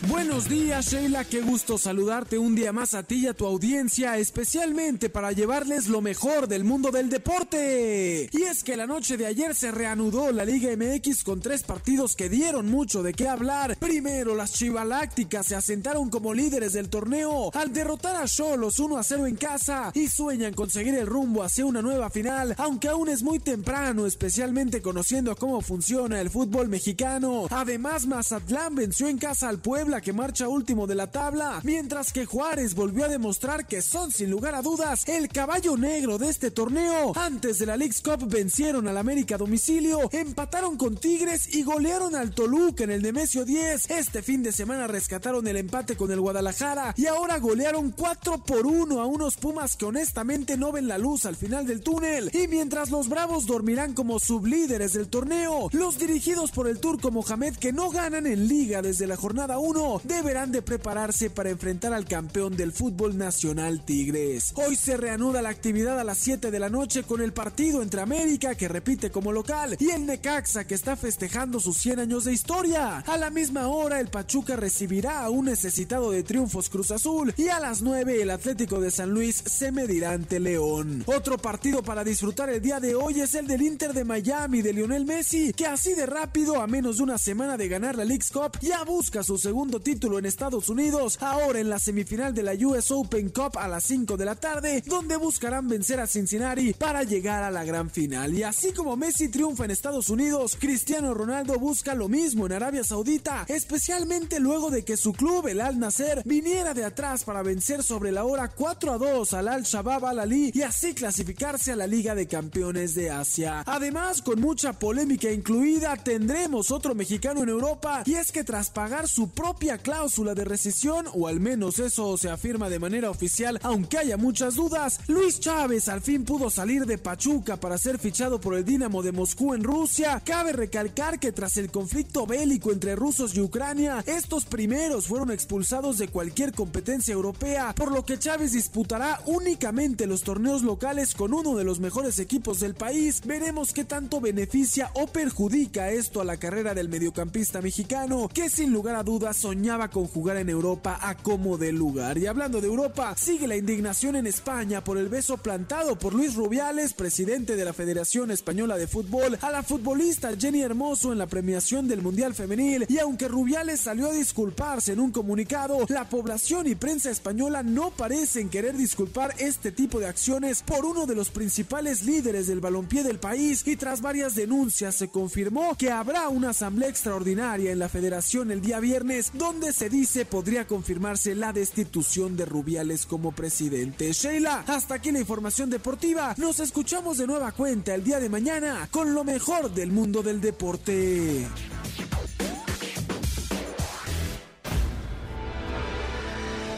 [0.08, 4.16] Buenos días Sheila, qué gusto saludarte un día más a ti y a tu audiencia,
[4.16, 8.30] especialmente para llevarles lo mejor del mundo del deporte.
[8.32, 12.16] Y es que la noche de ayer se reanudó la Liga MX con tres partidos
[12.16, 13.76] que dieron mucho de qué hablar.
[13.76, 19.02] Primero, las Chivalácticas se asentaron como líderes del torneo al derrotar a Cholos 1 a
[19.02, 23.22] 0 en casa y sueñan conseguir el rumbo hacia una nueva final, aunque aún es
[23.22, 27.46] muy temprano, especialmente conociendo cómo funciona el fútbol mexicano.
[27.50, 32.26] Además, Mazatlán venció en casa al Puebla que marcha último de la tabla, mientras que
[32.26, 36.50] Juárez volvió a demostrar que son sin lugar a dudas el caballo negro de este
[36.50, 37.12] torneo.
[37.16, 42.34] Antes de la League's Cup vencieron al América domicilio, empataron con Tigres y golearon al
[42.34, 43.90] Toluca en el Nemesio 10.
[43.90, 48.66] Este fin de semana rescataron el empate con el Guadalajara y ahora golearon 4 por
[48.66, 52.30] 1 a unos Pumas que honestamente no ven la luz al final del túnel.
[52.34, 57.56] Y mientras los Bravos dormirán como sublíderes del torneo, los dirigidos por el turco Mohamed
[57.56, 62.04] que no ganan en liga desde la jornada 1 deberán de prepararse para enfrentar al
[62.04, 64.52] campeón del fútbol nacional Tigres.
[64.56, 68.02] Hoy se reanuda la actividad a las 7 de la noche con el partido entre
[68.02, 72.34] América que repite como local y el Necaxa que está festejando sus 100 años de
[72.34, 72.98] historia.
[72.98, 77.48] A la misma hora el Pachuca recibirá a un necesitado de triunfos Cruz Azul y
[77.48, 81.02] a las 9 el Atlético de San Luis se medirá ante León.
[81.06, 84.74] Otro partido para disfrutar el día de hoy es el del Inter de Miami de
[84.74, 88.30] Lionel Messi que así de rápido a menos de una semana de ganar la League's
[88.30, 89.38] Cup ya busca su
[89.80, 93.84] título en Estados Unidos, ahora en la semifinal de la US Open Cup a las
[93.84, 98.34] 5 de la tarde, donde buscarán vencer a Cincinnati para llegar a la gran final.
[98.34, 102.84] Y así como Messi triunfa en Estados Unidos, Cristiano Ronaldo busca lo mismo en Arabia
[102.84, 107.82] Saudita, especialmente luego de que su club, el Al Nasser, viniera de atrás para vencer
[107.82, 111.76] sobre la hora 4 a 2 al Al Shabab Al Ali y así clasificarse a
[111.76, 113.62] la Liga de Campeones de Asia.
[113.66, 119.08] Además, con mucha polémica incluida, tendremos otro mexicano en Europa y es que tras pagar
[119.08, 123.98] su propia cláusula de rescisión, o al menos eso se afirma de manera oficial, aunque
[123.98, 128.54] haya muchas dudas, Luis Chávez al fin pudo salir de Pachuca para ser fichado por
[128.54, 130.22] el Dinamo de Moscú en Rusia.
[130.24, 135.98] Cabe recalcar que tras el conflicto bélico entre rusos y Ucrania, estos primeros fueron expulsados
[135.98, 141.56] de cualquier competencia europea, por lo que Chávez disputará únicamente los torneos locales con uno
[141.56, 143.20] de los mejores equipos del país.
[143.26, 148.72] Veremos qué tanto beneficia o perjudica esto a la carrera del mediocampista mexicano, que sin
[148.72, 152.16] lugar a dudas soñó soñaba con jugar en Europa a como de lugar.
[152.16, 156.36] Y hablando de Europa, sigue la indignación en España por el beso plantado por Luis
[156.36, 161.26] Rubiales, presidente de la Federación Española de Fútbol, a la futbolista Jenny Hermoso en la
[161.26, 162.86] premiación del Mundial Femenil.
[162.88, 167.90] Y aunque Rubiales salió a disculparse en un comunicado, la población y prensa española no
[167.90, 173.02] parecen querer disculpar este tipo de acciones por uno de los principales líderes del balompié
[173.02, 173.66] del país.
[173.66, 178.60] Y tras varias denuncias se confirmó que habrá una asamblea extraordinaria en la federación el
[178.60, 184.12] día viernes donde se dice podría confirmarse la destitución de Rubiales como presidente.
[184.12, 186.34] Sheila, hasta aquí la información deportiva.
[186.36, 190.40] Nos escuchamos de nueva cuenta el día de mañana con lo mejor del mundo del
[190.40, 191.46] deporte.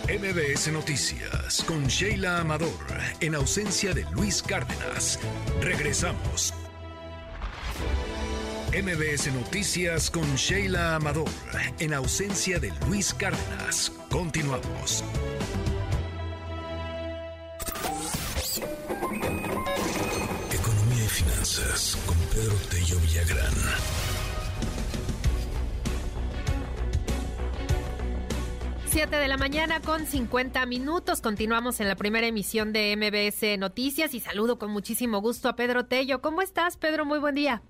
[0.09, 2.71] MBS Noticias con Sheila Amador
[3.21, 5.19] en ausencia de Luis Cárdenas.
[5.61, 6.55] Regresamos.
[8.73, 11.29] MBS Noticias con Sheila Amador,
[11.81, 13.91] en ausencia de Luis Cárdenas.
[14.09, 15.03] Continuamos.
[20.53, 23.55] Economía y finanzas con Pedro Tello Villagrán.
[28.87, 31.21] Siete de la mañana con 50 minutos.
[31.21, 35.87] Continuamos en la primera emisión de MBS Noticias y saludo con muchísimo gusto a Pedro
[35.87, 36.21] Tello.
[36.21, 37.05] ¿Cómo estás, Pedro?
[37.05, 37.63] Muy buen día.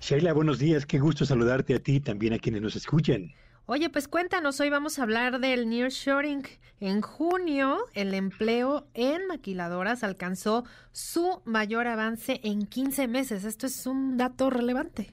[0.00, 0.86] Sheila, buenos días.
[0.86, 3.32] Qué gusto saludarte a ti y también a quienes nos escuchan.
[3.66, 6.46] Oye, pues cuéntanos, hoy vamos a hablar del nearshoring.
[6.78, 13.44] En junio, el empleo en maquiladoras alcanzó su mayor avance en 15 meses.
[13.44, 15.12] Esto es un dato relevante.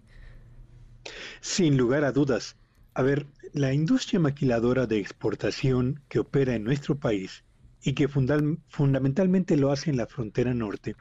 [1.41, 2.55] Sin lugar a dudas.
[2.93, 7.43] A ver, la industria maquiladora de exportación que opera en nuestro país
[7.81, 10.95] y que fundamentalmente lo hace en la frontera norte,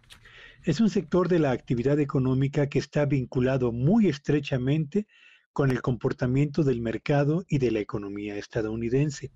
[0.65, 5.09] es un sector de la actividad económica que está vinculado muy estrechamente
[5.53, 9.33] con el comportamiento del mercado y de la economía estadounidense.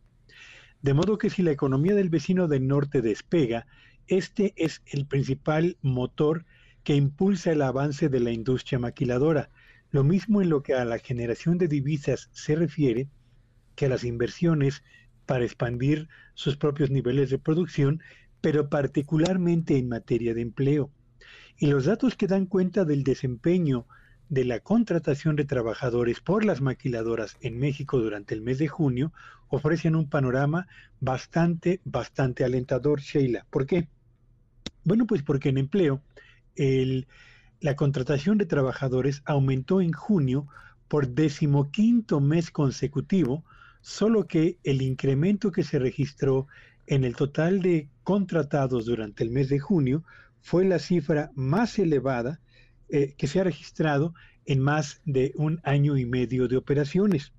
[0.83, 3.67] De modo que si la economía del vecino del norte despega,
[4.07, 6.47] este es el principal motor
[6.85, 9.51] que impulsa el avance de la industria maquiladora.
[9.91, 13.09] Lo mismo en lo que a la generación de divisas se refiere
[13.75, 14.85] que a las inversiones
[15.27, 18.01] para expandir sus propios niveles de producción,
[18.41, 20.93] pero particularmente en materia de empleo.
[21.59, 23.87] Y los datos que dan cuenta del desempeño
[24.29, 29.13] de la contratación de trabajadores por las maquiladoras en México durante el mes de junio
[29.49, 30.67] ofrecen un panorama
[31.01, 33.47] bastante, bastante alentador, Sheila.
[33.51, 33.89] ¿Por qué?
[34.85, 36.03] Bueno, pues porque en empleo
[36.57, 37.07] el,
[37.61, 40.49] la contratación de trabajadores aumentó en junio
[40.89, 43.45] por decimoquinto mes consecutivo,
[43.81, 46.49] solo que el incremento que se registró
[46.87, 50.05] en el total de contratados durante el mes de junio
[50.47, 52.41] fue la cifra más elevada
[52.89, 54.15] eh, que se ha registrado
[54.45, 57.33] en más de un año y medio de operaciones.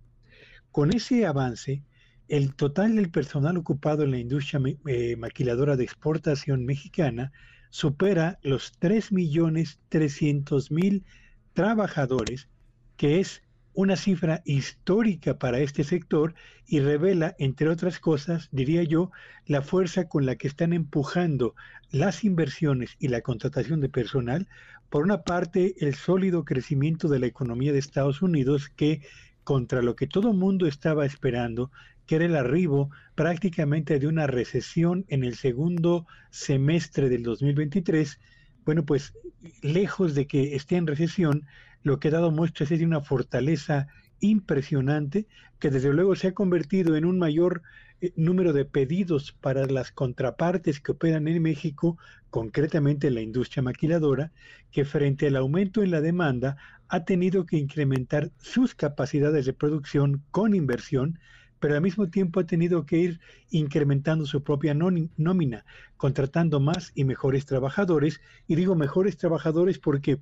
[0.74, 1.84] Con ese avance,
[2.28, 7.32] el total del personal ocupado en la industria eh, maquiladora de exportación mexicana
[7.70, 11.06] supera los 3.300.000
[11.54, 12.50] trabajadores,
[12.98, 13.42] que es
[13.78, 16.34] una cifra histórica para este sector
[16.66, 19.12] y revela, entre otras cosas, diría yo,
[19.46, 21.54] la fuerza con la que están empujando
[21.92, 24.48] las inversiones y la contratación de personal.
[24.90, 29.04] Por una parte, el sólido crecimiento de la economía de Estados Unidos que,
[29.44, 31.70] contra lo que todo mundo estaba esperando,
[32.08, 38.20] que era el arribo prácticamente de una recesión en el segundo semestre del 2023,
[38.66, 39.14] bueno, pues
[39.62, 41.46] lejos de que esté en recesión,
[41.88, 43.88] lo que ha dado muestra es de una fortaleza
[44.20, 45.26] impresionante
[45.60, 47.62] que desde luego se ha convertido en un mayor
[48.02, 51.98] eh, número de pedidos para las contrapartes que operan en México,
[52.30, 54.32] concretamente la industria maquiladora,
[54.72, 56.58] que frente al aumento en la demanda
[56.90, 61.20] ha tenido que incrementar sus capacidades de producción con inversión,
[61.60, 63.20] pero al mismo tiempo ha tenido que ir
[63.50, 65.66] incrementando su propia nómina,
[65.96, 68.22] contratando más y mejores trabajadores.
[68.48, 70.20] Y digo mejores trabajadores porque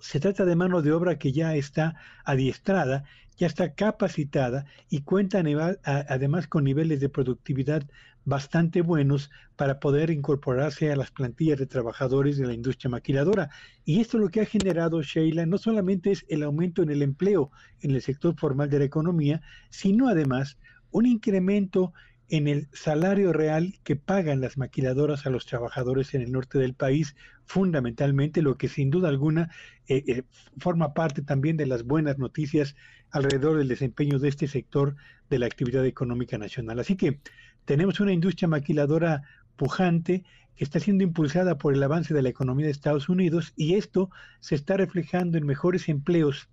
[0.00, 3.04] se trata de mano de obra que ya está adiestrada,
[3.36, 5.42] ya está capacitada y cuenta
[5.84, 7.84] además con niveles de productividad
[8.24, 13.50] bastante buenos para poder incorporarse a las plantillas de trabajadores de la industria maquiladora.
[13.84, 17.50] Y esto lo que ha generado, Sheila, no solamente es el aumento en el empleo
[17.80, 19.40] en el sector formal de la economía,
[19.70, 20.58] sino además
[20.90, 21.92] un incremento
[22.30, 26.74] en el salario real que pagan las maquiladoras a los trabajadores en el norte del
[26.74, 29.50] país, fundamentalmente, lo que sin duda alguna
[29.88, 30.22] eh, eh,
[30.56, 32.76] forma parte también de las buenas noticias
[33.10, 34.94] alrededor del desempeño de este sector
[35.28, 36.78] de la actividad económica nacional.
[36.78, 37.18] Así que
[37.64, 39.22] tenemos una industria maquiladora
[39.56, 40.24] pujante
[40.54, 44.10] que está siendo impulsada por el avance de la economía de Estados Unidos y esto
[44.38, 46.48] se está reflejando en mejores empleos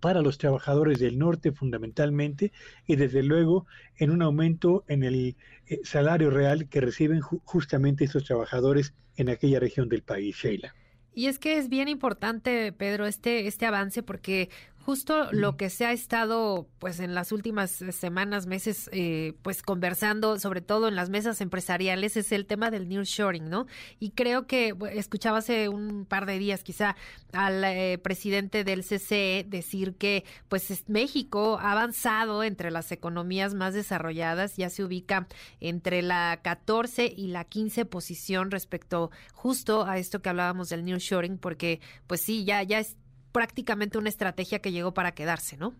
[0.00, 2.52] para los trabajadores del norte fundamentalmente
[2.86, 3.66] y desde luego
[3.96, 9.60] en un aumento en el eh, salario real que reciben justamente estos trabajadores en aquella
[9.60, 10.74] región del país, Sheila.
[11.14, 14.50] Y es que es bien importante, Pedro, este, este avance porque
[14.88, 20.38] justo lo que se ha estado pues en las últimas semanas, meses, eh, pues conversando,
[20.38, 23.66] sobre todo en las mesas empresariales, es el tema del nearshoring, ¿no?
[24.00, 26.96] Y creo que escuchaba hace un par de días quizá
[27.34, 33.74] al eh, presidente del CCE decir que pues México ha avanzado entre las economías más
[33.74, 35.28] desarrolladas, ya se ubica
[35.60, 41.36] entre la 14 y la 15 posición respecto justo a esto que hablábamos del nearshoring,
[41.36, 42.96] porque pues sí, ya, ya es
[43.38, 45.72] prácticamente una estrategia que llegó para quedarse, ¿no?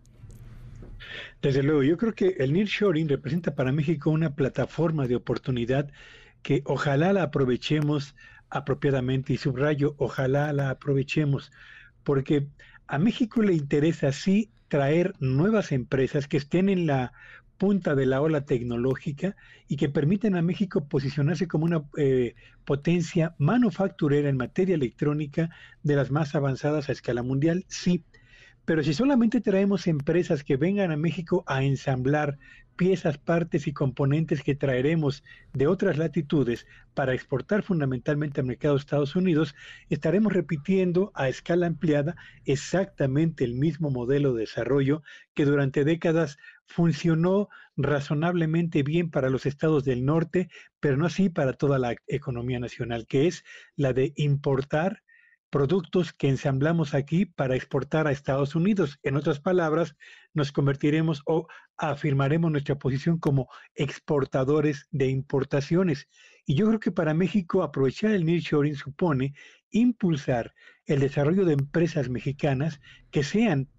[1.43, 5.91] Desde luego, yo creo que el nearshoring representa para México una plataforma de oportunidad
[6.45, 8.15] que ojalá la aprovechemos
[8.49, 11.51] apropiadamente y subrayo, ojalá la aprovechemos,
[12.05, 12.47] porque
[12.87, 17.13] a México le interesa sí traer nuevas empresas que estén en la
[17.59, 19.37] punta de la ola tecnológica
[19.67, 25.51] y que permiten a México posicionarse como una eh, potencia manufacturera en materia electrónica
[25.83, 28.05] de las más avanzadas a escala mundial, sí.
[28.65, 32.39] Pero si solamente traemos empresas que vengan a México a ensamblar
[32.77, 38.81] piezas, partes y componentes que traeremos de otras latitudes para exportar fundamentalmente al mercado de
[38.81, 39.55] Estados Unidos,
[39.91, 42.15] estaremos repitiendo a escala ampliada
[42.45, 45.03] exactamente el mismo modelo de desarrollo
[45.35, 50.49] que durante décadas funcionó razonablemente bien para los estados del norte,
[50.81, 53.43] pero no así para toda la economía nacional, que es
[53.75, 55.03] la de importar
[55.51, 58.99] productos que ensamblamos aquí para exportar a Estados Unidos.
[59.03, 59.97] En otras palabras,
[60.35, 66.07] nos convertiremos o afirmaremos nuestra posición como exportadores de importaciones.
[66.45, 69.33] Y yo creo que para México aprovechar el nearshoring supone
[69.71, 70.53] impulsar
[70.85, 72.81] el desarrollo de empresas mexicanas
[73.11, 73.71] que sean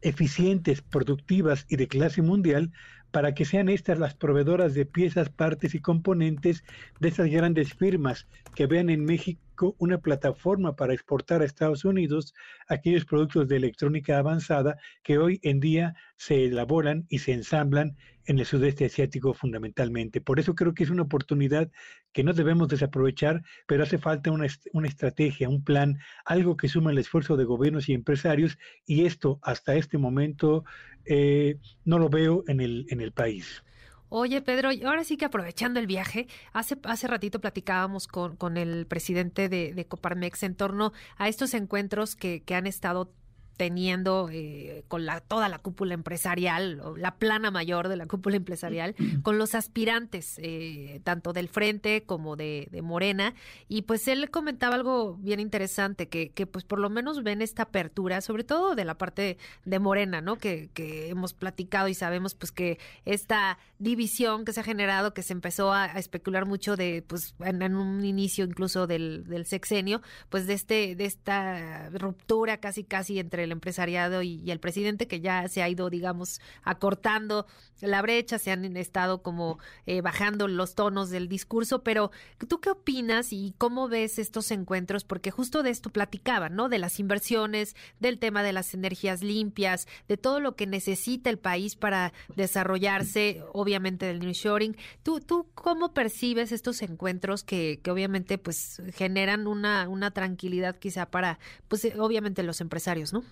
[0.00, 2.72] eficientes, productivas y de clase mundial
[3.16, 6.62] para que sean estas las proveedoras de piezas, partes y componentes
[7.00, 12.34] de estas grandes firmas que vean en México una plataforma para exportar a Estados Unidos
[12.68, 18.38] aquellos productos de electrónica avanzada que hoy en día se elaboran y se ensamblan en
[18.38, 20.20] el sudeste asiático fundamentalmente.
[20.20, 21.70] Por eso creo que es una oportunidad
[22.12, 26.98] que no debemos desaprovechar, pero hace falta una, estrategia, un plan, algo que suma el
[26.98, 30.64] esfuerzo de gobiernos y empresarios y esto hasta este momento
[31.04, 33.62] eh, no lo veo en el país.
[34.08, 38.86] Oye, Pedro, ahora sí que aprovechando el viaje, hace, hace ratito platicábamos con, con el
[38.86, 43.12] presidente de, de Coparmex en torno a estos encuentros que, que han estado
[43.56, 48.36] teniendo eh, con la, toda la cúpula empresarial, o la plana mayor de la cúpula
[48.36, 53.34] empresarial, con los aspirantes, eh, tanto del Frente como de, de, Morena.
[53.68, 57.64] Y pues él comentaba algo bien interesante, que, que pues por lo menos ven esta
[57.64, 60.36] apertura, sobre todo de la parte de Morena, ¿no?
[60.36, 65.22] Que, que hemos platicado y sabemos pues que esta división que se ha generado, que
[65.22, 69.46] se empezó a, a especular mucho de, pues en, en, un inicio incluso del, del
[69.46, 75.08] sexenio, pues de este, de esta ruptura casi casi entre el empresariado y, el presidente,
[75.08, 77.46] que ya se ha ido, digamos, acortando
[77.80, 82.10] la brecha, se han estado como eh, bajando los tonos del discurso, pero
[82.48, 85.04] ¿tú qué opinas y cómo ves estos encuentros?
[85.04, 86.68] Porque justo de esto platicaban, ¿no?
[86.68, 91.38] De las inversiones, del tema de las energías limpias, de todo lo que necesita el
[91.38, 94.76] país para desarrollarse, obviamente del nearshoring.
[95.02, 101.06] ¿Tú, tú cómo percibes estos encuentros que, que obviamente pues generan una, una tranquilidad quizá
[101.06, 103.22] para, pues obviamente los empresarios, ¿no?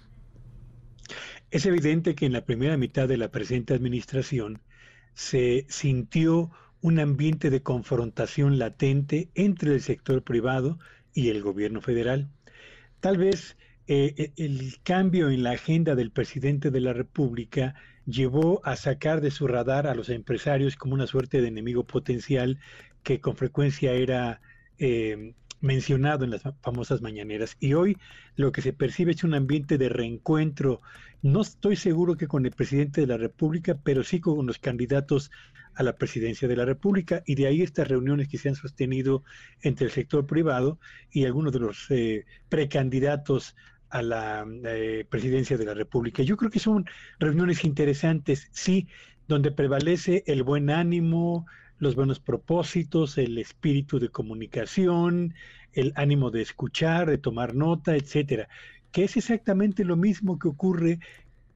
[1.50, 4.60] Es evidente que en la primera mitad de la presente administración
[5.14, 6.50] se sintió
[6.80, 10.78] un ambiente de confrontación latente entre el sector privado
[11.14, 12.28] y el gobierno federal.
[13.00, 13.56] Tal vez
[13.86, 17.74] eh, el cambio en la agenda del presidente de la República
[18.06, 22.58] llevó a sacar de su radar a los empresarios como una suerte de enemigo potencial
[23.02, 24.40] que con frecuencia era
[24.78, 27.56] eh, mencionado en las famosas mañaneras.
[27.58, 27.96] Y hoy
[28.36, 30.82] lo que se percibe es un ambiente de reencuentro.
[31.22, 35.30] No estoy seguro que con el presidente de la República, pero sí con los candidatos
[35.74, 37.22] a la presidencia de la República.
[37.26, 39.24] Y de ahí estas reuniones que se han sostenido
[39.62, 40.78] entre el sector privado
[41.10, 43.56] y algunos de los eh, precandidatos
[43.88, 46.22] a la eh, presidencia de la República.
[46.22, 46.84] Yo creo que son
[47.18, 48.86] reuniones interesantes, sí,
[49.28, 51.46] donde prevalece el buen ánimo,
[51.78, 55.34] los buenos propósitos, el espíritu de comunicación,
[55.72, 58.48] el ánimo de escuchar, de tomar nota, etcétera,
[58.92, 61.00] que es exactamente lo mismo que ocurre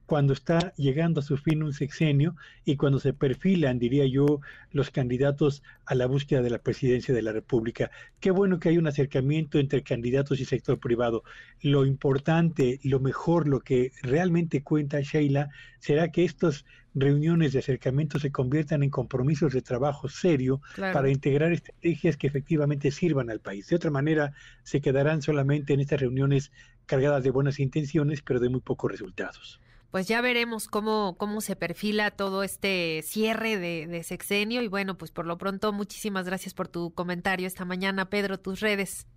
[0.09, 4.41] cuando está llegando a su fin un sexenio y cuando se perfilan, diría yo,
[4.71, 7.91] los candidatos a la búsqueda de la presidencia de la República.
[8.19, 11.23] Qué bueno que hay un acercamiento entre candidatos y sector privado.
[11.61, 16.65] Lo importante, lo mejor, lo que realmente cuenta Sheila, será que estas
[16.95, 20.91] reuniones de acercamiento se conviertan en compromisos de trabajo serio claro.
[20.91, 23.67] para integrar estrategias que efectivamente sirvan al país.
[23.67, 24.33] De otra manera,
[24.63, 26.51] se quedarán solamente en estas reuniones
[26.87, 29.61] cargadas de buenas intenciones, pero de muy pocos resultados
[29.91, 34.61] pues ya veremos cómo, cómo se perfila todo este cierre de, de, sexenio.
[34.61, 38.59] Y bueno, pues por lo pronto, muchísimas gracias por tu comentario esta mañana, Pedro, tus
[38.59, 39.07] redes.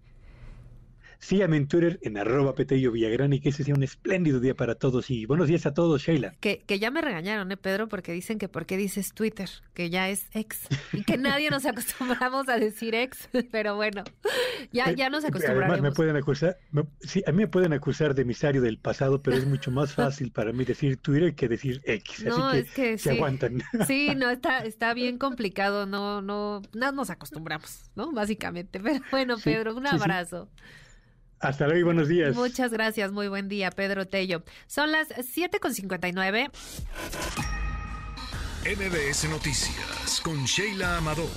[1.22, 4.74] Síganme en Twitter en arroba Petello Villagrán y que ese sea un espléndido día para
[4.74, 6.34] todos y buenos días a todos, Sheila.
[6.40, 7.88] Que, que ya me regañaron, ¿eh, Pedro?
[7.88, 11.64] Porque dicen que por qué dices Twitter, que ya es ex y que nadie nos
[11.64, 14.02] acostumbramos a decir ex, pero bueno,
[14.72, 15.74] ya, ya nos acostumbraremos.
[15.74, 19.22] Además me pueden acusar, me, sí, a mí me pueden acusar de emisario del pasado,
[19.22, 22.58] pero es mucho más fácil para mí decir Twitter que decir X, no, así que,
[22.58, 23.16] es que se sí.
[23.16, 23.62] aguantan.
[23.86, 28.10] Sí, no, está, está bien complicado, no, no, no nos acostumbramos, ¿no?
[28.10, 30.48] Básicamente, pero bueno, Pedro, un abrazo.
[30.56, 30.81] Sí.
[31.42, 32.36] Hasta luego y buenos días.
[32.36, 34.44] Muchas gracias, muy buen día, Pedro Tello.
[34.68, 36.50] Son las 7.59.
[38.64, 41.28] MBS Noticias con Sheila Amador,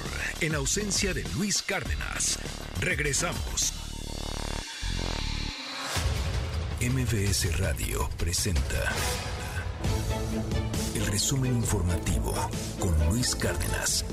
[0.41, 2.38] en ausencia de Luis Cárdenas.
[2.82, 3.73] Regresamos.
[6.80, 8.94] MBS Radio presenta
[10.94, 12.32] el resumen informativo
[12.80, 14.06] con Luis Cárdenas.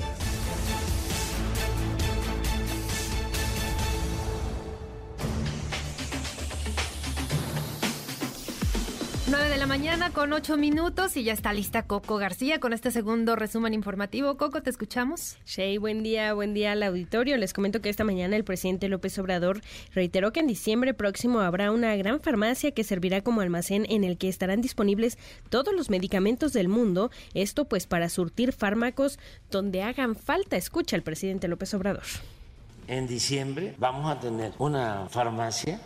[9.33, 12.91] 9 de la mañana con 8 minutos y ya está lista Coco García con este
[12.91, 14.37] segundo resumen informativo.
[14.37, 15.37] Coco, te escuchamos.
[15.43, 17.35] Shay, buen día, buen día al auditorio.
[17.37, 19.61] Les comento que esta mañana el presidente López Obrador
[19.95, 24.19] reiteró que en diciembre próximo habrá una gran farmacia que servirá como almacén en el
[24.19, 25.17] que estarán disponibles
[25.49, 27.09] todos los medicamentos del mundo.
[27.33, 29.17] Esto pues para surtir fármacos
[29.49, 30.57] donde hagan falta.
[30.57, 32.03] Escucha el presidente López Obrador
[32.87, 35.79] en diciembre vamos a tener una farmacia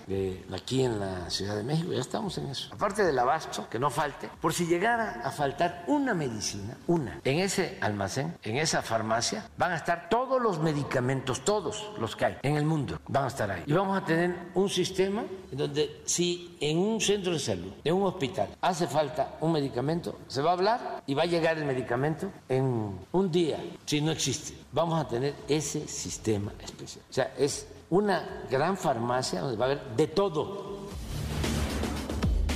[0.54, 2.74] aquí en la Ciudad de México, ya estamos en eso.
[2.74, 7.40] Aparte del abasto, que no falte, por si llegara a faltar una medicina, una, en
[7.40, 12.38] ese almacén, en esa farmacia, van a estar todos los medicamentos, todos los que hay
[12.44, 13.64] en el mundo, van a estar ahí.
[13.66, 18.04] Y vamos a tener un sistema donde si en un centro de salud, en un
[18.04, 22.32] hospital, hace falta un medicamento, se va a hablar y va a llegar el medicamento
[22.50, 24.54] en un día, si no existe.
[24.72, 27.04] Vamos a tener ese sistema especial.
[27.10, 30.87] O sea, es una gran farmacia donde va a haber de todo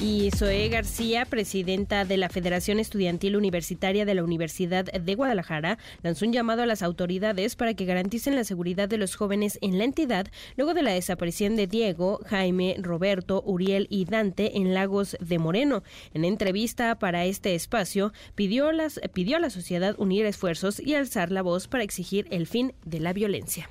[0.01, 6.25] y Zoe García, presidenta de la Federación Estudiantil Universitaria de la Universidad de Guadalajara, lanzó
[6.25, 9.83] un llamado a las autoridades para que garanticen la seguridad de los jóvenes en la
[9.83, 15.37] entidad luego de la desaparición de Diego, Jaime, Roberto, Uriel y Dante en Lagos de
[15.37, 15.83] Moreno.
[16.15, 21.31] En entrevista para este espacio, pidió, las, pidió a la sociedad unir esfuerzos y alzar
[21.31, 23.69] la voz para exigir el fin de la violencia.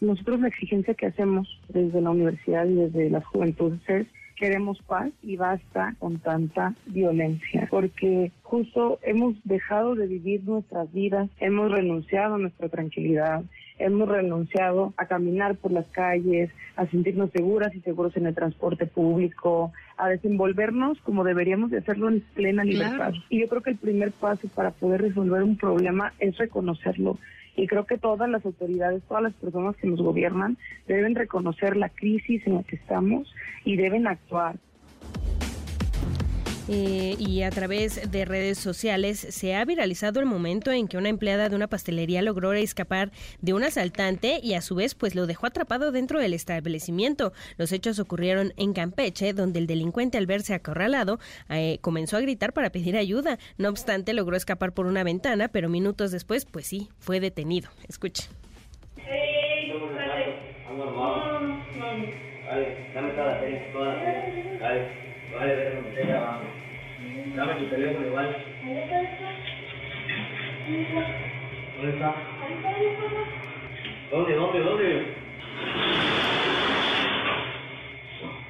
[0.00, 4.06] Nosotros la exigencia que hacemos desde la universidad y desde las juventudes es
[4.36, 11.28] queremos paz y basta con tanta violencia, porque justo hemos dejado de vivir nuestras vidas,
[11.40, 13.42] hemos renunciado a nuestra tranquilidad,
[13.78, 18.86] hemos renunciado a caminar por las calles, a sentirnos seguras y seguros en el transporte
[18.86, 23.12] público, a desenvolvernos como deberíamos de hacerlo en plena libertad.
[23.28, 27.18] Y yo creo que el primer paso para poder resolver un problema es reconocerlo
[27.56, 31.88] y creo que todas las autoridades, todas las personas que nos gobiernan deben reconocer la
[31.88, 33.34] crisis en la que estamos
[33.64, 34.56] y deben actuar.
[36.68, 41.08] Eh, y a través de redes sociales se ha viralizado el momento en que una
[41.08, 45.26] empleada de una pastelería logró escapar de un asaltante y a su vez pues lo
[45.26, 47.32] dejó atrapado dentro del establecimiento.
[47.56, 51.20] Los hechos ocurrieron en Campeche, donde el delincuente al verse acorralado
[51.50, 53.38] eh, comenzó a gritar para pedir ayuda.
[53.58, 57.70] No obstante logró escapar por una ventana, pero minutos después pues sí, fue detenido.
[57.88, 58.28] Escuche.
[67.36, 68.36] Dame tu teléfono igual.
[71.76, 72.14] ¿Dónde está?
[74.10, 75.14] ¿Dónde, dónde, dónde?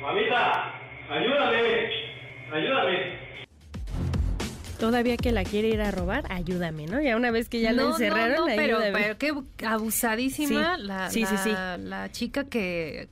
[0.01, 0.75] Mamita,
[1.11, 1.91] ayúdame,
[2.53, 3.27] ayúdame.
[4.79, 7.01] Todavía que la quiere ir a robar, ayúdame, ¿no?
[7.01, 9.33] Ya una vez que ya la encerraron, no, no, pero, pero, qué
[9.67, 13.09] abusadísima la, sí, sí, la chica que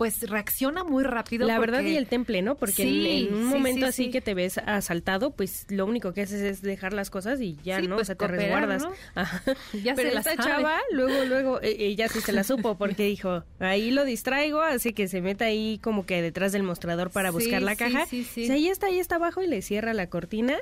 [0.00, 1.46] pues reacciona muy rápido.
[1.46, 2.54] La verdad y el temple, ¿no?
[2.54, 6.62] Porque en, un momento así que te ves asaltado, pues lo único que haces es
[6.62, 7.96] dejar las cosas y ya, ¿no?
[7.96, 8.88] Pues, o sea, te resguardas.
[9.84, 13.90] Ya Pero esta chava, luego, luego, e, ella sí se la supo porque dijo, ahí
[13.90, 17.76] lo distraigo, así que se mete ahí como que detrás del mostrador para buscar la
[17.76, 18.06] caja.
[18.06, 20.56] Sí, sí, ahí está, ahí está abajo y le cierra la cortina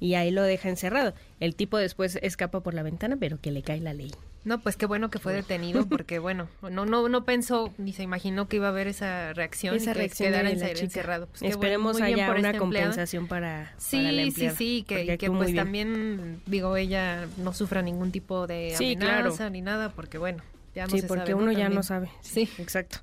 [0.00, 1.12] y ahí lo deja encerrado.
[1.40, 4.12] El tipo después escapa por la ventana, pero que le cae la ley.
[4.44, 8.02] No, pues qué bueno que fue detenido porque bueno, no no no pensó ni se
[8.02, 11.26] imaginó que iba a haber esa reacción esa y que reacción quedara encerrado.
[11.26, 17.26] Pues Esperemos haya una compensación para, sí, Sí, sí, que, que pues también digo ella
[17.36, 20.42] no sufra ningún tipo de amenaza ni nada porque bueno,
[20.88, 22.10] sí, porque uno ya no sabe.
[22.20, 22.98] Sí, exacto.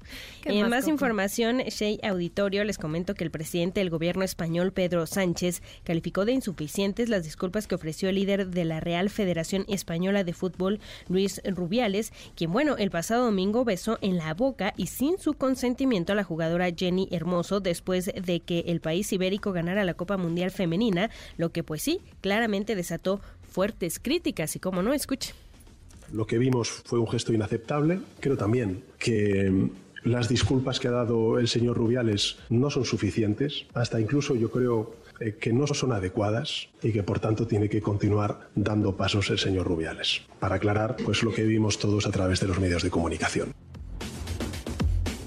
[0.45, 5.05] Y en más información, Shea Auditorio, les comento que el presidente del gobierno español, Pedro
[5.05, 10.23] Sánchez, calificó de insuficientes las disculpas que ofreció el líder de la Real Federación Española
[10.23, 15.17] de Fútbol, Luis Rubiales, quien, bueno, el pasado domingo besó en la boca y sin
[15.17, 19.93] su consentimiento a la jugadora Jenny Hermoso después de que el país ibérico ganara la
[19.93, 23.21] Copa Mundial Femenina, lo que pues sí, claramente desató
[23.55, 25.33] fuertes críticas y como no, escuche.
[26.11, 27.99] Lo que vimos fue un gesto inaceptable.
[28.19, 29.69] Creo también que mm,
[30.03, 33.65] las disculpas que ha dado el señor Rubiales no son suficientes.
[33.73, 37.81] Hasta incluso yo creo eh, que no son adecuadas y que por tanto tiene que
[37.81, 42.39] continuar dando pasos el señor Rubiales para aclarar pues lo que vimos todos a través
[42.39, 43.53] de los medios de comunicación.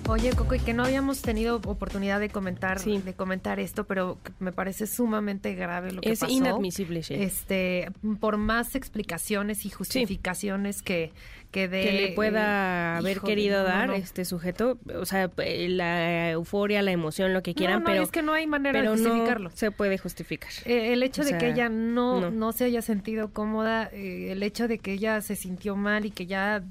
[0.09, 4.53] Oye, Coco, y que no habíamos tenido oportunidad de comentar, de comentar esto, pero me
[4.53, 6.33] parece sumamente grave lo que es pasó.
[6.33, 7.13] Es inadmisible, sí.
[7.13, 11.13] Este, por más explicaciones y justificaciones que,
[11.51, 16.93] que, de, que le pueda haber querido dar este sujeto, o sea, la euforia, la
[16.93, 19.51] emoción, lo que quieran, pero es que no hay manera de justificarlo.
[19.55, 20.51] se puede justificar.
[20.65, 24.69] Eh, el hecho de que ella no, no, se haya sentido cómoda, eh, el hecho
[24.69, 26.63] de que ella se sintió mal y que ya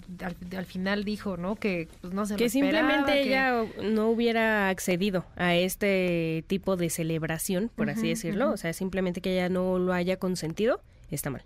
[0.55, 1.55] al, final dijo, ¿no?
[1.55, 7.71] Que pues, no se que simplemente ella no hubiera accedido a este tipo de celebración,
[7.75, 11.43] por así decirlo, o sea, simplemente que ella no lo haya consentido, está mal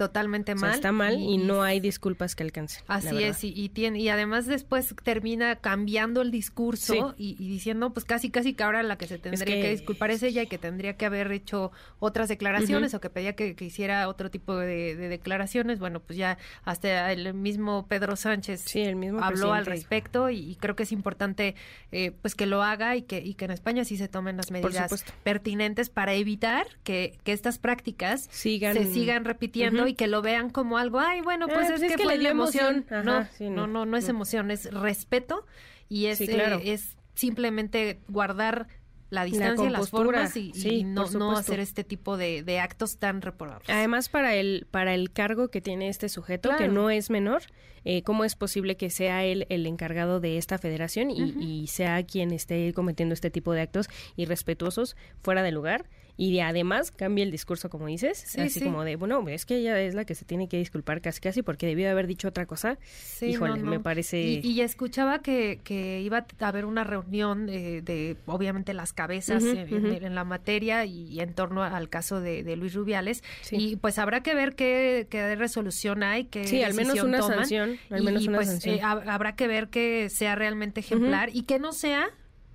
[0.00, 0.72] totalmente mal.
[0.72, 2.82] está mal y, no hay disculpas que alcancen.
[2.88, 8.30] Así es, y, tiene, y además después termina cambiando el discurso y, diciendo, pues casi,
[8.30, 9.70] casi que ahora la que se tendría que...
[9.72, 13.54] disculpar es ella y que tendría que haber hecho otras declaraciones o que pedía que,
[13.60, 15.78] hiciera otro tipo de, declaraciones.
[15.78, 20.56] Bueno, pues ya hasta el mismo Pedro Sánchez sí, el mismo habló al respecto y,
[20.60, 21.56] creo que es importante
[21.92, 24.50] eh, pues que lo haga y que, y que en España sí se tomen las
[24.50, 30.50] medidas pertinentes para evitar que, estas prácticas sigan, se sigan repitiendo y que lo vean
[30.50, 32.86] como algo, ay, bueno, pues ah, es, pues que, fue la emoción.
[32.90, 35.46] no, no, no, no, es emoción, es respeto
[35.88, 38.68] y es, eh, es simplemente guardar
[39.10, 43.68] la distancia, las formas y, no, hacer este tipo de, actos tan reprobables.
[43.68, 47.42] Además, para el, para el cargo que tiene este sujeto, que no es menor,
[47.84, 52.04] eh, ¿cómo es posible que sea él el encargado de esta federación y, y sea
[52.04, 55.86] quien esté cometiendo este tipo de actos irrespetuosos fuera de lugar?
[56.20, 59.94] Y además cambia el discurso como dices, así como de, bueno, es que ella es
[59.94, 62.76] la que se tiene que disculpar casi casi porque debió haber dicho otra cosa.
[63.22, 64.20] Híjole, me parece...
[64.20, 70.24] Y, escuchaba que, que iba a haber una reunión de, obviamente, las cabezas en, la
[70.24, 73.24] materia y, en torno al caso de, Luis Rubiales.
[73.50, 77.78] Y pues habrá que ver qué, qué resolución hay, qué Sí, al menos una sanción.
[77.88, 78.76] Al menos una pues, sanción.
[78.76, 82.10] Eh, habrá que ver que sea realmente ejemplar y que no sea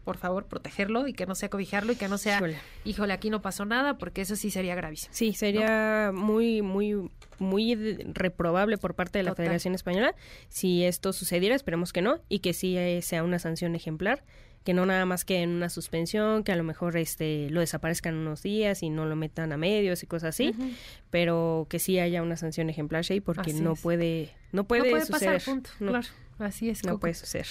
[0.06, 2.40] por favor, protegerlo y que no sea cobijarlo y que no sea,
[2.86, 5.14] híjole, aquí no pasó nada, porque eso sí sería gravísimo.
[5.14, 7.10] Sí, sería muy, muy,
[7.40, 7.76] muy
[8.14, 10.16] reprobable por parte de la Federación Española
[10.48, 14.24] si esto sucediera, esperemos que no, y que sí eh, sea una sanción ejemplar
[14.64, 18.16] que no nada más que en una suspensión, que a lo mejor este lo desaparezcan
[18.16, 20.56] unos días y no lo metan a medios y cosas así,
[21.12, 25.36] pero que sí haya una sanción ejemplar, Shay, porque no puede no puede, no suceder.
[25.36, 25.70] Pasar, punto.
[25.78, 26.08] claro,
[26.40, 26.84] así es.
[26.84, 27.46] No puede suceder.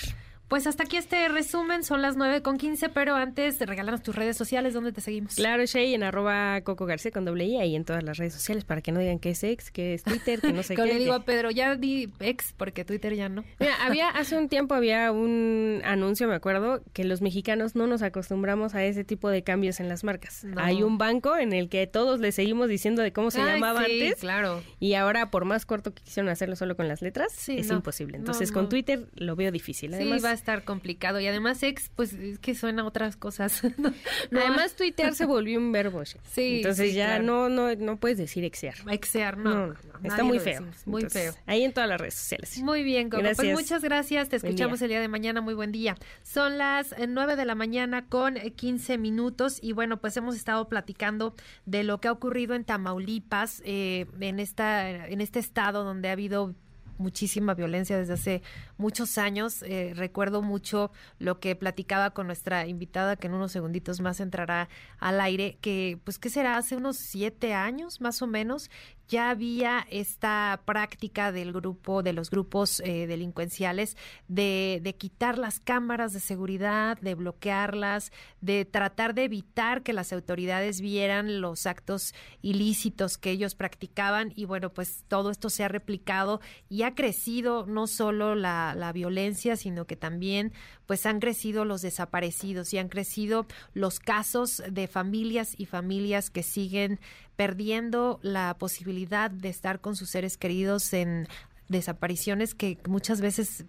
[0.48, 4.14] Pues hasta aquí este resumen, son las 9 con 15, pero antes de regalarnos tus
[4.14, 5.34] redes sociales, ¿dónde te seguimos?
[5.34, 8.64] Claro, Shay, en arroba Coco García con doble I, ahí en todas las redes sociales,
[8.64, 10.84] para que no digan que es ex, que es Twitter, que no sé qué.
[10.84, 13.42] le digo a Pedro, ya di ex, porque Twitter ya no.
[13.58, 18.02] Mira, había, hace un tiempo había un anuncio, me acuerdo, que los mexicanos no nos
[18.02, 20.46] acostumbramos a ese tipo de cambios en las marcas.
[20.56, 24.16] Hay un banco en el que todos le seguimos diciendo de cómo se llamaba antes.
[24.16, 24.62] claro.
[24.78, 28.18] Y ahora, por más corto que quisieron hacerlo solo con las letras, es imposible.
[28.18, 29.94] Entonces, con Twitter lo veo difícil.
[29.94, 33.62] Además, sí, a estar complicado y además ex, pues es que suena a otras cosas.
[34.32, 36.02] además tuitear se volvió un verbo.
[36.04, 36.56] Sí.
[36.56, 38.74] Entonces ya no, no, no puedes decir exear.
[38.90, 39.74] Exear, no.
[40.02, 40.64] está muy feo.
[40.86, 41.32] muy feo.
[41.46, 42.58] Ahí en todas las redes sociales.
[42.58, 43.22] Muy bien, Coco.
[43.36, 44.28] Pues muchas gracias.
[44.28, 45.40] Te escuchamos el día de mañana.
[45.40, 45.96] Muy buen día.
[46.22, 50.68] Son las 9 eh, de la mañana con 15 minutos y bueno, pues hemos estado
[50.68, 51.34] platicando
[51.66, 56.12] de lo que ha ocurrido en Tamaulipas, eh, en, esta, en este estado donde ha
[56.12, 56.54] habido
[56.98, 58.42] muchísima violencia desde hace
[58.76, 59.62] muchos años.
[59.62, 64.68] Eh, recuerdo mucho lo que platicaba con nuestra invitada, que en unos segunditos más entrará
[64.98, 68.70] al aire, que pues qué será, hace unos siete años más o menos,
[69.08, 73.96] ya había esta práctica del grupo, de los grupos eh, delincuenciales,
[74.28, 80.12] de, de, quitar las cámaras de seguridad, de bloquearlas, de tratar de evitar que las
[80.12, 84.32] autoridades vieran los actos ilícitos que ellos practicaban.
[84.34, 88.92] Y bueno, pues todo esto se ha replicado y ha crecido no solo la, la
[88.92, 90.52] violencia, sino que también
[90.86, 96.42] pues han crecido los desaparecidos y han crecido los casos de familias y familias que
[96.42, 97.00] siguen
[97.36, 101.28] perdiendo la posibilidad de estar con sus seres queridos en
[101.68, 103.64] desapariciones que muchas veces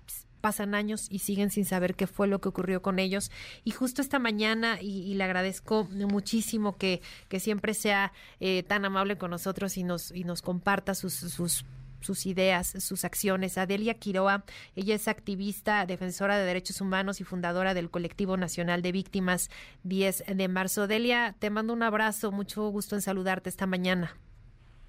[0.45, 3.31] pasan años y siguen sin saber qué fue lo que ocurrió con ellos.
[3.63, 9.17] Y justo esta mañana, y, le agradezco muchísimo que, que siempre sea eh, tan amable
[9.17, 11.65] con nosotros y nos, y nos comparta sus, sus
[12.05, 13.57] sus ideas, sus acciones.
[13.57, 14.45] Adelia Quiroa,
[14.75, 19.49] ella es activista, defensora de derechos humanos y fundadora del Colectivo Nacional de Víctimas
[19.83, 20.83] 10 de marzo.
[20.83, 24.15] Adelia, te mando un abrazo, mucho gusto en saludarte esta mañana.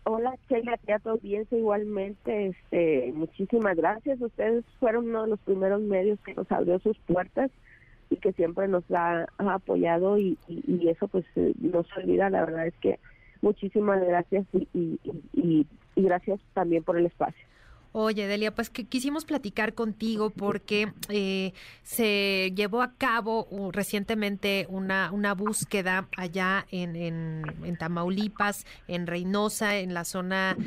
[0.04, 2.48] Hola, Sheila, a tu audiencia igualmente.
[2.48, 4.20] Este, muchísimas gracias.
[4.20, 7.50] Ustedes fueron uno de los primeros medios que nos abrió sus puertas
[8.08, 10.38] y que siempre nos ha, apoyado y,
[10.88, 12.30] eso pues eh, no se olvida.
[12.30, 13.00] La verdad es que
[13.42, 15.00] muchísimas gracias y,
[15.32, 15.66] y
[16.02, 17.46] gracias también por el espacio.
[17.98, 24.66] Oye, Delia, pues que quisimos platicar contigo porque eh, se llevó a cabo uh, recientemente
[24.68, 30.58] una, una búsqueda allá en, en, Tamaulipas, en Reynosa, en la zona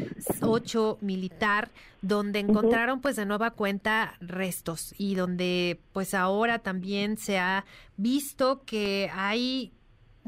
[0.42, 1.70] 8 militar,
[2.02, 7.64] donde encontraron pues de nueva cuenta restos y donde pues ahora también se ha
[7.96, 9.72] visto que hay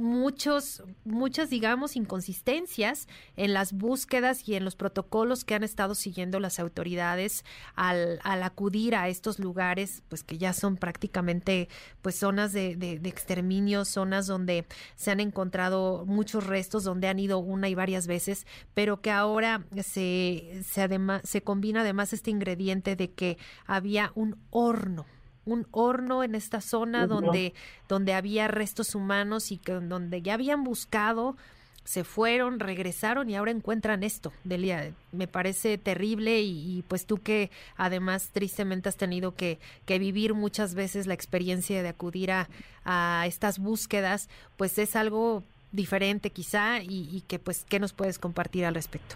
[0.02, 3.08] muchos, muchas, digamos, inconsistencias
[3.38, 7.46] en las búsquedas y en los protocolos que han estado siguiendo las autoridades
[7.76, 11.70] al, al acudir a estos lugares, pues que ya son prácticamente
[12.02, 14.66] pues zonas de, de, exterminio, zonas donde
[14.96, 19.66] se han encontrado muchos restos, donde han ido una y varias veces, pero que ahora
[19.84, 20.90] se, se,
[21.24, 25.06] se combina además este ingrediente de que había un horno
[25.46, 27.54] un horno en esta zona donde,
[27.88, 31.36] donde había restos humanos y que, donde ya habían buscado,
[31.84, 34.32] se fueron, regresaron y ahora encuentran esto.
[34.44, 40.34] Delia, me parece terrible y, pues tú que además tristemente has tenido que, que, vivir
[40.34, 42.48] muchas veces la experiencia de acudir a,
[42.86, 48.20] a estas búsquedas, pues es algo diferente quizá y, y que pues, ¿qué nos puedes
[48.20, 49.16] compartir al respecto?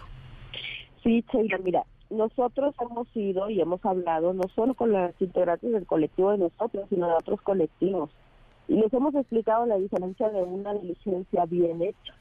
[1.02, 5.86] Sí, Sheila, mira, nosotros hemos ido y hemos hablado no solo con las integrantes del
[5.86, 8.10] colectivo de nosotros, sino de otros colectivos.
[8.68, 12.14] Y les hemos explicado la diferencia de una diligencia bien hecha,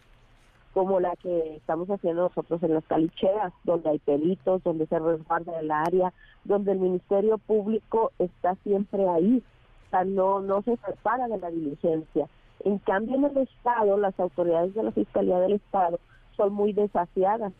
[0.74, 5.60] como la que estamos haciendo nosotros en las calicheras, donde hay peritos, donde se resguarda
[5.60, 6.14] el área,
[6.44, 9.41] donde el Ministerio Público está siempre ahí,
[9.88, 12.28] o sea, no, no se separa de la diligencia.
[12.64, 15.99] En cambio, en el Estado, las autoridades de la Fiscalía del Estado
[16.36, 17.53] son muy desafiadas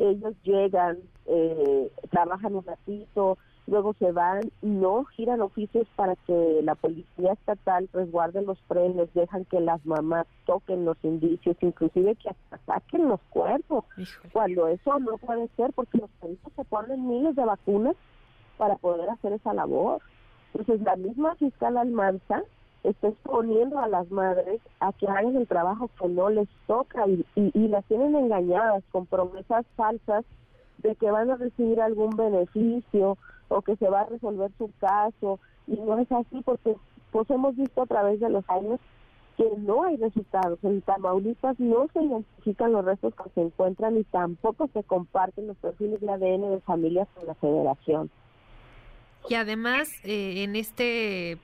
[0.00, 3.36] ellos llegan, eh, trabajan un ratito,
[3.66, 9.44] luego se van, no giran oficios para que la policía estatal resguarde los premios, dejan
[9.44, 13.84] que las mamás toquen los indicios, inclusive que hasta saquen los cuerpos,
[14.32, 17.94] cuando eso no puede ser porque los peritos se ponen miles de vacunas
[18.56, 20.00] para poder hacer esa labor.
[20.52, 22.42] Entonces la misma fiscal Almanza
[22.82, 27.24] está exponiendo a las madres a que hagan el trabajo que no les toca y,
[27.34, 30.24] y, las tienen engañadas con promesas falsas
[30.78, 35.38] de que van a recibir algún beneficio o que se va a resolver su caso
[35.66, 36.76] y no es así porque
[37.10, 38.80] pues hemos visto a través de los años
[39.36, 40.58] que no hay resultados.
[40.62, 45.56] En Tamaulipas no se identifican los restos que se encuentran y tampoco se comparten los
[45.58, 48.10] perfiles de ADN de familias con la federación.
[49.28, 51.38] Y además, eh, en este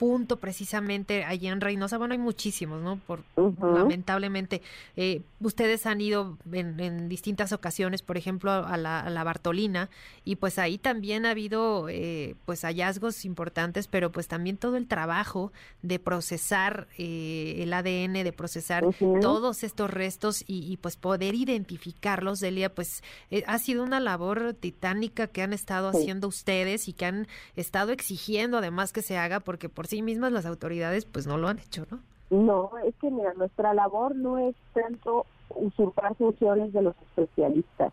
[0.00, 2.98] punto precisamente allí en Reynosa, bueno, hay muchísimos, ¿no?
[3.06, 4.62] Por, Lamentablemente,
[4.96, 9.90] eh, ustedes han ido en, distintas ocasiones, por ejemplo, a la, Bartolina,
[10.24, 14.86] y pues ahí también ha habido eh, pues hallazgos importantes, pero pues también todo el
[14.86, 15.52] trabajo
[15.82, 18.86] de procesar eh, el ADN, de procesar
[19.20, 23.02] todos estos restos y, pues poder identificarlos, Delia, pues
[23.46, 28.56] ha sido una labor titánica que han estado haciendo ustedes y que han estado exigiendo
[28.56, 31.84] además que se haga, porque por sí mismas las autoridades pues no lo han hecho,
[31.90, 31.98] ¿no?
[32.30, 37.92] No, es que mira, nuestra labor no es tanto usurpar funciones de los especialistas,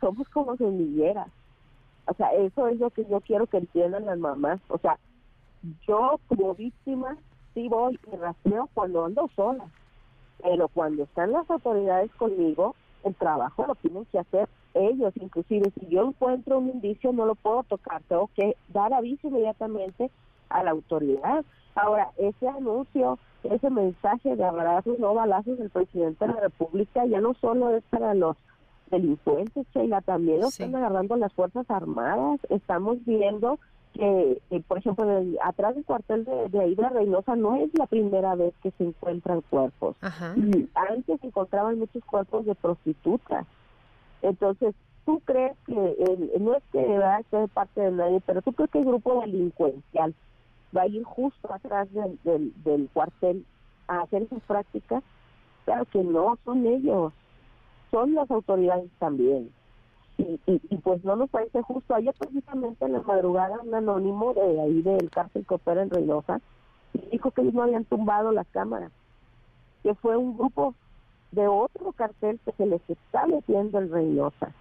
[0.00, 1.28] somos como semilleras.
[2.06, 4.60] O sea, eso es lo que yo quiero que entiendan las mamás.
[4.68, 4.98] O sea,
[5.88, 7.16] yo como víctima
[7.54, 9.64] sí voy y rastreo cuando ando sola,
[10.42, 15.14] pero cuando están las autoridades conmigo, el trabajo lo tienen que hacer ellos.
[15.16, 20.10] Inclusive si yo encuentro un indicio no lo puedo tocar, tengo que dar aviso inmediatamente
[20.54, 21.44] a la autoridad.
[21.74, 27.20] Ahora, ese anuncio, ese mensaje de abrazos, no balazos del presidente de la República, ya
[27.20, 28.36] no solo es para los
[28.90, 32.40] delincuentes, Sheila, también lo están agarrando las Fuerzas Armadas.
[32.48, 33.58] Estamos viendo
[33.92, 35.04] que, por ejemplo,
[35.42, 38.84] atrás del cuartel de, de, ahí de Reynosa no es la primera vez que se
[38.84, 39.96] encuentran cuerpos.
[40.02, 43.46] Antes se encontraban muchos cuerpos de prostitutas.
[44.22, 44.74] Entonces,
[45.04, 45.74] ¿tú crees que,
[46.40, 49.20] no es que va a ser parte de nadie, pero tú crees que el grupo
[49.20, 50.14] delincuencial
[50.76, 53.44] va a ir justo atrás del, del, cuartel
[53.88, 55.02] a hacer esas prácticas?
[55.64, 57.12] Claro que no, son ellos,
[57.90, 59.50] son las autoridades también.
[60.16, 61.94] Y, y, pues no nos parece justo.
[61.94, 66.40] Ayer precisamente en la madrugada un anónimo de ahí del cárcel que opera en Reynosa
[67.10, 68.92] dijo que ellos no habían tumbado las cámaras,
[69.82, 70.74] que fue un grupo
[71.32, 74.52] de otro cartel que se les está metiendo en Reynosa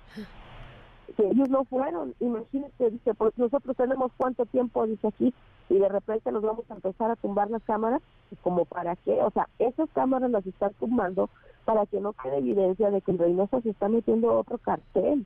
[1.15, 2.13] que ellos no fueron.
[2.19, 5.33] Imagínense, dice, pues nosotros tenemos cuánto tiempo, dice aquí,
[5.69, 8.01] y de repente nos vamos a empezar a tumbar las cámaras,
[8.41, 11.29] como para qué, o sea, esas cámaras las están tumbando
[11.65, 15.25] para que no quede evidencia de que en Reynosa se está metiendo otro cartel.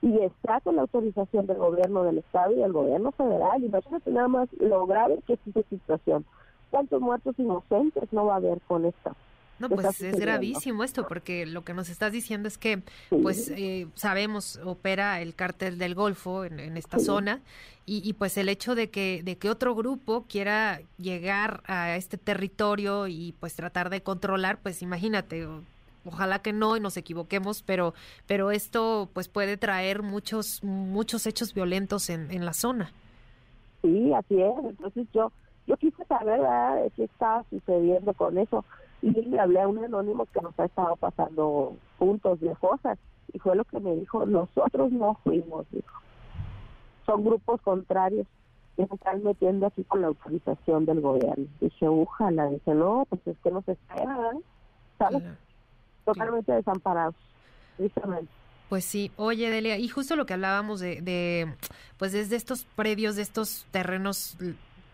[0.00, 3.62] Y está con la autorización del gobierno del Estado y del gobierno federal.
[3.62, 6.24] Imagínate nada más lo grave que es esta situación.
[6.70, 9.14] ¿Cuántos muertos inocentes no va a haber con esta?
[9.62, 13.86] No, pues es gravísimo esto, porque lo que nos estás diciendo es que, pues, eh,
[13.94, 17.40] sabemos, opera el cártel del Golfo en, esta zona,
[17.86, 23.06] y, pues el hecho de que, de que otro grupo quiera llegar a este territorio
[23.06, 25.46] y pues tratar de controlar, pues imagínate,
[26.04, 27.94] ojalá que no y nos equivoquemos, pero,
[28.26, 32.90] pero esto pues puede traer muchos, muchos hechos violentos en, en la zona.
[33.82, 34.64] Sí, así es.
[34.64, 35.30] Entonces yo,
[35.68, 36.40] yo quise saber
[36.96, 38.64] qué está sucediendo con eso
[39.02, 42.98] y le hablé a un anónimo que nos ha estado pasando puntos de cosas
[43.32, 46.00] y fue lo que me dijo, nosotros no fuimos, dijo.
[47.04, 48.26] Son grupos contrarios
[48.76, 51.46] que se están metiendo aquí con la autorización del gobierno.
[51.60, 54.38] Dije, ojalá, dice, no, pues es que nos esperan,
[54.98, 55.22] ¿sabes?
[56.04, 57.16] Totalmente desamparados,
[57.76, 58.30] tristemente.
[58.68, 61.54] Pues sí, oye Delia, y justo lo que hablábamos de, de,
[61.98, 64.38] pues desde estos predios, de estos terrenos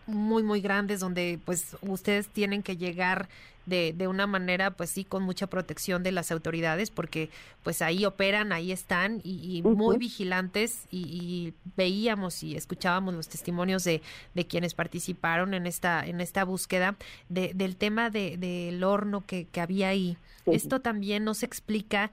[0.09, 3.29] muy, muy grandes donde pues ustedes tienen que llegar
[3.65, 7.29] de, de, una manera pues sí con mucha protección de las autoridades porque
[7.63, 14.01] pues ahí operan, ahí están y, muy vigilantes y, veíamos y escuchábamos los testimonios de,
[14.33, 16.95] de quienes participaron en esta, en esta búsqueda
[17.29, 20.17] de, del tema de, del horno que, que había ahí.
[20.45, 22.11] Esto también nos explica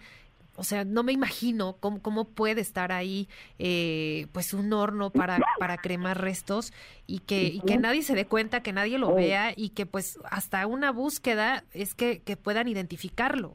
[0.56, 3.28] o sea, no me imagino cómo, cómo puede estar ahí
[3.58, 6.72] eh, pues un horno para, para cremar restos
[7.06, 10.18] y que, y que nadie se dé cuenta, que nadie lo vea y que pues
[10.30, 13.54] hasta una búsqueda es que, que puedan identificarlo.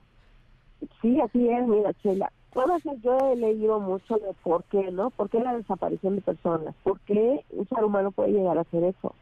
[1.01, 2.31] Sí, así es, mira, Chela.
[3.03, 5.09] yo he leído mucho de por qué, ¿no?
[5.11, 6.75] ¿Por qué la desaparición de personas?
[6.83, 9.13] ¿Por qué un ser humano puede llegar a hacer eso?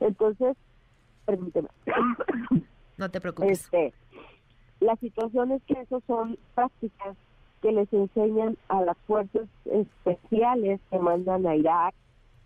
[0.00, 0.56] Entonces,
[1.24, 1.68] permíteme.
[2.96, 3.62] No te preocupes.
[3.62, 3.94] Este,
[4.80, 7.16] la situación es que esas son prácticas
[7.62, 11.94] que les enseñan a las fuerzas especiales que mandan a Irak,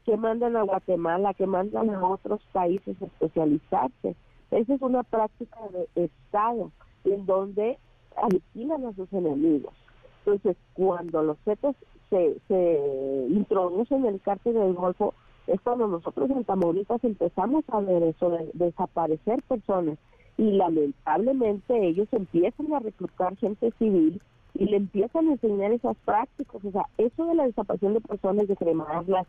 [0.04, 4.16] que mandan a Guatemala, que mandan a otros países a especializarse.
[4.50, 6.70] Esa es una práctica de Estado
[7.04, 7.78] en donde
[8.16, 9.72] aniquilan a sus enemigos.
[10.20, 11.76] Entonces, cuando los fetos
[12.10, 15.14] se, se introducen en el cártel del Golfo,
[15.46, 19.98] es cuando nosotros en Tamaulipas empezamos a ver eso, de desaparecer personas
[20.36, 24.20] y lamentablemente ellos empiezan a reclutar gente civil
[24.54, 28.48] y le empiezan a enseñar esas prácticas, o sea, eso de la desaparición de personas,
[28.48, 29.26] de cremarlas,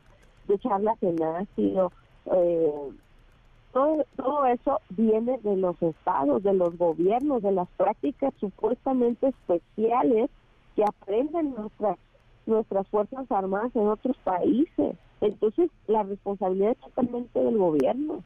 [0.48, 1.92] de echarlas en ácido,
[2.32, 2.72] eh,
[3.74, 10.30] todo, todo eso viene de los estados, de los gobiernos, de las prácticas supuestamente especiales
[10.76, 11.98] que aprenden nuestras
[12.46, 14.96] nuestras fuerzas armadas en otros países.
[15.20, 18.24] Entonces, la responsabilidad es totalmente del gobierno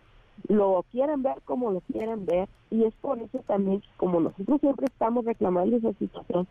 [0.48, 4.86] lo quieren ver como lo quieren ver y es por eso también como nosotros siempre
[4.86, 6.48] estamos reclamando esa situación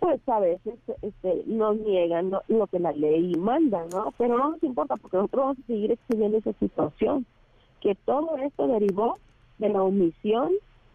[0.00, 4.62] pues a veces este, nos niegan lo que la ley manda no pero no nos
[4.62, 7.26] importa porque nosotros vamos a seguir exigiendo esa situación
[7.80, 9.18] que todo esto derivó
[9.58, 10.52] de la omisión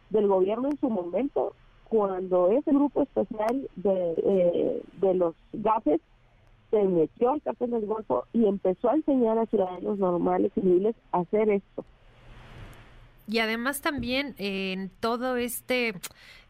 [0.09, 1.53] del gobierno en su momento
[1.89, 6.01] cuando ese grupo especial de, eh, de los GAFES
[6.69, 10.95] se metió al cárcel del Golfo y empezó a enseñar a ciudadanos normales y civiles
[11.11, 11.85] a hacer esto
[13.27, 15.95] y además también en todo este,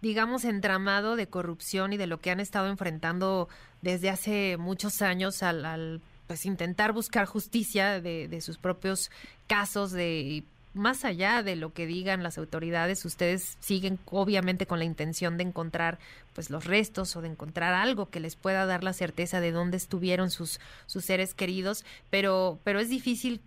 [0.01, 3.49] digamos, entramado de corrupción y de lo que han estado enfrentando
[3.81, 9.09] desde hace muchos años al, pues intentar buscar justicia de, de sus propios
[9.47, 10.43] casos de
[10.77, 15.43] más allá de lo que digan las autoridades, ustedes siguen obviamente con la intención de
[15.43, 15.97] encontrar
[16.33, 19.77] pues los restos o de encontrar algo que les pueda dar la certeza de dónde
[19.77, 23.41] estuvieron sus sus seres queridos, pero pero es difícil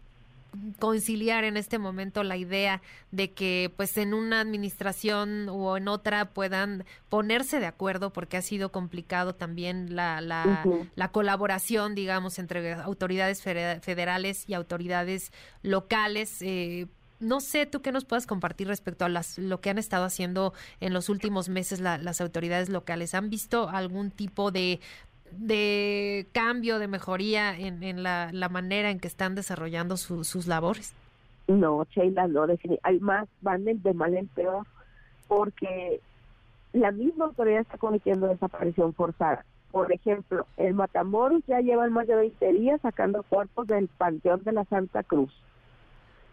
[0.78, 6.30] conciliar en este momento la idea de que pues en una administración o en otra
[6.30, 10.64] puedan ponerse de acuerdo porque ha sido complicado también la, la,
[10.94, 15.32] la colaboración digamos entre autoridades federales y autoridades
[15.62, 16.86] locales eh,
[17.20, 20.54] no sé tú qué nos puedas compartir respecto a las, lo que han estado haciendo
[20.80, 23.14] en los últimos meses las autoridades locales.
[23.14, 24.80] ¿Han visto algún tipo de
[25.32, 30.94] de cambio, de mejoría en, en la, la, manera en que están desarrollando sus labores?
[31.48, 32.46] No, Sheila, no,
[32.82, 34.66] hay más, van de mal en peor,
[35.26, 36.00] porque
[36.72, 39.44] la misma autoridad está cometiendo desaparición forzada.
[39.72, 44.52] Por ejemplo, el Matamoros ya lleva más de 20 días sacando cuerpos del Panteón de
[44.52, 45.32] la Santa Cruz.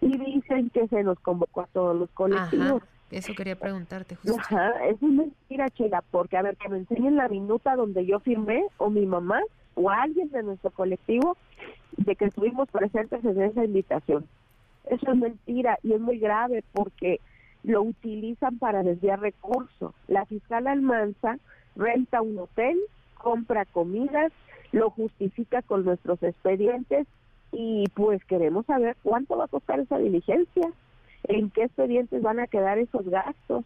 [0.01, 2.83] Y dicen que se nos convocó a todos los colectivos.
[3.11, 4.15] Eso quería preguntarte.
[4.15, 4.37] Justo.
[4.37, 8.19] Ajá, es una mentira, Chela, porque a ver, que me enseñen la minuta donde yo
[8.19, 9.41] firmé, o mi mamá,
[9.75, 11.37] o alguien de nuestro colectivo,
[11.95, 14.27] de que estuvimos presentes en esa invitación.
[14.85, 17.19] Eso es mentira y es muy grave porque
[17.63, 19.93] lo utilizan para desviar recursos.
[20.07, 21.37] La fiscal Almanza
[21.75, 22.77] renta un hotel,
[23.15, 24.31] compra comidas,
[24.71, 27.07] lo justifica con nuestros expedientes
[27.51, 30.71] y pues queremos saber cuánto va a costar esa diligencia
[31.27, 33.63] en qué expedientes van a quedar esos gastos.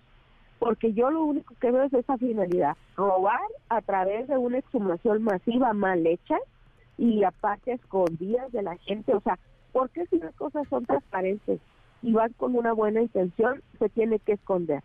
[0.59, 5.23] porque yo lo único que veo es esa finalidad, robar a través de una exhumación
[5.23, 6.37] masiva mal hecha
[6.99, 9.39] y aparte escondidas de la gente, o sea,
[9.71, 11.59] ¿por qué si las cosas son transparentes
[12.03, 14.83] y van con una buena intención, se tiene que esconder?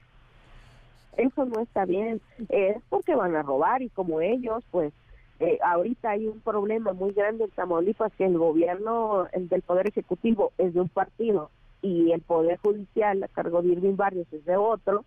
[1.19, 4.95] Eso no está bien, es porque van a robar y como ellos, pues
[5.41, 9.89] eh, ahorita hay un problema muy grande en Tamaulipas que el gobierno el del Poder
[9.89, 11.51] Ejecutivo es de un partido
[11.83, 15.05] y el Poder Judicial a cargo de Irving Barrios es de otro,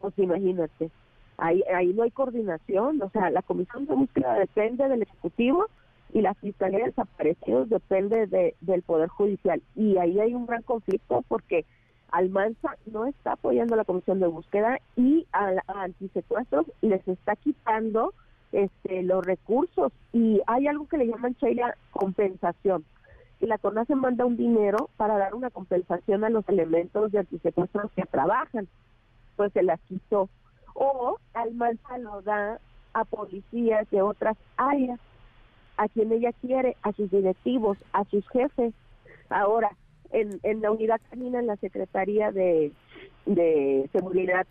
[0.00, 0.90] pues imagínate,
[1.38, 5.66] ahí, ahí no hay coordinación, o sea, la Comisión de Búsqueda depende del Ejecutivo
[6.12, 9.62] y la Fiscalía de Desaparecidos depende de, del Poder Judicial.
[9.74, 11.64] Y ahí hay un gran conflicto porque
[12.10, 17.36] Almanza no está apoyando a la Comisión de Búsqueda y a, a antisecuestros les está
[17.36, 18.14] quitando
[18.52, 19.92] este, los recursos.
[20.12, 22.84] Y hay algo que le llaman, Sheila, compensación.
[23.40, 27.90] Y la CONASE manda un dinero para dar una compensación a los elementos de antisecuestros
[27.92, 28.68] que trabajan
[29.36, 30.28] pues se las quitó.
[30.74, 32.58] O Almanza lo da
[32.92, 34.98] a policías de otras áreas,
[35.76, 38.72] a quien ella quiere, a sus directivos, a sus jefes.
[39.28, 39.70] Ahora,
[40.10, 42.72] en, en la unidad canina, en la Secretaría de,
[43.26, 44.46] de Seguridad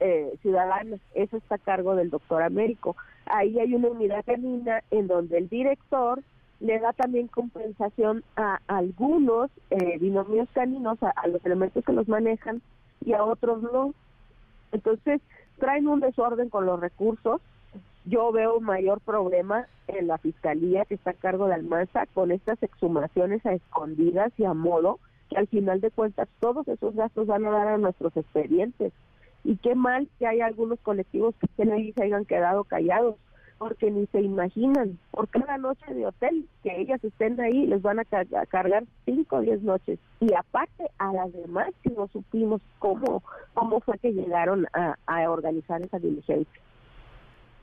[0.00, 2.96] eh, Ciudadana, eso está a cargo del doctor Américo.
[3.26, 6.22] Ahí hay una unidad canina en donde el director
[6.60, 12.62] le da también compensación a algunos eh, binomios caninos, a los elementos que los manejan,
[13.04, 13.94] y a otros no.
[14.72, 15.20] Entonces,
[15.58, 17.40] traen un desorden con los recursos.
[18.04, 22.62] Yo veo mayor problema en la fiscalía que está a cargo de Almanza con estas
[22.62, 24.98] exhumaciones a escondidas y a modo,
[25.28, 28.92] que al final de cuentas todos esos gastos van a dar a nuestros expedientes.
[29.44, 33.16] Y qué mal que hay algunos colectivos que se hayan quedado callados
[33.58, 37.98] porque ni se imaginan, por cada noche de hotel que ellas estén ahí, les van
[37.98, 39.98] a, cargar cinco o diez noches.
[40.20, 43.22] Y aparte a las demás, si no supimos cómo,
[43.54, 44.96] cómo fue que llegaron a,
[45.28, 46.60] organizar esa diligencia.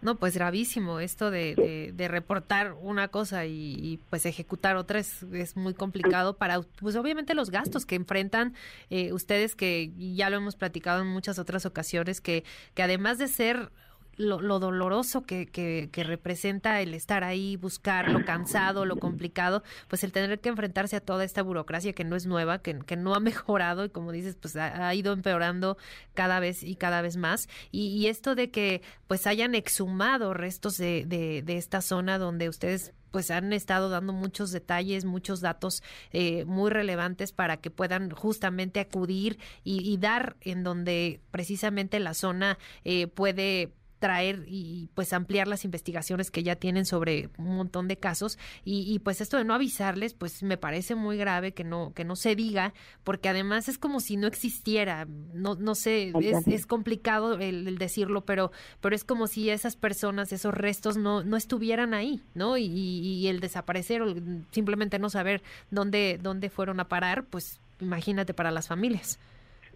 [0.02, 5.56] No, pues gravísimo esto de, de, reportar una cosa y, pues ejecutar otra es, es,
[5.56, 8.54] muy complicado para, pues obviamente los gastos que enfrentan
[8.92, 12.44] eh, ustedes que ya lo hemos platicado en muchas otras ocasiones que,
[12.76, 13.72] que además de ser
[14.18, 19.64] lo, lo doloroso que, que, que, representa el estar ahí, buscar lo cansado, lo complicado,
[19.88, 22.96] pues el tener que enfrentarse a toda esta burocracia que no es nueva, que, que
[22.96, 25.78] no ha mejorado y como dices, pues ha, ido empeorando
[26.14, 27.50] cada vez y cada vez más.
[27.72, 32.50] Y, y, esto de que pues hayan exhumado restos de, de, de esta zona donde
[32.50, 38.10] ustedes pues han estado dando muchos detalles, muchos datos eh, muy relevantes para que puedan
[38.10, 45.14] justamente acudir y, y, dar en donde precisamente la zona eh, puede traer y pues
[45.14, 49.46] ampliar las investigaciones que ya tienen sobre un montón de casos y, pues esto de
[49.46, 52.74] no avisarles pues me parece muy grave que no que no se diga
[53.04, 58.26] porque además es como si no existiera no no sé es, es complicado el, decirlo
[58.26, 58.52] pero
[58.82, 63.28] pero es como si esas personas esos restos no no estuvieran ahí no y, y
[63.28, 64.14] el desaparecer o
[64.52, 65.42] simplemente no saber
[65.72, 69.20] dónde dónde fueron a parar pues imagínate para las familias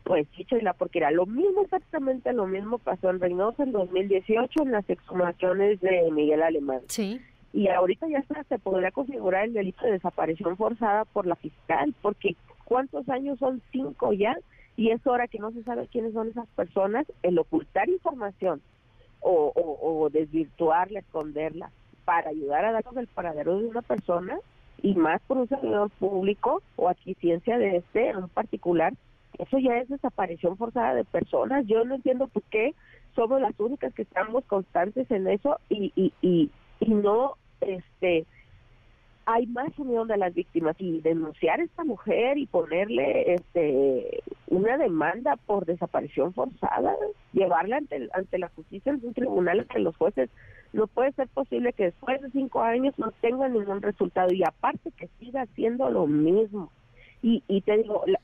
[0.04, 0.28] pues
[0.62, 4.90] la porque era lo mismo, exactamente lo mismo pasó en Reynosa en 2018 en las
[4.90, 6.82] exhumaciones de Miguel Alemán.
[6.88, 7.22] Sí.
[7.54, 12.36] Y ahorita ya se podría configurar el delito de desaparición forzada por la fiscal, porque
[12.66, 13.62] ¿cuántos años son?
[13.72, 14.38] Cinco ya,
[14.78, 18.62] y es hora que no se sabe quiénes son esas personas, el ocultar información
[19.20, 21.72] o, o, o desvirtuarla, esconderla,
[22.06, 24.38] para ayudar a datos del paradero de una persona,
[24.82, 28.94] y más por un servidor público o adquisiencia de este en particular,
[29.38, 31.66] eso ya es desaparición forzada de personas.
[31.68, 32.74] Yo no entiendo por qué
[33.16, 36.50] somos las únicas que estamos constantes en eso y, y, y,
[36.80, 38.26] y no, este,
[39.26, 44.78] hay más unión de las víctimas y denunciar a esta mujer y ponerle este una
[44.78, 46.96] demanda por desaparición forzada,
[47.32, 50.32] llevarla ante, ante la justicia en un tribunal que los jueces
[50.74, 54.92] no puede ser posible que después de cinco años no tenga ningún resultado y aparte
[54.98, 56.72] que siga haciendo lo mismo.
[57.22, 58.20] Y, y te digo, la,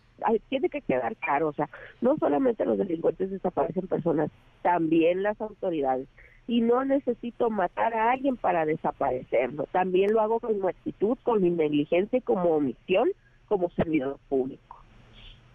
[0.50, 1.70] tiene que quedar claro, o sea,
[2.02, 4.32] no solamente los delincuentes desaparecen personas,
[4.62, 6.08] también las autoridades.
[6.48, 11.42] Y no necesito matar a alguien para desaparecerlo, también lo hago con mi actitud, con
[11.42, 13.10] mi negligencia y como omisión
[13.48, 14.75] como servidor público.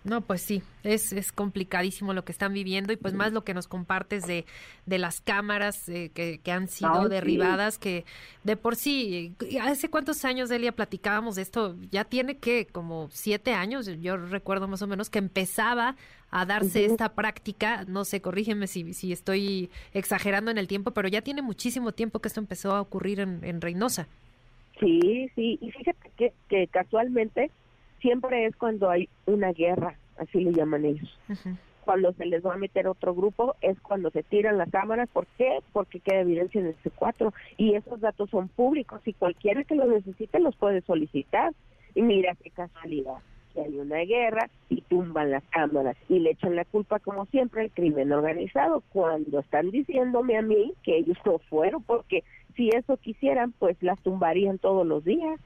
[0.02, 3.52] No, pues sí, es, es complicadísimo lo que están viviendo y pues más lo que
[3.52, 4.47] nos compartes de,
[4.86, 8.06] de las cámaras eh, que, que, han sido derribadas, que
[8.43, 11.77] de por sí, ¿hace cuántos años, Delia, platicábamos de esto?
[11.90, 15.97] Ya tiene que como siete años, yo recuerdo más o menos que empezaba
[16.31, 21.09] a darse esta práctica, no sé, corrígeme si, si estoy exagerando en el tiempo, pero
[21.09, 24.09] ya tiene muchísimo tiempo que esto empezó a ocurrir en, en Reynosa.
[24.78, 27.51] Sí, sí, y fíjate que, que casualmente
[28.01, 31.18] siempre es cuando hay una guerra, así le llaman ellos.
[31.85, 35.09] cuando se les va a meter otro grupo es cuando se tiran las cámaras.
[35.09, 35.59] ¿Por qué?
[35.72, 39.89] Porque queda evidencia en el C4 y esos datos son públicos y cualquiera que los
[39.89, 41.52] necesite los puede solicitar.
[41.94, 43.18] Y mira qué casualidad,
[43.52, 47.62] que hay una guerra y tumban las cámaras y le echan la culpa como siempre
[47.62, 52.22] al crimen organizado cuando están diciéndome a mí que ellos no fueron porque
[52.55, 55.40] si eso quisieran pues las tumbarían todos los días.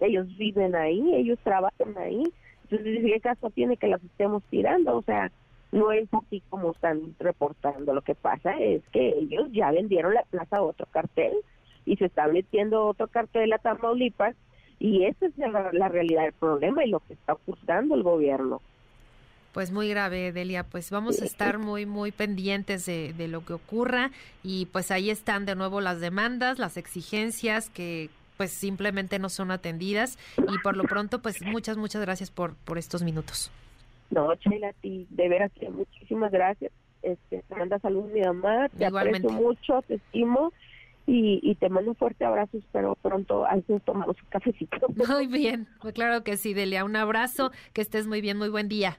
[0.00, 2.22] Ellos viven ahí, ellos trabajan ahí.
[2.64, 4.96] Entonces, ¿qué caso tiene que las estemos tirando?
[4.96, 5.30] O sea,
[5.72, 7.94] no es así como están reportando.
[7.94, 11.32] Lo que pasa es que ellos ya vendieron la plaza a otro cartel
[11.84, 14.34] y se está metiendo otro cartel a Tamaulipas
[14.78, 18.62] y esa es la, realidad del problema y lo que está ocultando el gobierno.
[19.52, 20.64] Pues muy grave, Delia.
[20.64, 24.10] Pues vamos a estar muy, muy pendientes de, de, lo que ocurra
[24.44, 28.10] y pues ahí están de nuevo las demandas, las exigencias que
[28.40, 32.78] pues simplemente no son atendidas y por lo pronto pues muchas, muchas gracias por, por
[32.78, 33.50] estos minutos.
[34.08, 36.72] No, Chela, a ti, de veras que muchísimas gracias.
[37.02, 40.54] Este, te manda saludos mi mamá, te aprecio mucho, te estimo
[41.06, 42.56] y, y, te mando un fuerte abrazo.
[42.56, 44.88] Espero pronto a veces tomamos un cafecito.
[45.06, 46.86] Muy bien, pues claro que sí, Delia.
[46.86, 48.96] Un abrazo, que estés muy bien, muy buen día.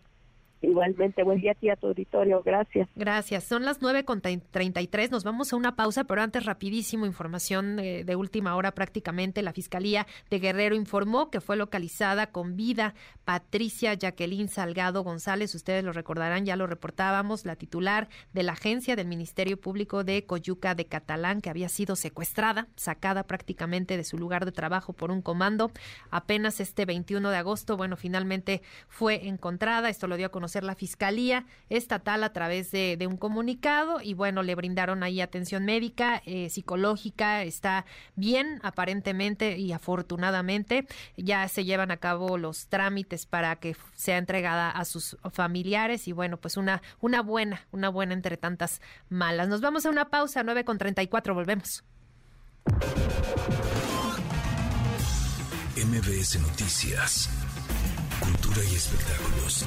[0.61, 2.87] Igualmente, buen día a ti a tu auditorio, gracias.
[2.95, 3.45] Gracias.
[3.45, 5.11] Son las nueve con tres.
[5.11, 9.41] nos vamos a una pausa, pero antes rapidísimo, información de, de, última hora prácticamente.
[9.41, 12.93] La Fiscalía de Guerrero informó que fue localizada con vida
[13.25, 15.55] Patricia Jacqueline Salgado González.
[15.55, 20.25] Ustedes lo recordarán, ya lo reportábamos, la titular de la agencia del Ministerio Público de
[20.27, 25.09] Coyuca de Catalán, que había sido secuestrada, sacada prácticamente de su lugar de trabajo por
[25.09, 25.71] un comando.
[26.11, 29.89] Apenas este 21 de agosto, bueno, finalmente fue encontrada.
[29.89, 34.43] Esto lo dio a conocer la Fiscalía Estatal a través de, un comunicado y bueno,
[34.43, 40.85] le brindaron ahí atención médica, eh, psicológica, está bien aparentemente y afortunadamente
[41.17, 46.11] ya se llevan a cabo los trámites para que sea entregada a sus familiares y
[46.11, 49.47] bueno, pues una, una buena, una buena entre tantas malas.
[49.47, 51.83] Nos vamos a una pausa, 9 con 34, volvemos.
[55.75, 57.29] MBS Noticias,
[58.21, 59.65] Cultura y Espectáculos.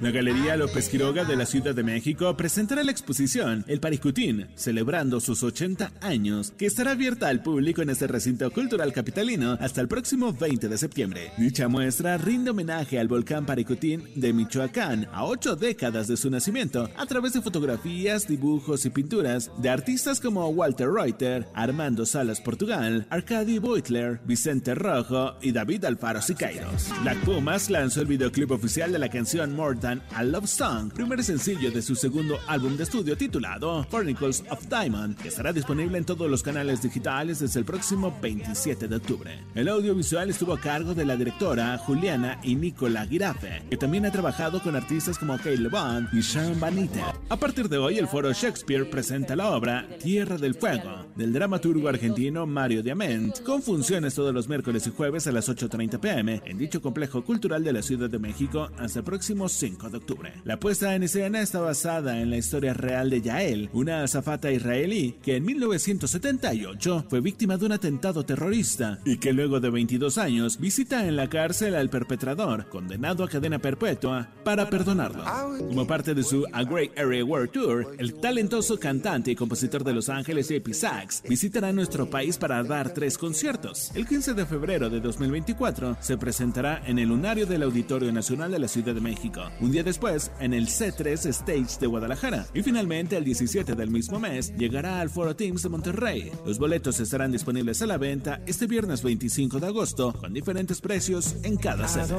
[0.00, 5.18] La Galería López Quiroga de la Ciudad de México presentará la exposición El Paricutín, celebrando
[5.18, 9.88] sus 80 años, que estará abierta al público en este recinto cultural capitalino hasta el
[9.88, 11.32] próximo 20 de septiembre.
[11.36, 16.88] Dicha muestra rinde homenaje al volcán Paricutín de Michoacán a ocho décadas de su nacimiento
[16.96, 23.04] a través de fotografías, dibujos y pinturas de artistas como Walter Reuter, Armando Salas Portugal,
[23.10, 26.88] Arcadi Beutler, Vicente Rojo y David Alfaro Siqueiros.
[27.02, 31.70] Black Pumas lanzó el videoclip oficial de la canción More a Love Song, primer sencillo
[31.70, 36.30] de su segundo álbum de estudio titulado Chronicles of Diamond, que estará disponible en todos
[36.30, 39.44] los canales digitales desde el próximo 27 de octubre.
[39.54, 44.12] El audiovisual estuvo a cargo de la directora Juliana y Nicola Girafe, que también ha
[44.12, 47.14] trabajado con artistas como Kyle Bond y Sean Vanita.
[47.30, 51.88] A partir de hoy, el foro Shakespeare presenta la obra Tierra del Fuego, del dramaturgo
[51.88, 56.58] argentino Mario Diamant, con funciones todos los miércoles y jueves a las 8.30 pm en
[56.58, 60.32] dicho complejo cultural de la Ciudad de México hasta el próximo 5 de octubre.
[60.44, 65.16] La puesta en escena está basada en la historia real de Yael, una azafata israelí
[65.22, 70.58] que en 1978 fue víctima de un atentado terrorista y que luego de 22 años
[70.58, 75.24] visita en la cárcel al perpetrador, condenado a cadena perpetua, para perdonarlo.
[75.58, 79.94] Como parte de su A Great Area World Tour, el talentoso cantante y compositor de
[79.94, 83.92] Los Ángeles, Epi Sachs, visitará nuestro país para dar tres conciertos.
[83.94, 88.58] El 15 de febrero de 2024 se presentará en el Lunario del Auditorio Nacional de
[88.58, 93.18] la Ciudad de México, un día después en el C3 Stage de Guadalajara y finalmente
[93.18, 96.32] el 17 del mismo mes llegará al Foro Teams de Monterrey.
[96.46, 101.36] Los boletos estarán disponibles a la venta este viernes 25 de agosto con diferentes precios
[101.42, 102.16] en cada sede.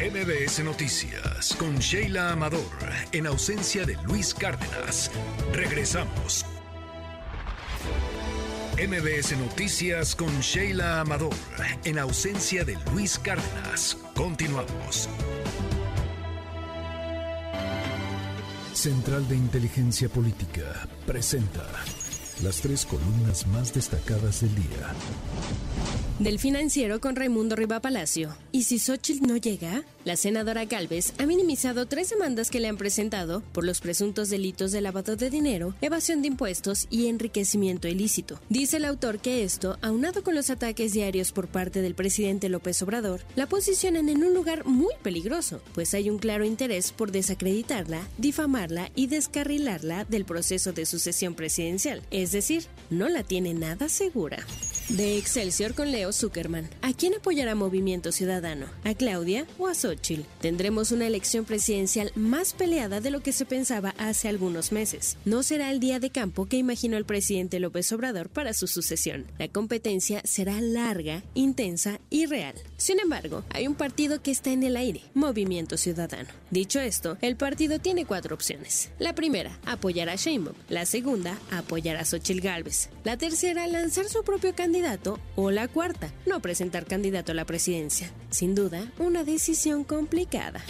[0.00, 2.58] MBS Noticias con Sheila Amador
[3.12, 5.12] en ausencia de Luis Cárdenas.
[5.52, 6.44] Regresamos.
[8.78, 11.34] MBS Noticias con Sheila Amador,
[11.84, 13.96] en ausencia de Luis Cárdenas.
[14.14, 15.08] Continuamos.
[18.72, 21.66] Central de Inteligencia Política presenta
[22.44, 24.94] las tres columnas más destacadas del día.
[26.20, 28.36] Del financiero con Raimundo Riva Palacio.
[28.52, 29.82] ¿Y si Xochitl no llega?
[30.08, 34.72] La senadora Galvez ha minimizado tres demandas que le han presentado por los presuntos delitos
[34.72, 38.40] de lavado de dinero, evasión de impuestos y enriquecimiento ilícito.
[38.48, 42.80] Dice el autor que esto, aunado con los ataques diarios por parte del presidente López
[42.80, 48.00] Obrador, la posicionan en un lugar muy peligroso, pues hay un claro interés por desacreditarla,
[48.16, 52.02] difamarla y descarrilarla del proceso de sucesión presidencial.
[52.10, 54.38] Es decir, no la tiene nada segura.
[54.88, 56.70] De Excelsior con Leo Zuckerman.
[56.80, 58.68] ¿A quién apoyará Movimiento Ciudadano?
[58.84, 59.74] ¿A Claudia o a
[60.40, 65.16] Tendremos una elección presidencial más peleada de lo que se pensaba hace algunos meses.
[65.24, 69.26] No será el día de campo que imaginó el presidente López Obrador para su sucesión.
[69.38, 72.54] La competencia será larga, intensa y real.
[72.78, 76.28] Sin embargo, hay un partido que está en el aire, Movimiento Ciudadano.
[76.50, 78.90] Dicho esto, el partido tiene cuatro opciones.
[79.00, 80.54] La primera, apoyar a Sheinbaum.
[80.68, 82.88] La segunda, apoyar a Xochitl Gálvez.
[83.02, 88.12] La tercera, lanzar su propio candidato o la cuarta, no presentar candidato a la presidencia.
[88.30, 90.62] Sin duda, una decisión complicada.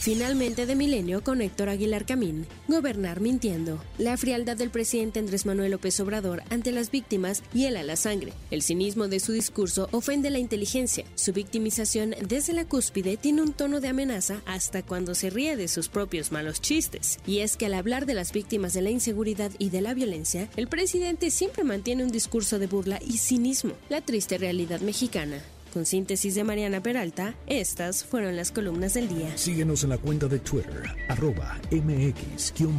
[0.00, 3.84] Finalmente de Milenio con Héctor Aguilar Camín, gobernar mintiendo.
[3.98, 8.32] La frialdad del presidente Andrés Manuel López Obrador ante las víctimas hiela la sangre.
[8.50, 11.04] El cinismo de su discurso ofende la inteligencia.
[11.16, 15.68] Su victimización desde la cúspide tiene un tono de amenaza hasta cuando se ríe de
[15.68, 17.18] sus propios malos chistes.
[17.26, 20.48] Y es que al hablar de las víctimas de la inseguridad y de la violencia,
[20.56, 23.74] el presidente siempre mantiene un discurso de burla y cinismo.
[23.90, 29.36] La triste realidad mexicana con síntesis de Mariana Peralta, estas fueron las columnas del día.
[29.36, 32.70] Síguenos en la cuenta de Twitter, arroba mx-arma.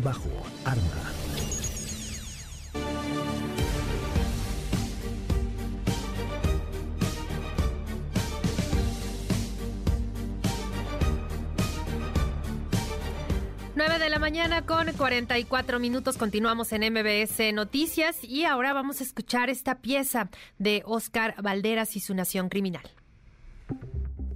[13.84, 16.16] 9 de la mañana con 44 minutos.
[16.16, 20.30] Continuamos en MBS Noticias y ahora vamos a escuchar esta pieza
[20.60, 22.84] de Oscar Valderas y su Nación Criminal.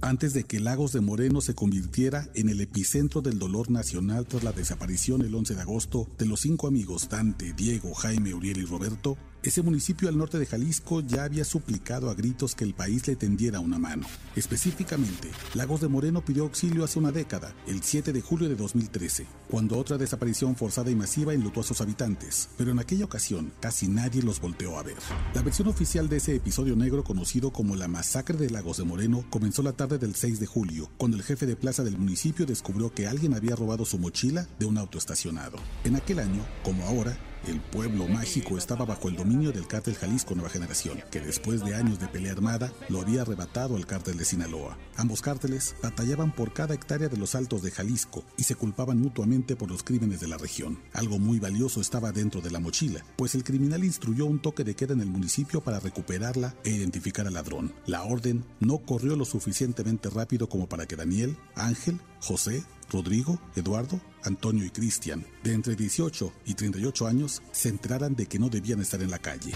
[0.00, 4.42] Antes de que Lagos de Moreno se convirtiera en el epicentro del dolor nacional tras
[4.42, 8.64] la desaparición el 11 de agosto de los cinco amigos Dante, Diego, Jaime, Uriel y
[8.64, 9.16] Roberto,
[9.48, 13.16] ese municipio al norte de Jalisco ya había suplicado a gritos que el país le
[13.16, 14.06] tendiera una mano.
[14.34, 19.26] Específicamente, Lagos de Moreno pidió auxilio hace una década, el 7 de julio de 2013,
[19.50, 23.88] cuando otra desaparición forzada y masiva enlutó a sus habitantes, pero en aquella ocasión casi
[23.88, 24.96] nadie los volteó a ver.
[25.34, 29.24] La versión oficial de ese episodio negro conocido como la masacre de Lagos de Moreno
[29.30, 32.92] comenzó la tarde del 6 de julio, cuando el jefe de plaza del municipio descubrió
[32.92, 35.58] que alguien había robado su mochila de un auto estacionado.
[35.84, 37.16] En aquel año, como ahora,
[37.46, 41.74] el pueblo mágico estaba bajo el dominio del cártel Jalisco Nueva Generación, que después de
[41.74, 44.78] años de pelea armada lo había arrebatado al cártel de Sinaloa.
[44.96, 49.56] Ambos cárteles batallaban por cada hectárea de los altos de Jalisco y se culpaban mutuamente
[49.56, 50.78] por los crímenes de la región.
[50.92, 54.74] Algo muy valioso estaba dentro de la mochila, pues el criminal instruyó un toque de
[54.74, 57.72] queda en el municipio para recuperarla e identificar al ladrón.
[57.86, 64.00] La orden no corrió lo suficientemente rápido como para que Daniel, Ángel, José, Rodrigo, Eduardo,
[64.24, 68.80] Antonio y Cristian, de entre 18 y 38 años, se enteraran de que no debían
[68.80, 69.52] estar en la calle.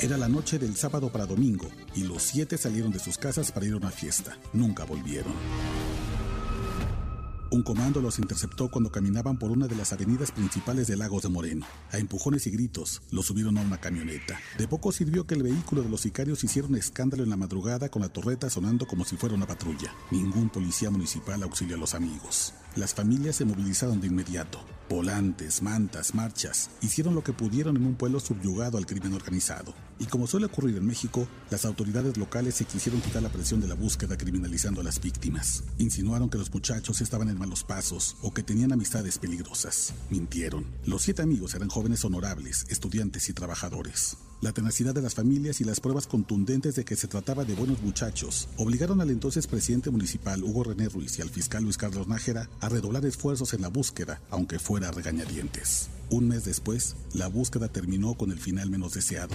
[0.00, 3.66] Era la noche del sábado para domingo y los siete salieron de sus casas para
[3.66, 4.38] ir a una fiesta.
[4.52, 5.32] Nunca volvieron.
[7.50, 11.30] Un comando los interceptó cuando caminaban por una de las avenidas principales de Lagos de
[11.30, 11.66] Moreno.
[11.90, 14.38] A empujones y gritos, los subieron a una camioneta.
[14.58, 17.88] De poco sirvió que el vehículo de los sicarios hiciera un escándalo en la madrugada
[17.88, 19.94] con la torreta sonando como si fuera una patrulla.
[20.10, 22.52] Ningún policía municipal auxilió a los amigos.
[22.76, 24.60] Las familias se movilizaron de inmediato.
[24.88, 29.74] Volantes, mantas, marchas, hicieron lo que pudieron en un pueblo subyugado al crimen organizado.
[29.98, 33.68] Y como suele ocurrir en México, las autoridades locales se quisieron quitar la presión de
[33.68, 35.64] la búsqueda criminalizando a las víctimas.
[35.78, 39.92] Insinuaron que los muchachos estaban en malos pasos o que tenían amistades peligrosas.
[40.08, 40.64] Mintieron.
[40.86, 44.16] Los siete amigos eran jóvenes honorables, estudiantes y trabajadores.
[44.40, 47.82] La tenacidad de las familias y las pruebas contundentes de que se trataba de buenos
[47.82, 52.48] muchachos obligaron al entonces presidente municipal Hugo René Ruiz y al fiscal Luis Carlos Nájera
[52.60, 55.88] a redoblar esfuerzos en la búsqueda, aunque fuera regañadientes.
[56.10, 59.34] Un mes después, la búsqueda terminó con el final menos deseado.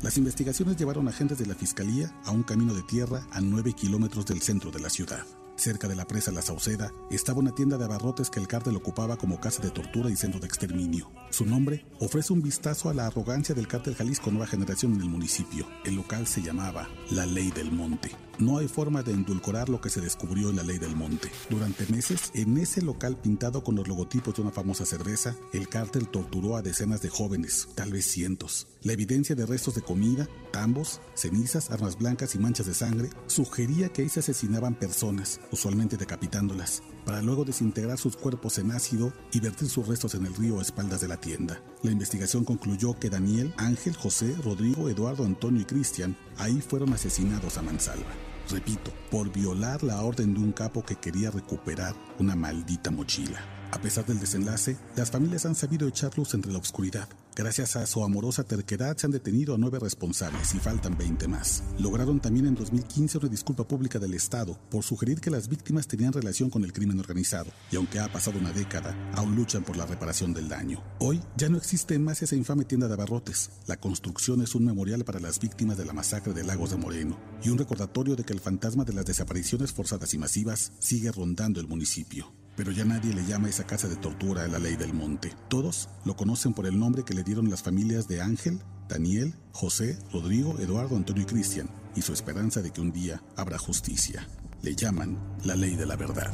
[0.00, 4.24] Las investigaciones llevaron agentes de la Fiscalía a un camino de tierra a 9 kilómetros
[4.24, 5.26] del centro de la ciudad.
[5.60, 9.18] Cerca de la presa La Sauceda estaba una tienda de abarrotes que el cártel ocupaba
[9.18, 11.10] como casa de tortura y centro de exterminio.
[11.28, 15.10] Su nombre ofrece un vistazo a la arrogancia del cártel Jalisco Nueva Generación en el
[15.10, 15.66] municipio.
[15.84, 18.10] El local se llamaba La Ley del Monte.
[18.40, 21.30] No hay forma de endulcorar lo que se descubrió en la ley del monte.
[21.50, 26.08] Durante meses, en ese local pintado con los logotipos de una famosa cerveza, el cártel
[26.08, 28.66] torturó a decenas de jóvenes, tal vez cientos.
[28.82, 33.90] La evidencia de restos de comida, tambos, cenizas, armas blancas y manchas de sangre sugería
[33.90, 39.40] que ahí se asesinaban personas, usualmente decapitándolas, para luego desintegrar sus cuerpos en ácido y
[39.40, 41.62] vertir sus restos en el río a espaldas de la tienda.
[41.82, 47.58] La investigación concluyó que Daniel, Ángel, José, Rodrigo, Eduardo, Antonio y Cristian ahí fueron asesinados
[47.58, 52.90] a mansalva repito, por violar la orden de un capo que quería recuperar una maldita
[52.90, 53.59] mochila.
[53.72, 57.08] A pesar del desenlace, las familias han sabido echar luz entre la oscuridad.
[57.36, 61.62] Gracias a su amorosa terquedad se han detenido a nueve responsables y faltan 20 más.
[61.78, 66.12] Lograron también en 2015 una disculpa pública del Estado por sugerir que las víctimas tenían
[66.12, 69.86] relación con el crimen organizado y aunque ha pasado una década, aún luchan por la
[69.86, 70.82] reparación del daño.
[70.98, 73.50] Hoy ya no existe más esa infame tienda de abarrotes.
[73.66, 77.16] La construcción es un memorial para las víctimas de la masacre de Lagos de Moreno
[77.42, 81.60] y un recordatorio de que el fantasma de las desapariciones forzadas y masivas sigue rondando
[81.60, 84.76] el municipio pero ya nadie le llama a esa casa de tortura a la ley
[84.76, 85.32] del monte.
[85.48, 89.98] Todos lo conocen por el nombre que le dieron las familias de Ángel, Daniel, José,
[90.12, 94.28] Rodrigo, Eduardo, Antonio y Cristian, y su esperanza de que un día habrá justicia.
[94.60, 96.30] Le llaman la ley de la verdad.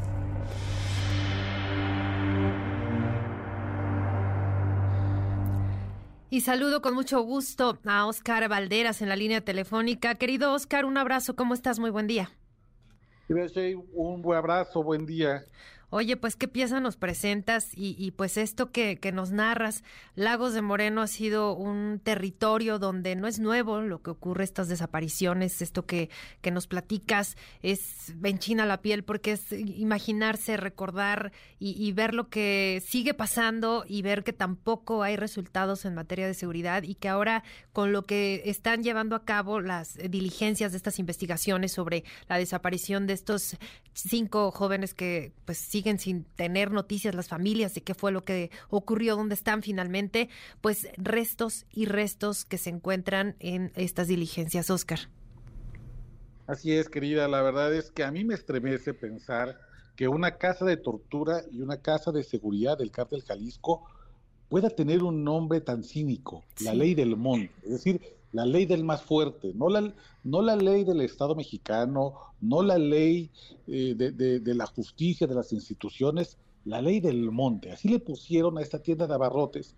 [6.28, 10.16] Y saludo con mucho gusto a Oscar Valderas en la línea telefónica.
[10.16, 11.78] Querido Oscar, un abrazo, ¿cómo estás?
[11.78, 12.32] Muy buen día.
[13.92, 15.44] Un buen abrazo, buen día.
[15.90, 19.84] Oye, pues qué pieza nos presentas y, pues esto que, que, nos narras,
[20.16, 24.68] Lagos de Moreno ha sido un territorio donde no es nuevo lo que ocurre, estas
[24.68, 26.10] desapariciones, esto que,
[26.40, 31.30] que nos platicas, es enchina la piel porque es imaginarse, recordar
[31.60, 36.34] y, ver lo que sigue pasando y ver que tampoco hay resultados en materia de
[36.34, 40.98] seguridad y que ahora con lo que están llevando a cabo las diligencias de estas
[40.98, 43.56] investigaciones sobre la desaparición de estos
[43.96, 48.50] cinco jóvenes que pues siguen sin tener noticias las familias de qué fue lo que
[48.68, 50.28] ocurrió, dónde están finalmente,
[50.60, 54.98] pues restos y restos que se encuentran en estas diligencias, Oscar.
[56.46, 59.58] Así es, querida, la verdad es que a mí me estremece pensar
[59.96, 63.84] que una casa de tortura y una casa de seguridad del cártel Jalisco
[64.48, 68.84] pueda tener un nombre tan cínico, la ley del monte, es decir, la ley del
[68.84, 69.94] más fuerte, no la,
[70.24, 73.30] no la ley del Estado mexicano, no la ley
[73.66, 77.72] eh, de, la justicia, de las instituciones, la ley del monte.
[77.72, 79.74] Así le pusieron a esta tienda de abarrotes,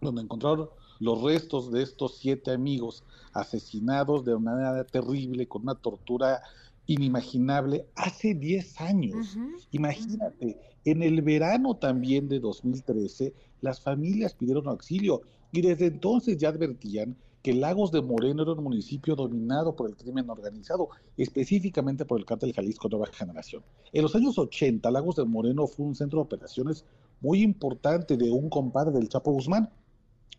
[0.00, 5.74] donde encontraron los restos de estos siete amigos asesinados de una manera terrible, con una
[5.74, 6.40] tortura
[6.86, 9.36] inimaginable, hace 10 años.
[9.70, 15.22] Imagínate, en el verano también de 2013, las familias pidieron auxilio
[15.52, 19.96] y desde entonces ya advertían que Lagos de Moreno era un municipio dominado por el
[19.96, 23.62] crimen organizado, específicamente por el cártel Jalisco Nueva Generación.
[23.92, 26.84] En los años 80, Lagos de Moreno fue un centro de operaciones
[27.20, 29.70] muy importante de un compadre del Chapo Guzmán,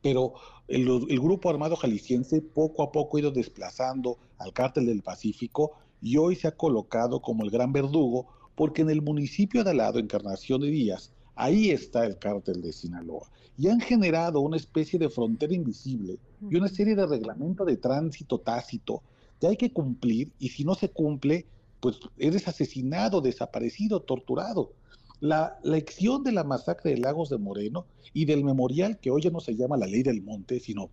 [0.01, 0.33] pero
[0.67, 0.85] el,
[1.19, 6.35] grupo armado jalisciense poco a poco ha ido desplazando al cártel del Pacífico y hoy
[6.35, 10.61] se ha colocado como el gran verdugo porque en el municipio de al lado, Encarnación
[10.61, 15.53] de Díaz, ahí está el cártel de Sinaloa y han generado una especie de frontera
[15.53, 16.17] invisible
[16.49, 19.03] y una serie de reglamentos de tránsito tácito
[19.39, 21.45] que hay que cumplir y si no se cumple,
[21.79, 24.71] pues eres asesinado, desaparecido, torturado.
[25.19, 29.29] La lección de la masacre de Lagos de Moreno y del memorial que hoy ya
[29.29, 30.89] no se llama la ley del monte, sino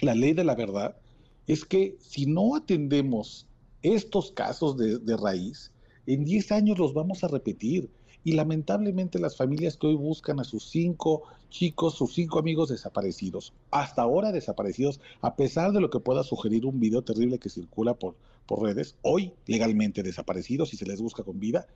[0.00, 0.96] la ley de la verdad,
[1.46, 3.46] es que si no atendemos
[3.82, 5.72] estos casos de, de raíz,
[6.06, 7.90] en 10 años los vamos a repetir
[8.24, 13.52] y lamentablemente las familias que hoy buscan a sus cinco chicos, sus cinco amigos desaparecidos,
[13.70, 17.94] hasta ahora desaparecidos, a pesar de lo que pueda sugerir un video terrible que circula
[17.94, 18.16] por,
[18.46, 21.66] por redes, hoy legalmente desaparecidos y se les busca con vida,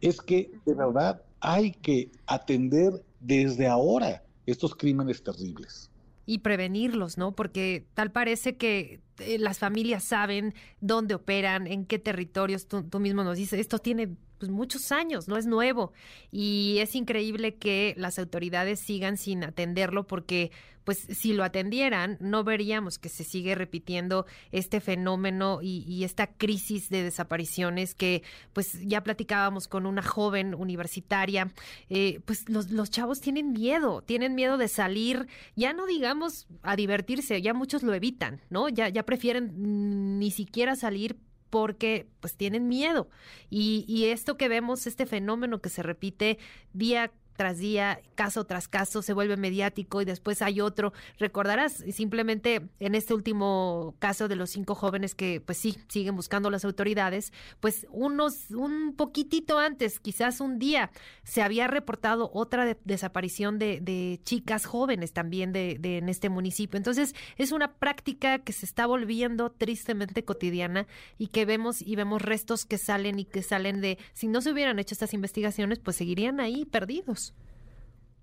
[0.00, 5.90] es que de verdad hay que atender desde ahora estos crímenes terribles.
[6.26, 7.32] Y prevenirlos, ¿no?
[7.32, 13.00] Porque tal parece que eh, las familias saben dónde operan, en qué territorios, tú, tú
[13.00, 15.92] mismo nos dices, esto tiene pues, muchos años, no es nuevo.
[16.32, 20.50] Y es increíble que las autoridades sigan sin atenderlo porque
[20.82, 26.88] pues si lo atendieran, no veríamos que se sigue repitiendo este fenómeno y, esta crisis
[26.88, 28.22] de desapariciones que
[28.54, 31.52] pues ya platicábamos con una joven universitaria,
[31.90, 36.74] eh, pues los, los chavos tienen miedo, tienen miedo de salir, ya no digamos a
[36.74, 38.70] divertirse, ya muchos lo evitan, ¿no?
[38.70, 41.18] Ya, ya prefieren ni siquiera salir
[41.50, 43.08] porque pues tienen miedo.
[43.50, 46.38] Y, y esto que vemos, este fenómeno que se repite
[46.72, 50.92] día tras día, caso tras caso, se vuelve mediático y después hay otro.
[51.18, 56.50] Recordarás simplemente en este último caso de los cinco jóvenes que, pues sí, siguen buscando
[56.50, 60.90] las autoridades, pues unos, un poquitito antes, quizás un día,
[61.22, 66.76] se había reportado otra desaparición de, de, chicas jóvenes también de, de, en este municipio.
[66.76, 70.86] Entonces, es una práctica que se está volviendo tristemente cotidiana
[71.16, 74.52] y que vemos y vemos restos que salen y que salen de, si no se
[74.52, 77.29] hubieran hecho estas investigaciones, pues seguirían ahí perdidos.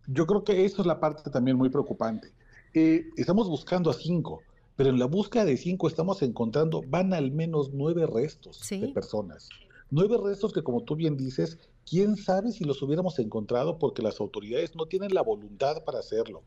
[0.07, 2.31] Yo creo que eso es la parte también muy preocupante.
[2.73, 4.41] Eh, estamos buscando a cinco,
[4.77, 9.49] pero en la búsqueda de cinco estamos encontrando, van al menos nueve restos de personas.
[9.89, 11.57] Nueve restos que, como tú bien dices,
[11.89, 16.41] quién sabe si los hubiéramos encontrado porque las autoridades no tienen la voluntad para hacerlo.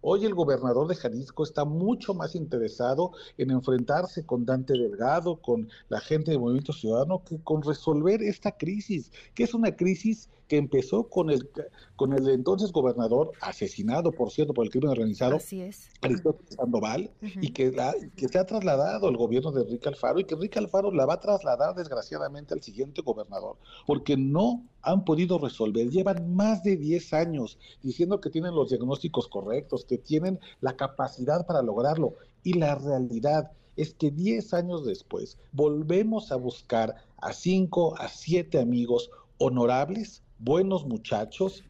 [0.00, 5.68] Hoy el gobernador de Jalisco está mucho más interesado en enfrentarse con Dante Delgado, con
[5.88, 10.56] la gente del Movimiento Ciudadano, que con resolver esta crisis, que es una crisis que
[10.56, 11.48] empezó con el,
[11.96, 15.88] con el entonces gobernador, asesinado, por cierto, por el crimen organizado, Así es.
[16.02, 17.10] Aristóteles Sandoval,
[17.40, 17.74] y que,
[18.16, 21.14] que se ha trasladado al gobierno de Enrique Alfaro, y que Enrique Alfaro la va
[21.14, 23.56] a trasladar desgraciadamente al siguiente gobernador,
[23.86, 25.88] porque no han podido resolver.
[25.90, 31.46] Llevan más de 10 años diciendo que tienen los diagnósticos correctos, que tienen la capacidad
[31.46, 37.98] para lograrlo, y la realidad es que 10 años después volvemos a buscar a 5,
[37.98, 41.64] a 7 amigos honorables buenos muchachos,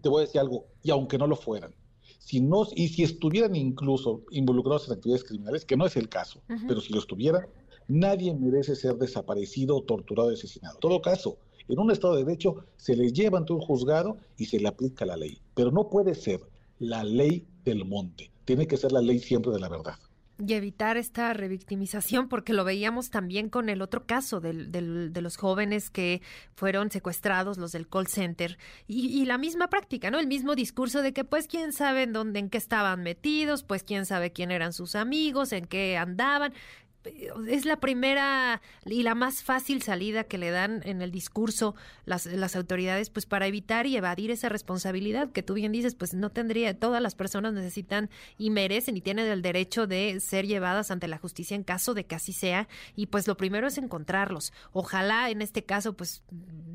[0.00, 1.74] te voy a decir algo, y aunque no lo fueran,
[2.18, 6.40] si no, y si estuvieran incluso involucrados en actividades criminales, que no es el caso,
[6.66, 7.46] pero si lo estuvieran,
[7.88, 10.76] nadie merece ser desaparecido, torturado, asesinado.
[10.76, 14.46] En todo caso, en un Estado de Derecho se le lleva ante un juzgado y
[14.46, 16.40] se le aplica la ley, pero no puede ser
[16.78, 19.98] la ley del monte, tiene que ser la ley siempre de la verdad
[20.46, 25.22] y evitar esta revictimización, porque lo veíamos también con el otro caso del, del, de
[25.22, 26.22] los jóvenes que
[26.54, 30.18] fueron secuestrados, los del call center, y, y, la misma práctica, ¿no?
[30.18, 33.82] El mismo discurso de que pues quién sabe en dónde, en qué estaban metidos, pues
[33.82, 36.52] quién sabe quién eran sus amigos, en qué andaban
[37.48, 41.74] es la primera y la más fácil salida que le dan en el discurso
[42.04, 46.14] las, las autoridades, pues para evitar y evadir esa responsabilidad que tú bien dices, pues
[46.14, 50.90] no tendría, todas las personas necesitan y merecen y tienen el derecho de ser llevadas
[50.90, 52.68] ante la justicia en caso de que así sea.
[52.96, 54.52] Y pues lo primero es encontrarlos.
[54.72, 56.22] Ojalá en este caso, pues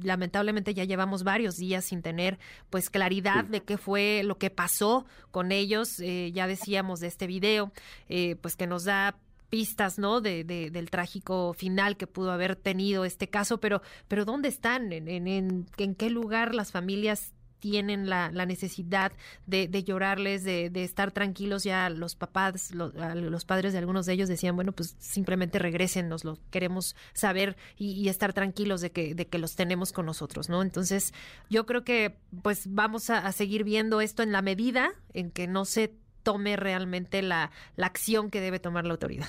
[0.02, 2.40] lamentablemente ya llevamos varios días sin tener
[2.70, 6.00] pues claridad de qué fue lo que pasó con ellos.
[6.00, 7.72] Eh, ya decíamos de este video,
[8.10, 9.18] eh, pues que nos da
[9.50, 10.22] pistas, ¿no?
[10.22, 14.92] De, del trágico final que pudo haber tenido este caso, pero, pero ¿dónde están?
[14.92, 19.12] ¿En, en, en, qué lugar las familias tienen la, la necesidad
[19.48, 24.06] de, de llorarles, de, de, estar tranquilos ya los papás, los, los, padres de algunos
[24.06, 28.92] de ellos decían, bueno, pues simplemente regresen, nos lo queremos saber y, estar tranquilos de
[28.92, 30.62] que, de que los tenemos con nosotros, ¿no?
[30.62, 31.14] Entonces,
[31.50, 35.66] yo creo que pues vamos a seguir viendo esto en la medida en que no
[35.66, 35.96] se
[36.26, 39.28] tome realmente la, la acción que debe tomar la autoridad.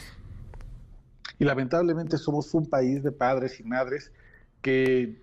[1.38, 4.10] Y lamentablemente somos un país de padres y madres
[4.62, 5.20] que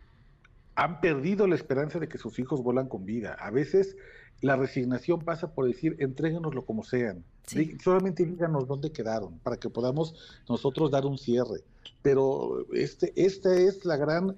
[0.76, 3.34] han perdido la esperanza de que sus hijos vuelan con vida.
[3.34, 3.98] A veces
[4.42, 7.24] la resignación pasa por decir, entréguenoslo como sean.
[7.48, 7.76] Sí.
[7.84, 10.16] Solamente díganos dónde quedaron para que podamos
[10.48, 11.62] nosotros dar un cierre.
[12.02, 14.36] Pero este, esta es la gran,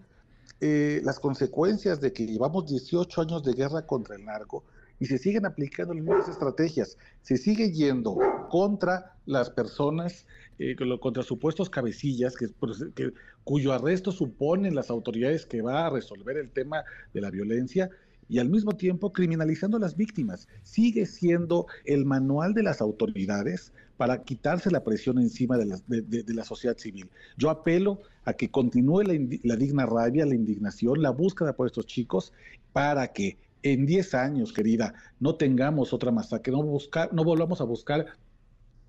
[0.62, 4.64] eh, las consecuencias de que llevamos 18 años de guerra contra el narco
[4.99, 6.97] y se siguen aplicando las mismas estrategias.
[7.22, 8.17] Se sigue yendo
[8.49, 10.26] contra las personas,
[10.59, 12.47] eh, contra supuestos cabecillas, que,
[12.95, 13.11] que,
[13.43, 17.89] cuyo arresto suponen las autoridades que va a resolver el tema de la violencia
[18.27, 20.47] y al mismo tiempo criminalizando a las víctimas.
[20.63, 26.34] Sigue siendo el manual de las autoridades para quitarse la presión encima de la, de,
[26.34, 27.09] la sociedad civil.
[27.38, 32.34] Yo apelo a que continúe la digna rabia, la indignación, la búsqueda por estos chicos
[32.73, 37.63] para que en 10 años, querida, no tengamos otra masacre, no, buscar, no volvamos a
[37.63, 38.05] buscar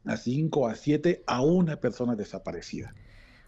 [0.04, 2.92] a 5, a 7, a una persona desaparecida.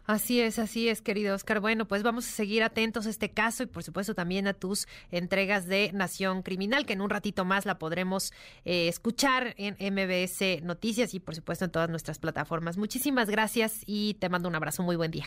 [0.06, 1.60] Así es, así es, querido Oscar.
[1.60, 4.88] Bueno, pues vamos a seguir atentos a este caso y por supuesto también a tus
[5.10, 8.32] entregas de Nación Criminal, que en un ratito más la podremos
[8.64, 12.78] eh, escuchar en MBS Noticias y por supuesto en todas nuestras plataformas.
[12.78, 14.82] Muchísimas gracias y te mando un abrazo.
[14.82, 15.26] Muy buen día.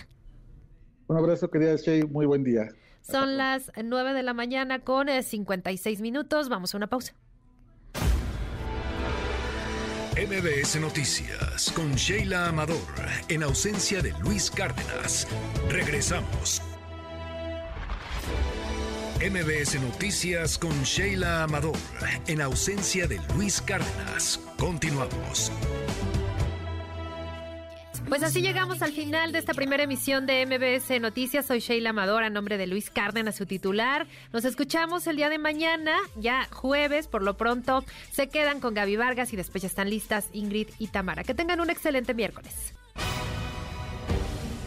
[1.05, 2.01] Un abrazo, querida Shay.
[2.07, 2.69] Muy buen día.
[3.01, 6.49] Son las 9 de la mañana con 56 eh, minutos.
[6.49, 7.13] Vamos a una pausa.
[10.15, 12.77] MBS Noticias con Sheila Amador,
[13.29, 15.27] en ausencia de Luis Cárdenas.
[15.69, 16.61] Regresamos.
[19.21, 21.77] MBS Noticias con Sheila Amador,
[22.27, 24.39] en ausencia de Luis Cárdenas.
[24.57, 25.51] Continuamos.
[28.11, 31.45] Pues así llegamos al final de esta primera emisión de MBS Noticias.
[31.45, 34.05] Soy Sheila Amador, a nombre de Luis Cárdenas, su titular.
[34.33, 37.85] Nos escuchamos el día de mañana, ya jueves, por lo pronto.
[38.11, 41.23] Se quedan con Gaby Vargas y después ya están listas Ingrid y Tamara.
[41.23, 42.73] Que tengan un excelente miércoles.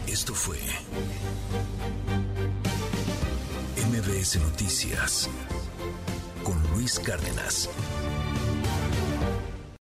[0.07, 0.57] Esto fue
[3.91, 5.29] MBS Noticias
[6.43, 7.69] con Luis Cárdenas.